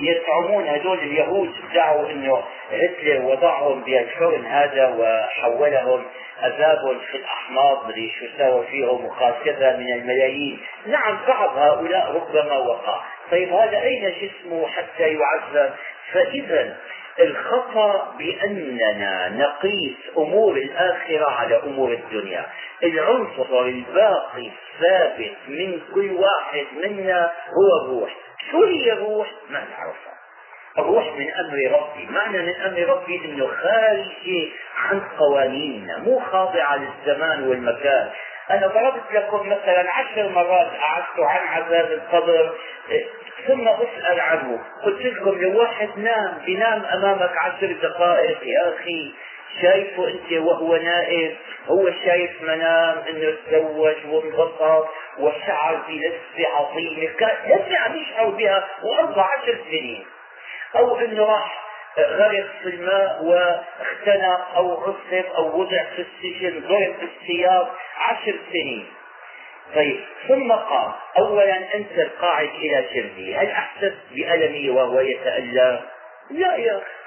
يزعمون 0.00 0.68
هذول 0.68 0.98
اليهود 0.98 1.52
ادعوا 1.70 2.10
انه 2.10 2.42
هتلر 2.72 3.22
وضعهم 3.22 3.80
بالفرن 3.80 4.46
هذا 4.46 4.86
وحولهم 4.98 6.04
اذاب 6.42 7.00
في 7.10 7.16
الاحماض 7.16 7.88
مدري 7.88 8.12
شو 8.20 8.26
سوى 8.38 8.66
فيهم 8.66 9.04
وقال 9.04 9.34
كذا 9.44 9.76
من 9.76 9.92
الملايين. 9.92 10.60
نعم 10.86 11.18
بعض 11.28 11.58
هؤلاء 11.58 12.12
ربما 12.12 12.56
وقع. 12.58 13.00
طيب 13.30 13.52
هذا 13.52 13.82
أين 13.82 14.12
جسمه 14.22 14.66
حتى 14.66 15.02
يعذب؟ 15.02 15.72
فإذا 16.12 16.76
الخطأ 17.20 18.14
بأننا 18.18 19.28
نقيس 19.28 19.96
أمور 20.18 20.56
الآخرة 20.56 21.30
على 21.30 21.62
أمور 21.62 21.92
الدنيا. 21.92 22.46
العنصر 22.82 23.62
الباقي 23.62 24.50
الثابت 24.50 25.36
من 25.48 25.80
كل 25.94 26.10
واحد 26.12 26.66
منا 26.82 27.32
هو 27.48 27.84
الروح. 27.84 28.10
شو 28.50 28.64
هي 28.64 28.92
الروح؟ 28.92 29.28
ما 29.50 29.58
نعرفها 29.58 30.14
الروح 30.78 31.12
من 31.12 31.30
أمر 31.30 31.78
ربي، 31.78 32.06
معنى 32.10 32.38
من 32.38 32.54
أمر 32.54 32.96
ربي 32.96 33.24
إنه 33.24 33.46
خارجه 33.46 34.48
عن 34.76 35.00
قوانيننا، 35.18 35.98
مو 35.98 36.20
خاضعه 36.20 36.76
للزمان 36.76 37.48
والمكان، 37.48 38.10
أنا 38.50 38.66
ضربت 38.66 39.12
لكم 39.12 39.48
مثلا 39.48 39.90
عشر 39.92 40.28
مرات 40.28 40.70
قعدت 40.80 41.18
عن 41.18 41.48
عذاب 41.48 41.92
القبر 41.92 42.54
ثم 43.46 43.68
أسأل 43.68 44.20
عنه، 44.20 44.60
قلت 44.84 45.02
لكم 45.02 45.42
لو 45.42 45.60
واحد 45.60 45.88
نام 45.98 46.38
بينام 46.46 46.84
أمامك 46.84 47.36
عشر 47.36 47.72
دقائق. 47.82 48.38
يا 48.42 48.74
أخي 48.74 49.14
شايفه 49.62 50.08
انت 50.08 50.32
وهو 50.32 50.76
نائم 50.76 51.36
هو 51.66 51.90
شايف 52.04 52.42
منام 52.42 52.98
انه 53.08 53.36
تزوج 53.46 53.96
وانبسط 54.06 54.88
وشعر 55.18 55.82
بلذة 55.88 56.48
عظيمة 56.56 57.10
لسه 57.46 57.78
عم 57.78 57.96
يشعر 57.96 58.28
بها 58.28 58.68
وأربع 58.82 59.28
عشر 59.38 59.58
سنين. 59.70 60.06
أو 60.76 60.98
إنه 60.98 61.24
راح 61.24 61.64
غرق 61.98 62.46
في 62.62 62.68
الماء 62.68 63.24
واختنق 63.24 64.56
أو 64.56 64.82
عذب 64.82 65.24
أو 65.36 65.60
وضع 65.60 65.84
في 65.96 66.02
السجن 66.02 66.60
ضرب 66.60 66.94
بالسياط 67.00 67.68
عشر 67.98 68.34
سنين. 68.52 68.86
طيب 69.74 70.00
ثم 70.28 70.52
قام 70.52 70.92
اولا 71.18 71.74
أنت 71.74 71.98
القاعد 71.98 72.48
إلى 72.48 72.84
جنبي 72.94 73.36
هل 73.36 73.50
احسست 73.50 73.98
بألمي 74.10 74.70
وهو 74.70 75.00
يتالم 75.00 75.80
لا 76.30 76.56
يا 76.56 76.76
أخي. 76.76 76.99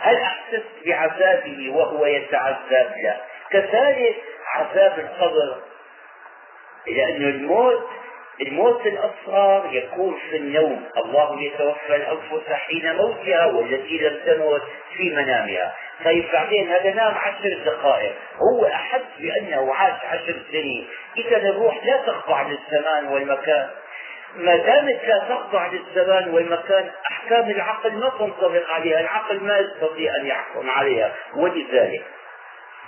هل 0.00 0.16
أحسست 0.16 0.86
بعذابه 0.86 1.70
وهو 1.70 2.06
يتعذب؟ 2.06 2.92
لا. 3.02 3.16
كذلك 3.50 4.16
عذاب 4.54 4.98
القبر. 4.98 5.56
لأن 6.86 7.22
الموت 7.22 7.88
الموت 8.40 8.86
الأصغر 8.86 9.68
يكون 9.72 10.18
في 10.30 10.36
النوم. 10.36 10.84
الله 10.96 11.42
يتوفى 11.42 11.96
الأنفس 11.96 12.52
حين 12.52 12.96
موتها 12.96 13.46
والتي 13.46 13.98
لم 13.98 14.20
تمت 14.26 14.62
في 14.96 15.10
منامها. 15.10 15.74
طيب 16.04 16.24
بعدين 16.32 16.72
هذا 16.72 16.90
نام 16.90 17.14
عشر 17.14 17.58
دقائق. 17.64 18.14
هو 18.36 18.66
أحس 18.66 19.02
بأنه 19.18 19.74
عاش 19.74 20.04
عشر 20.04 20.36
سنين. 20.52 20.88
إذا 21.16 21.36
الروح 21.36 21.86
لا 21.86 21.96
تخضع 21.96 22.42
للزمان 22.42 23.06
والمكان. 23.06 23.70
ما 24.36 24.56
دامت 24.56 25.04
لا 25.04 25.18
تخضع 25.28 25.66
للزمان 25.66 26.28
والمكان 26.34 26.90
أحكام 27.10 27.50
العقل 27.50 27.92
ما 27.92 28.12
تنطبق 28.18 28.70
عليها، 28.70 29.00
العقل 29.00 29.40
ما 29.40 29.58
يستطيع 29.58 30.16
أن 30.16 30.26
يحكم 30.26 30.70
عليها، 30.70 31.12
ولذلك 31.34 32.04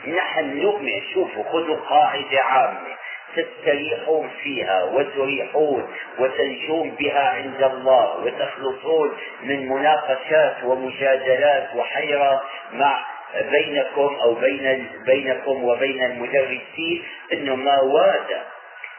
نحن 0.07 0.59
نؤمن 0.59 1.03
شوفوا 1.15 1.45
خذوا 1.45 1.77
قاعدة 1.77 2.43
عامة 2.43 2.99
تستريحون 3.37 4.31
فيها 4.43 4.85
وتريحون 4.85 5.93
وتنجون 6.19 6.91
بها 6.91 7.29
عند 7.29 7.63
الله 7.63 8.17
وتخلصون 8.25 9.17
من 9.43 9.69
مناقشات 9.69 10.57
ومجادلات 10.65 11.69
وحيرة 11.75 12.43
مع 12.73 13.05
بينكم 13.51 14.17
أو 14.23 14.35
بين 14.35 14.91
بينكم 15.07 15.65
وبين 15.65 16.05
المدرسين 16.05 17.05
إنه 17.33 17.57
ما 17.57 17.81
واد 17.81 18.43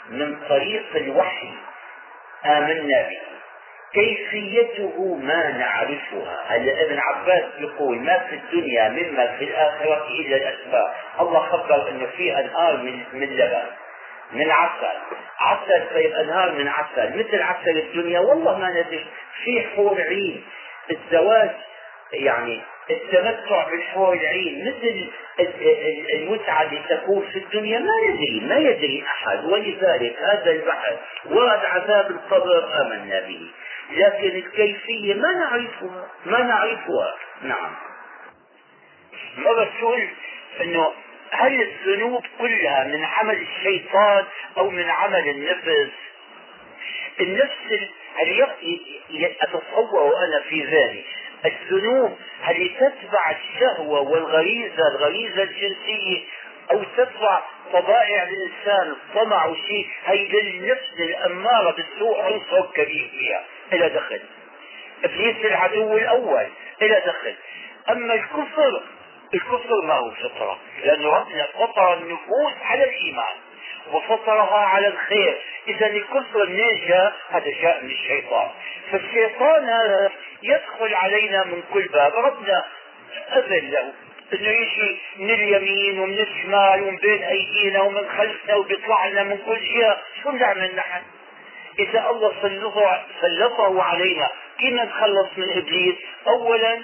من 0.09 0.37
طريق 0.49 0.85
الوحي 0.95 1.49
آمنا 2.45 3.01
به. 3.01 3.19
كيفيته 3.93 5.15
ما 5.23 5.49
نعرفها؟ 5.49 6.45
هلا 6.47 6.85
ابن 6.85 6.99
عباس 6.99 7.43
يقول 7.59 7.97
ما 7.99 8.19
في 8.19 8.35
الدنيا 8.35 8.89
مما 8.89 9.37
في 9.37 9.43
الآخرة 9.43 10.07
إلا 10.07 10.35
الأسباب. 10.37 10.93
الله 11.19 11.39
خبر 11.39 11.89
أنه 11.89 12.05
في 12.17 12.39
أنهار 12.39 12.77
من, 12.77 13.03
من 13.13 13.27
لبن 13.27 13.63
من 14.31 14.51
عسل. 14.51 14.97
عسل 15.39 15.93
طيب 15.93 16.13
أنهار 16.13 16.51
من 16.51 16.67
عسل. 16.67 17.19
مثل 17.19 17.41
عسل 17.41 17.77
الدنيا 17.77 18.19
والله 18.19 18.57
ما 18.57 18.69
ندري. 18.69 19.05
في 19.43 19.67
حور 19.75 20.01
عين. 20.01 20.43
الزواج 20.91 21.49
يعني 22.13 22.61
التمتع 22.89 23.69
بالحور 23.69 24.13
العين 24.13 24.67
مثل 24.67 25.09
المتعة 26.13 26.63
اللي 26.63 26.81
تكون 26.89 27.29
في 27.33 27.39
الدنيا 27.39 27.79
ما 27.79 27.93
يدري 28.07 28.39
ما 28.39 28.57
يدري 28.57 29.03
أحد. 29.07 29.45
ولذلك 29.45 30.15
هذا 30.19 30.51
البحث 30.51 30.97
ورد 31.25 31.65
عذاب 31.65 32.11
القبر 32.11 32.81
آمنا 32.81 33.19
به. 33.19 33.51
لكن 33.91 34.37
الكيفية 34.37 35.13
ما 35.13 35.33
نعرفها 35.33 36.07
ما 36.25 36.43
نعرفها. 36.43 37.15
نعم. 37.41 37.71
مرة 39.37 39.69
إنه 40.61 40.87
هل 41.31 41.61
الذنوب 41.61 42.23
كلها 42.39 42.83
من 42.83 43.03
عمل 43.03 43.41
الشيطان 43.41 44.25
أو 44.57 44.69
من 44.69 44.89
عمل 44.89 45.29
النفس؟ 45.29 45.91
النفس 47.19 47.87
هل 48.15 48.29
أتصور 49.41 50.17
أنا 50.17 50.41
في 50.49 50.63
ذلك؟ 50.63 51.05
الذنوب 51.45 52.17
هل 52.41 52.69
تتبع 52.79 53.31
الشهوة 53.31 54.01
والغريزة 54.01 54.87
الغريزة 54.95 55.43
الجنسية 55.43 56.21
أو 56.71 56.83
تتبع 56.97 57.41
طبائع 57.73 58.23
الإنسان 58.23 58.91
الطمع 58.91 59.45
وشيء 59.45 59.87
هي 60.05 60.27
للنفس 60.27 60.93
الأمارة 60.99 61.71
بالسوء 61.71 62.21
عنصر 62.21 62.65
كبير 62.73 63.09
فيها. 63.19 63.43
إلى 63.73 63.89
دخل. 63.89 64.21
إبليس 65.03 65.45
العدو 65.45 65.97
الأول. 65.97 66.47
إلى 66.81 67.03
دخل. 67.05 67.35
أما 67.89 68.13
الكفر 68.13 68.83
الكفر 69.33 69.81
ما 69.83 69.93
هو 69.93 70.11
فطرة 70.11 70.59
لأن 70.83 71.05
ربنا 71.05 71.47
فطر 71.53 71.93
النفوس 71.93 72.53
على 72.61 72.83
الإيمان. 72.83 73.35
وفطرها 73.91 74.65
على 74.65 74.87
الخير 74.87 75.37
إذا 75.67 75.87
الكفر 75.87 76.45
جاء؟ 76.87 77.13
هذا 77.29 77.51
جاء 77.61 77.83
من 77.83 77.89
الشيطان 77.89 78.49
فالشيطان 78.91 79.69
هذا 79.69 80.11
يدخل 80.43 80.93
علينا 80.93 81.43
من 81.43 81.63
كل 81.73 81.87
باب 81.87 82.13
ربنا 82.15 82.65
أذن 83.35 83.69
له 83.69 83.93
إنه 84.33 84.49
يجي 84.49 84.99
من 85.17 85.29
اليمين 85.29 85.99
ومن 85.99 86.19
الشمال 86.19 86.83
ومن 86.83 86.95
بين 86.95 87.23
أيدينا 87.23 87.81
ومن 87.81 88.09
خلفنا 88.17 88.55
وبيطلع 88.55 89.07
لنا 89.07 89.23
من 89.23 89.37
كل 89.37 89.59
جهه 89.59 89.97
شو 90.23 90.31
بنعمل 90.31 90.75
نحن؟ 90.75 91.01
إذا 91.79 92.09
الله 92.09 92.33
سلطه 93.21 93.83
علينا 93.83 94.29
كيف 94.59 94.73
نتخلص 94.73 95.27
من 95.37 95.49
إبليس؟ 95.57 95.95
اولا 96.27 96.81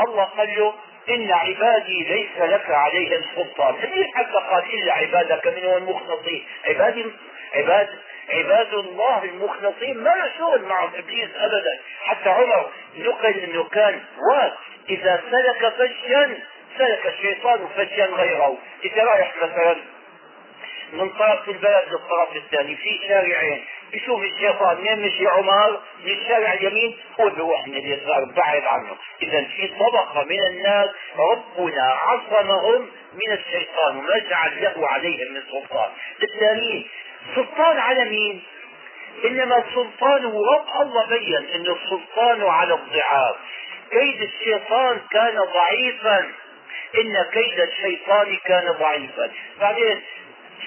الله 0.00 0.24
قال 0.24 0.54
له 0.58 0.74
إن 1.08 1.32
عبادي 1.32 2.04
ليس 2.04 2.38
لك 2.38 2.70
عليهم 2.70 3.22
سلطان 3.34 3.74
ليه 3.74 4.06
حتى 4.14 4.38
قال 4.50 4.64
إلا 4.74 4.92
عبادك 4.92 5.46
منهم 5.46 5.76
المخلصين. 5.76 6.46
عبادي 6.64 7.06
عباد 7.54 7.88
عباد 8.30 8.74
الله 8.74 9.24
المخلصين 9.24 9.98
ما 9.98 10.10
له 10.10 10.30
شغل 10.38 10.62
مع 10.62 10.84
إبليس 10.84 11.28
ابدا. 11.36 11.80
حتى 12.04 12.28
عمر 12.28 12.70
نقل 12.96 13.40
انه 13.40 13.64
كان 13.64 14.00
واد 14.32 14.52
إذا 14.88 15.22
سلك 15.30 15.72
فجا 15.74 16.38
سلك 16.78 17.06
الشيطان 17.06 17.68
فجا 17.76 18.06
غيره. 18.06 18.58
إذا 18.84 19.04
رايح 19.04 19.34
مثلا 19.42 19.76
من 20.92 21.10
طرف 21.10 21.48
البلد 21.48 21.84
للطرف 21.90 22.36
الثاني 22.36 22.76
في 22.76 23.00
شارعين. 23.08 23.64
بشوف 23.92 24.22
الشيطان 24.22 24.80
منين 24.80 25.06
مشي 25.06 25.26
عمر 25.26 25.80
من 26.04 26.12
الشارع 26.12 26.52
اليمين 26.52 26.96
هو 27.20 27.28
بيروح 27.30 27.66
من 27.66 27.76
اليسار 27.76 28.24
بعد 28.24 28.64
عنه. 28.64 28.96
اذا 29.22 29.44
في 29.44 29.68
طبقة 29.68 30.24
من 30.24 30.40
الناس 30.50 30.88
ربنا 31.18 31.82
عصمهم 31.82 32.90
من 33.14 33.32
الشيطان 33.32 33.96
وما 33.96 34.18
جعل 34.18 34.62
له 34.62 34.88
عليهم 34.88 35.34
من 35.34 35.42
سلطان. 35.52 35.90
الثاني 36.22 36.86
سلطان 37.34 37.78
على 37.78 38.04
مين؟ 38.04 38.42
إنما 39.24 39.64
سلطانه 39.74 40.42
رب 40.52 40.82
الله 40.82 41.06
بين 41.06 41.36
إن 41.36 41.66
السلطان 41.76 42.42
على 42.42 42.74
الضعاف. 42.74 43.36
كيد 43.90 44.22
الشيطان 44.22 45.00
كان 45.10 45.38
ضعيفا. 45.54 46.18
إن 46.98 47.24
كيد 47.32 47.60
الشيطان 47.60 48.36
كان 48.44 48.72
ضعيفا. 48.80 49.30
بعدين 49.60 50.00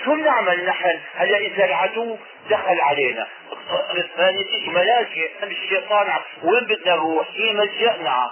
شو 0.03 0.15
بنعمل 0.15 0.65
نحن؟ 0.65 0.99
هلا 1.15 1.37
إذا 1.37 1.65
العدو 1.65 2.17
دخل 2.49 2.81
علينا. 2.81 3.27
الثاني 3.97 4.43
تيجي 4.43 4.69
ملاجئ 4.69 5.29
الشيطان 5.43 6.07
وين 6.43 6.63
بدنا 6.63 6.95
نروح؟ 6.95 7.31
في 7.31 7.53
ملجأنا. 7.53 8.31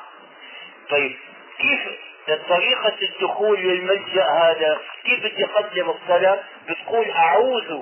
طيب 0.89 1.15
كيف 1.59 1.79
طريقة 2.49 2.95
الدخول 3.01 3.59
للملجأ 3.59 4.23
هذا؟ 4.23 4.79
كيف 5.05 5.19
بدي 5.19 5.45
أقدم 5.45 5.89
الصلاة؟ 5.89 6.39
بتقول 6.69 7.11
أعوذ. 7.11 7.79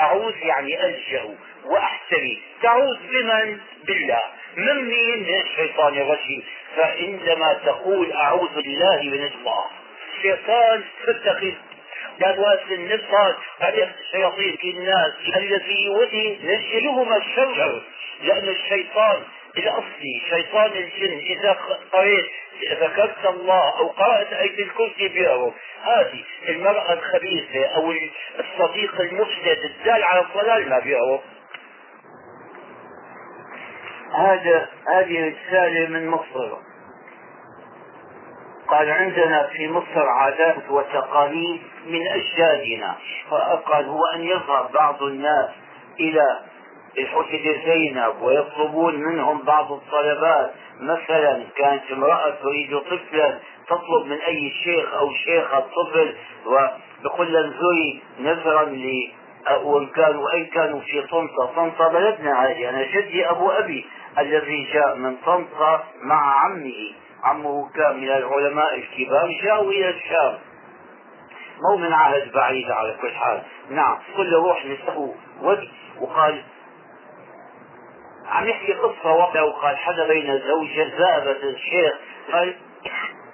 أعوذ 0.00 0.36
يعني 0.36 0.84
ألجأ 0.84 1.36
وأحتمي. 1.64 2.42
تعوذ 2.62 2.98
بمن؟ 3.10 3.60
بالله. 3.84 4.22
من 4.56 4.88
مين؟ 4.88 5.18
من 5.18 5.40
الشيطان 5.40 5.98
الرجيم. 5.98 6.44
فعندما 6.76 7.52
تقول 7.52 8.12
أعوذ 8.12 8.54
بالله 8.54 9.02
من 9.02 9.30
الله. 9.34 9.64
الشيطان 10.16 10.84
تتخذ 11.06 11.52
جدوات 12.20 12.60
النصر 12.70 13.34
بعدين 13.60 13.92
الشياطين 14.00 14.56
في 14.56 14.70
الناس 14.70 15.12
الذي 15.36 15.84
يودي 15.84 16.38
نشلهما 16.42 17.16
الشر 17.16 17.82
لأن 18.22 18.48
الشيطان 18.48 19.22
الأصلي 19.58 20.22
شيطان 20.30 20.70
الجن 20.70 21.18
إذا 21.18 21.56
قريت 21.92 22.26
ذكرت 22.80 23.26
الله 23.26 23.78
أو 23.78 23.86
قرأت 23.86 24.32
آية 24.32 24.62
الكرسي 24.62 25.08
بيعرف 25.08 25.54
هذه 25.82 26.24
المرأة 26.48 26.92
الخبيثة 26.92 27.66
أو 27.66 27.92
الصديق 28.38 29.00
المفسد 29.00 29.58
الدال 29.64 30.04
على 30.04 30.20
الضلال 30.20 30.68
ما 30.68 30.78
بيعرف 30.78 31.20
هذا 34.14 34.68
هذه 34.94 35.34
رسالة 35.48 35.88
من 35.88 36.08
مصر. 36.08 36.69
قال 38.70 38.90
عندنا 38.90 39.48
في 39.52 39.68
مصر 39.68 40.08
عادات 40.08 40.70
وتقاليد 40.70 41.60
من 41.86 42.00
أجدادنا 42.08 42.96
فقال 43.30 43.84
هو 43.84 44.00
أن 44.14 44.20
يذهب 44.20 44.70
بعض 44.74 45.02
الناس 45.02 45.48
إلى 46.00 46.38
الحسد 46.98 47.60
زينب 47.64 48.22
ويطلبون 48.22 48.94
منهم 48.94 49.42
بعض 49.42 49.72
الطلبات. 49.72 50.50
مثلا 50.80 51.44
كانت 51.56 51.82
امرأة 51.92 52.30
تريد 52.42 52.78
طفلا 52.78 53.38
تطلب 53.66 54.06
من 54.06 54.18
أي 54.20 54.50
شيخ 54.64 54.94
أو 54.94 55.10
شيخة 55.12 55.60
طفل 55.60 56.14
وبقول 56.46 57.32
لها 57.32 57.40
انظري 57.44 58.02
نذرا 58.20 58.64
ل 58.64 59.12
وإن 59.62 59.86
كانوا 59.86 60.32
أي 60.32 60.44
كانوا 60.44 60.80
في 60.80 61.02
طنطا. 61.02 61.46
طنطا 61.56 61.88
بلدنا 61.88 62.44
هذه 62.44 62.68
أنا 62.68 62.82
جدي 62.82 63.30
أبو 63.30 63.50
أبي 63.50 63.86
الذي 64.18 64.68
جاء 64.72 64.96
من 64.96 65.16
طنطا 65.16 65.84
مع 66.02 66.40
عمه. 66.40 66.92
عمه 67.24 67.70
كان 67.74 67.96
من 67.96 68.08
العلماء 68.08 68.74
الكبار 68.74 69.40
جاءوا 69.42 69.72
إلى 69.72 69.90
الشام. 69.90 70.38
مو 71.60 71.76
من 71.76 71.92
عهد 71.92 72.32
بعيد 72.32 72.70
على 72.70 72.96
كل 73.02 73.10
حال. 73.10 73.42
نعم 73.70 73.98
كل 74.16 74.34
روح 74.34 74.64
له 74.66 75.14
وجه 75.42 75.68
وقال 76.00 76.42
عم 78.26 78.48
يحكي 78.48 78.72
قصة 78.72 79.12
واحدة 79.12 79.44
وقال 79.44 79.76
حدا 79.76 80.08
بين 80.08 80.38
زوجة 80.38 80.98
ذهبت 80.98 81.44
الشيخ. 81.44 81.92
قال 82.32 82.56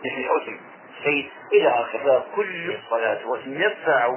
الحسن 0.04 0.58
سيد 1.04 1.26
إلى 1.52 1.68
آخره 1.68 2.24
كل 2.36 2.74
الصلاة 2.74 3.26
والنفع 3.26 4.08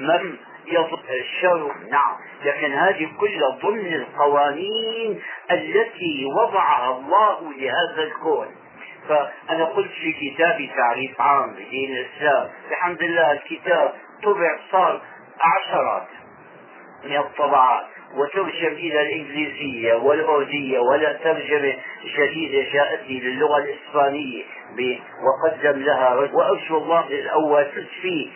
من 0.00 0.36
يضر 0.66 1.00
الشر. 1.20 1.72
نعم 1.90 2.16
لكن 2.44 2.72
هذه 2.72 3.08
كلها 3.20 3.48
ضمن 3.48 3.94
القوانين 3.94 5.22
التي 5.50 6.24
وضعها 6.24 6.96
الله 6.96 7.52
لهذا 7.52 8.02
الكون. 8.02 8.61
فأنا 9.08 9.64
قلت 9.64 9.90
في 9.92 10.12
كتابي 10.12 10.70
تعريف 10.76 11.20
عام 11.20 11.54
بدين 11.54 11.96
الإسلام 11.96 12.48
الحمد 12.70 13.02
لله 13.02 13.32
الكتاب 13.32 13.92
طبع 14.22 14.58
صار 14.70 15.02
عشرات 15.40 16.06
من 17.04 17.16
الطبعات 17.16 17.84
وترجم 18.14 18.72
إلى 18.72 19.02
الإنجليزية 19.02 19.94
والأردية 19.94 20.78
ولا 20.78 21.12
ترجمة 21.12 21.74
جديدة 22.18 22.72
جاءت 22.72 23.00
لي 23.08 23.20
للغة 23.20 23.58
الإسبانية 23.58 24.42
وقدم 25.22 25.78
لها 25.82 26.14
وأرجو 26.14 26.78
الله 26.78 27.06
الأول 27.08 27.66
فيه 28.02 28.30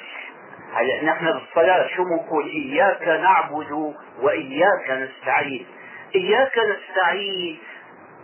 هلا 0.74 1.04
نحن 1.04 1.32
بالصلاة 1.32 1.88
شو 1.96 2.04
بنقول 2.04 2.46
إياك 2.46 3.08
نعبد 3.08 3.94
وإياك 4.22 4.90
نستعين؟ 4.90 5.66
إياك 6.14 6.58
نستعين 6.58 7.58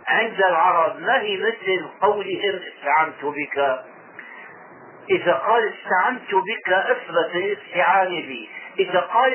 عند 0.07 0.43
العرب 0.43 0.99
ما 0.99 1.21
هي 1.21 1.37
مثل 1.37 1.85
قولهم 2.01 2.59
استعنت 2.59 3.23
بك؟ 3.23 3.79
إذا 5.09 5.33
قال 5.33 5.73
استعنت 5.73 6.35
بك 6.35 6.69
أثبت 6.69 7.35
الاستعانة 7.35 8.09
بي. 8.09 8.49
إذا 8.79 8.99
قال 8.99 9.33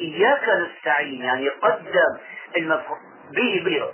إياك 0.00 0.48
نستعين 0.48 1.22
يعني 1.22 1.48
قدم 1.48 2.18
المفعول 2.56 2.98
به 3.30 3.62
به 3.64 3.84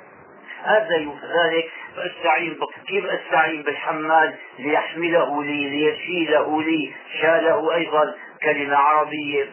هذا 0.64 0.99
ذلك 1.45 1.70
استعين 1.97 2.59
كيف 2.87 3.05
استعين 3.05 3.62
بالحمال؟ 3.62 4.35
ليحمله 4.59 5.45
لي 5.45 5.70
ليشيله 5.70 6.62
لي. 6.62 6.95
شاله 7.20 7.74
أيضا 7.74 8.14
كلمة 8.43 8.77
عربية. 8.77 9.51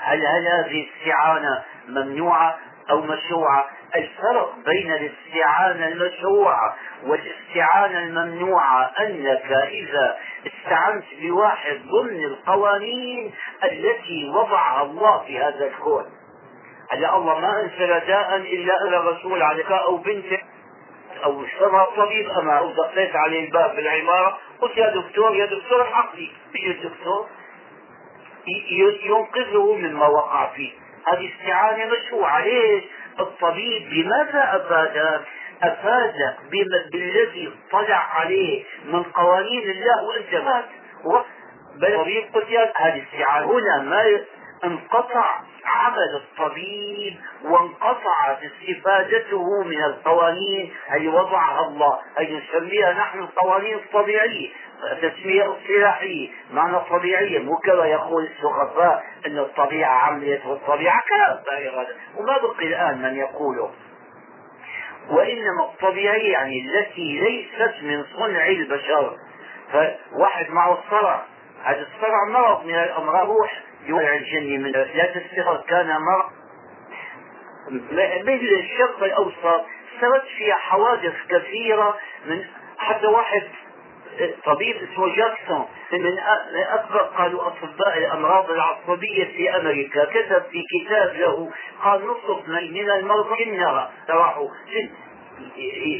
هل 0.00 0.26
هل 0.26 0.48
هذه 0.48 0.86
الاستعانة 0.86 1.64
ممنوعة 1.88 2.58
أو 2.90 3.02
مشروعة؟ 3.02 3.79
الفرق 3.96 4.54
بين 4.66 4.92
الاستعانة 4.92 5.88
المشروعة 5.88 6.76
والاستعانة 7.06 7.98
الممنوعة 7.98 8.92
أنك 9.00 9.52
إذا 9.52 10.18
استعنت 10.46 11.04
بواحد 11.22 11.80
ضمن 11.86 12.24
القوانين 12.24 13.32
التي 13.64 14.28
وضعها 14.28 14.82
الله 14.82 15.24
في 15.26 15.38
هذا 15.38 15.66
الكون. 15.66 16.04
هلا 16.90 17.16
الله 17.16 17.40
ما 17.40 17.60
أنزل 17.60 18.06
داء 18.06 18.36
إلا 18.36 18.74
إلى 18.88 18.96
رسول 18.96 19.42
عليك 19.42 19.72
أو 19.72 19.96
بنتك 19.96 20.44
أو 21.24 21.44
اشترى 21.44 21.86
طبيب 21.96 22.30
أما 22.30 22.58
أو 22.58 22.70
دقيت 22.72 23.16
عليه 23.16 23.46
الباب 23.46 23.76
بالعمارة 23.76 24.38
قلت 24.60 24.76
يا 24.76 24.94
دكتور 24.94 25.36
يا 25.36 25.46
دكتور 25.46 25.84
حقي 25.84 26.28
بيجي 26.52 26.70
الدكتور 26.70 27.26
ينقذه 29.04 29.74
مما 29.74 30.06
وقع 30.06 30.46
فيه. 30.46 30.72
هذه 31.06 31.30
استعانة 31.34 31.92
مشروعة. 31.92 32.44
ليش؟ 32.44 32.84
الطبيب 33.20 33.90
بماذا 33.90 34.56
أفادك؟ 34.56 35.20
أفادك 35.62 36.36
بالذي 36.92 37.52
اطلع 37.72 37.96
عليه 38.14 38.64
من 38.84 39.02
قوانين 39.02 39.70
الله 39.70 40.04
وأنت 40.04 40.34
مات 40.34 40.64
بل 41.76 41.94
الطبيب 41.94 42.24
قلت 42.34 42.46
هذه 42.76 43.02
استعانة 43.02 43.46
هنا 43.46 43.82
ما 43.82 44.20
انقطع 44.64 45.40
عمل 45.64 46.14
الطبيب 46.22 47.16
وانقطعت 47.44 48.38
استفادته 48.42 49.62
من 49.62 49.84
القوانين 49.84 50.74
التي 50.90 51.08
وضعها 51.08 51.68
الله 51.68 51.98
أي 52.18 52.40
نسميها 52.40 52.92
نحن 52.92 53.18
القوانين 53.18 53.74
الطبيعية. 53.74 54.48
تسمية 55.02 55.52
اصطلاحية 55.52 56.28
معنى 56.52 56.80
طبيعية 56.90 57.38
مو 57.38 57.56
كما 57.56 57.86
يقول 57.86 58.24
السخفاء 58.24 59.04
أن 59.26 59.38
الطبيعة 59.38 59.94
عملت 59.94 60.46
والطبيعة 60.46 61.02
كلام 61.08 61.38
وما 62.16 62.38
بقي 62.38 62.66
الآن 62.66 63.02
من 63.02 63.16
يقوله. 63.16 63.70
وإنما 65.10 65.64
الطبيعية 65.64 66.32
يعني 66.32 66.60
التي 66.60 67.20
ليست 67.20 67.74
من 67.82 68.04
صنع 68.16 68.46
البشر. 68.46 69.16
فواحد 69.72 70.50
معه 70.50 70.78
الصرع 70.78 71.22
هذا 71.64 71.80
الصرع 71.80 72.24
مرض 72.28 72.64
من 72.64 72.74
الأمراض 72.74 73.30
روح 73.30 73.62
يوقع 73.86 74.14
الجني 74.14 74.58
من 74.58 74.72
لا 74.72 75.06
تستغرب 75.14 75.64
كان 75.64 75.86
مرض. 75.86 76.30
مثل 78.22 78.50
الشرق 78.60 79.02
الأوسط 79.04 79.66
صارت 80.00 80.24
فيها 80.36 80.54
حوادث 80.54 81.14
كثيرة 81.28 81.98
من 82.26 82.44
حتى 82.78 83.06
واحد 83.06 83.42
طبيب 84.44 84.76
اسمه 84.76 85.16
جاكسون 85.16 85.66
من 85.92 86.18
أكبر 86.68 86.98
قالوا 86.98 87.46
أطباء 87.46 87.98
الأمراض 87.98 88.50
العصبية 88.50 89.24
في 89.24 89.56
أمريكا 89.56 90.04
كتب 90.04 90.42
في 90.50 90.62
كتاب 90.70 91.16
له 91.16 91.50
قال 91.82 92.06
نصف 92.06 92.48
من 92.48 92.90
المرضى 92.90 93.44
انها 93.44 93.90
راحوا. 94.08 94.48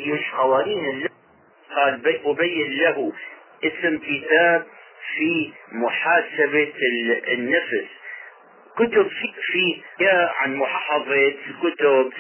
يش 0.05 0.35
قوانين 0.39 1.09
قال 1.77 2.21
أبين 2.27 2.79
له 2.83 3.13
اسم 3.65 3.99
كتاب 3.99 4.67
في 5.15 5.53
محاسبة 5.73 6.73
النفس. 7.33 7.87
كتب 8.77 9.09
في, 9.09 9.83
عن 10.41 10.57
محافظة 10.57 11.33
كتب 11.63 12.13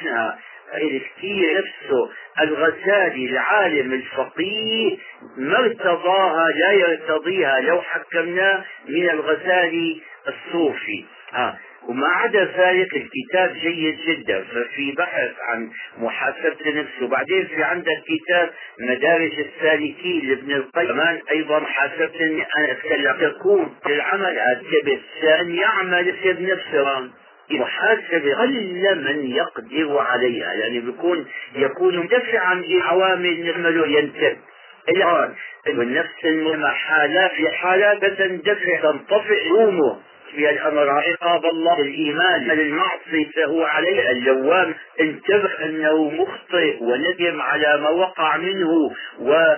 كثير 0.74 1.58
نفسه. 1.58 2.10
الغزالي 2.40 3.26
العالم 3.30 3.92
الفقيه 3.92 4.96
ما 5.36 5.58
ارتضاها 5.58 6.48
لا 6.48 6.72
يرتضيها. 6.72 7.60
لو 7.60 7.82
حكمناه 7.82 8.64
من 8.88 9.10
الغزالي 9.10 10.00
الصوفي. 10.28 11.04
آه. 11.34 11.58
وما 11.88 12.06
عدا 12.08 12.44
ذلك 12.44 12.88
الكتاب 12.96 13.54
جيد 13.62 13.98
جدا 14.06 14.44
ففي 14.44 14.92
بحث 14.92 15.30
عن 15.48 15.70
محاسبة 15.98 16.56
النفس 16.66 17.02
وبعدين 17.02 17.46
في 17.46 17.62
عندك 17.62 18.02
كتاب 18.08 18.50
مدارج 18.80 19.32
السالكين 19.40 20.28
لابن 20.28 20.52
القيم 20.52 20.88
كمان 20.88 21.18
أيضا 21.30 21.58
محاسبة 21.58 22.24
أن 22.26 22.76
تكون 23.20 23.76
العمل 23.86 24.38
الجبس 24.38 25.24
أن 25.40 25.54
يعمل 25.54 26.12
في 26.12 26.32
نفسه 26.32 27.10
محاسبة 27.50 28.34
قل 28.34 29.04
من 29.04 29.30
يقدر 29.30 29.98
عليها 29.98 30.52
يعني 30.52 30.80
بيكون 30.80 31.26
يكون 31.56 31.96
مدفعا 31.98 32.54
لعوامل 32.54 33.44
نعمله 33.46 33.86
ينتبه 33.86 34.36
الآن 34.88 35.34
والنفس 35.66 36.26
حالات 36.66 37.30
في 37.32 37.48
حالات 37.48 38.04
تندفع 38.04 38.80
تنطفئ 38.82 39.48
رومه 39.48 40.00
في 40.34 40.50
الأمر 40.50 40.88
عقاب 40.88 41.44
الله. 41.44 41.80
الإيمان 41.80 42.50
المعصي 42.50 43.30
فهو 43.36 43.64
عليه. 43.64 44.10
اللوام 44.10 44.74
انتبه 45.00 45.64
أنه 45.64 46.10
مخطئ 46.10 46.82
وندم 46.82 47.40
على 47.40 47.78
ما 47.80 47.88
وقع 47.88 48.36
منه 48.36 48.90
و 49.20 49.56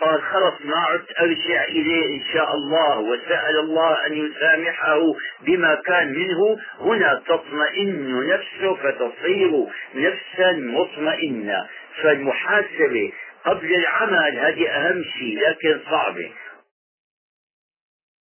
قال 0.00 0.22
خلص 0.22 0.54
ما 0.64 0.76
عدت 0.76 1.20
أرجع 1.20 1.64
إليه 1.64 2.16
إن 2.16 2.22
شاء 2.32 2.54
الله. 2.54 2.98
وسأل 2.98 3.58
الله 3.58 4.06
أن 4.06 4.12
يسامحه 4.12 5.00
بما 5.40 5.74
كان 5.74 6.12
منه. 6.12 6.58
هنا 6.80 7.22
تطمئن 7.26 8.28
نفسه 8.28 8.74
فتصير 8.74 9.66
نفسا 9.94 10.52
مطمئنة. 10.52 11.66
فالمحاسبة 12.02 13.12
قبل 13.44 13.74
العمل 13.74 14.38
هذه 14.38 14.68
أهم 14.68 15.04
شيء 15.18 15.40
لكن 15.48 15.80
صعبة. 15.90 16.30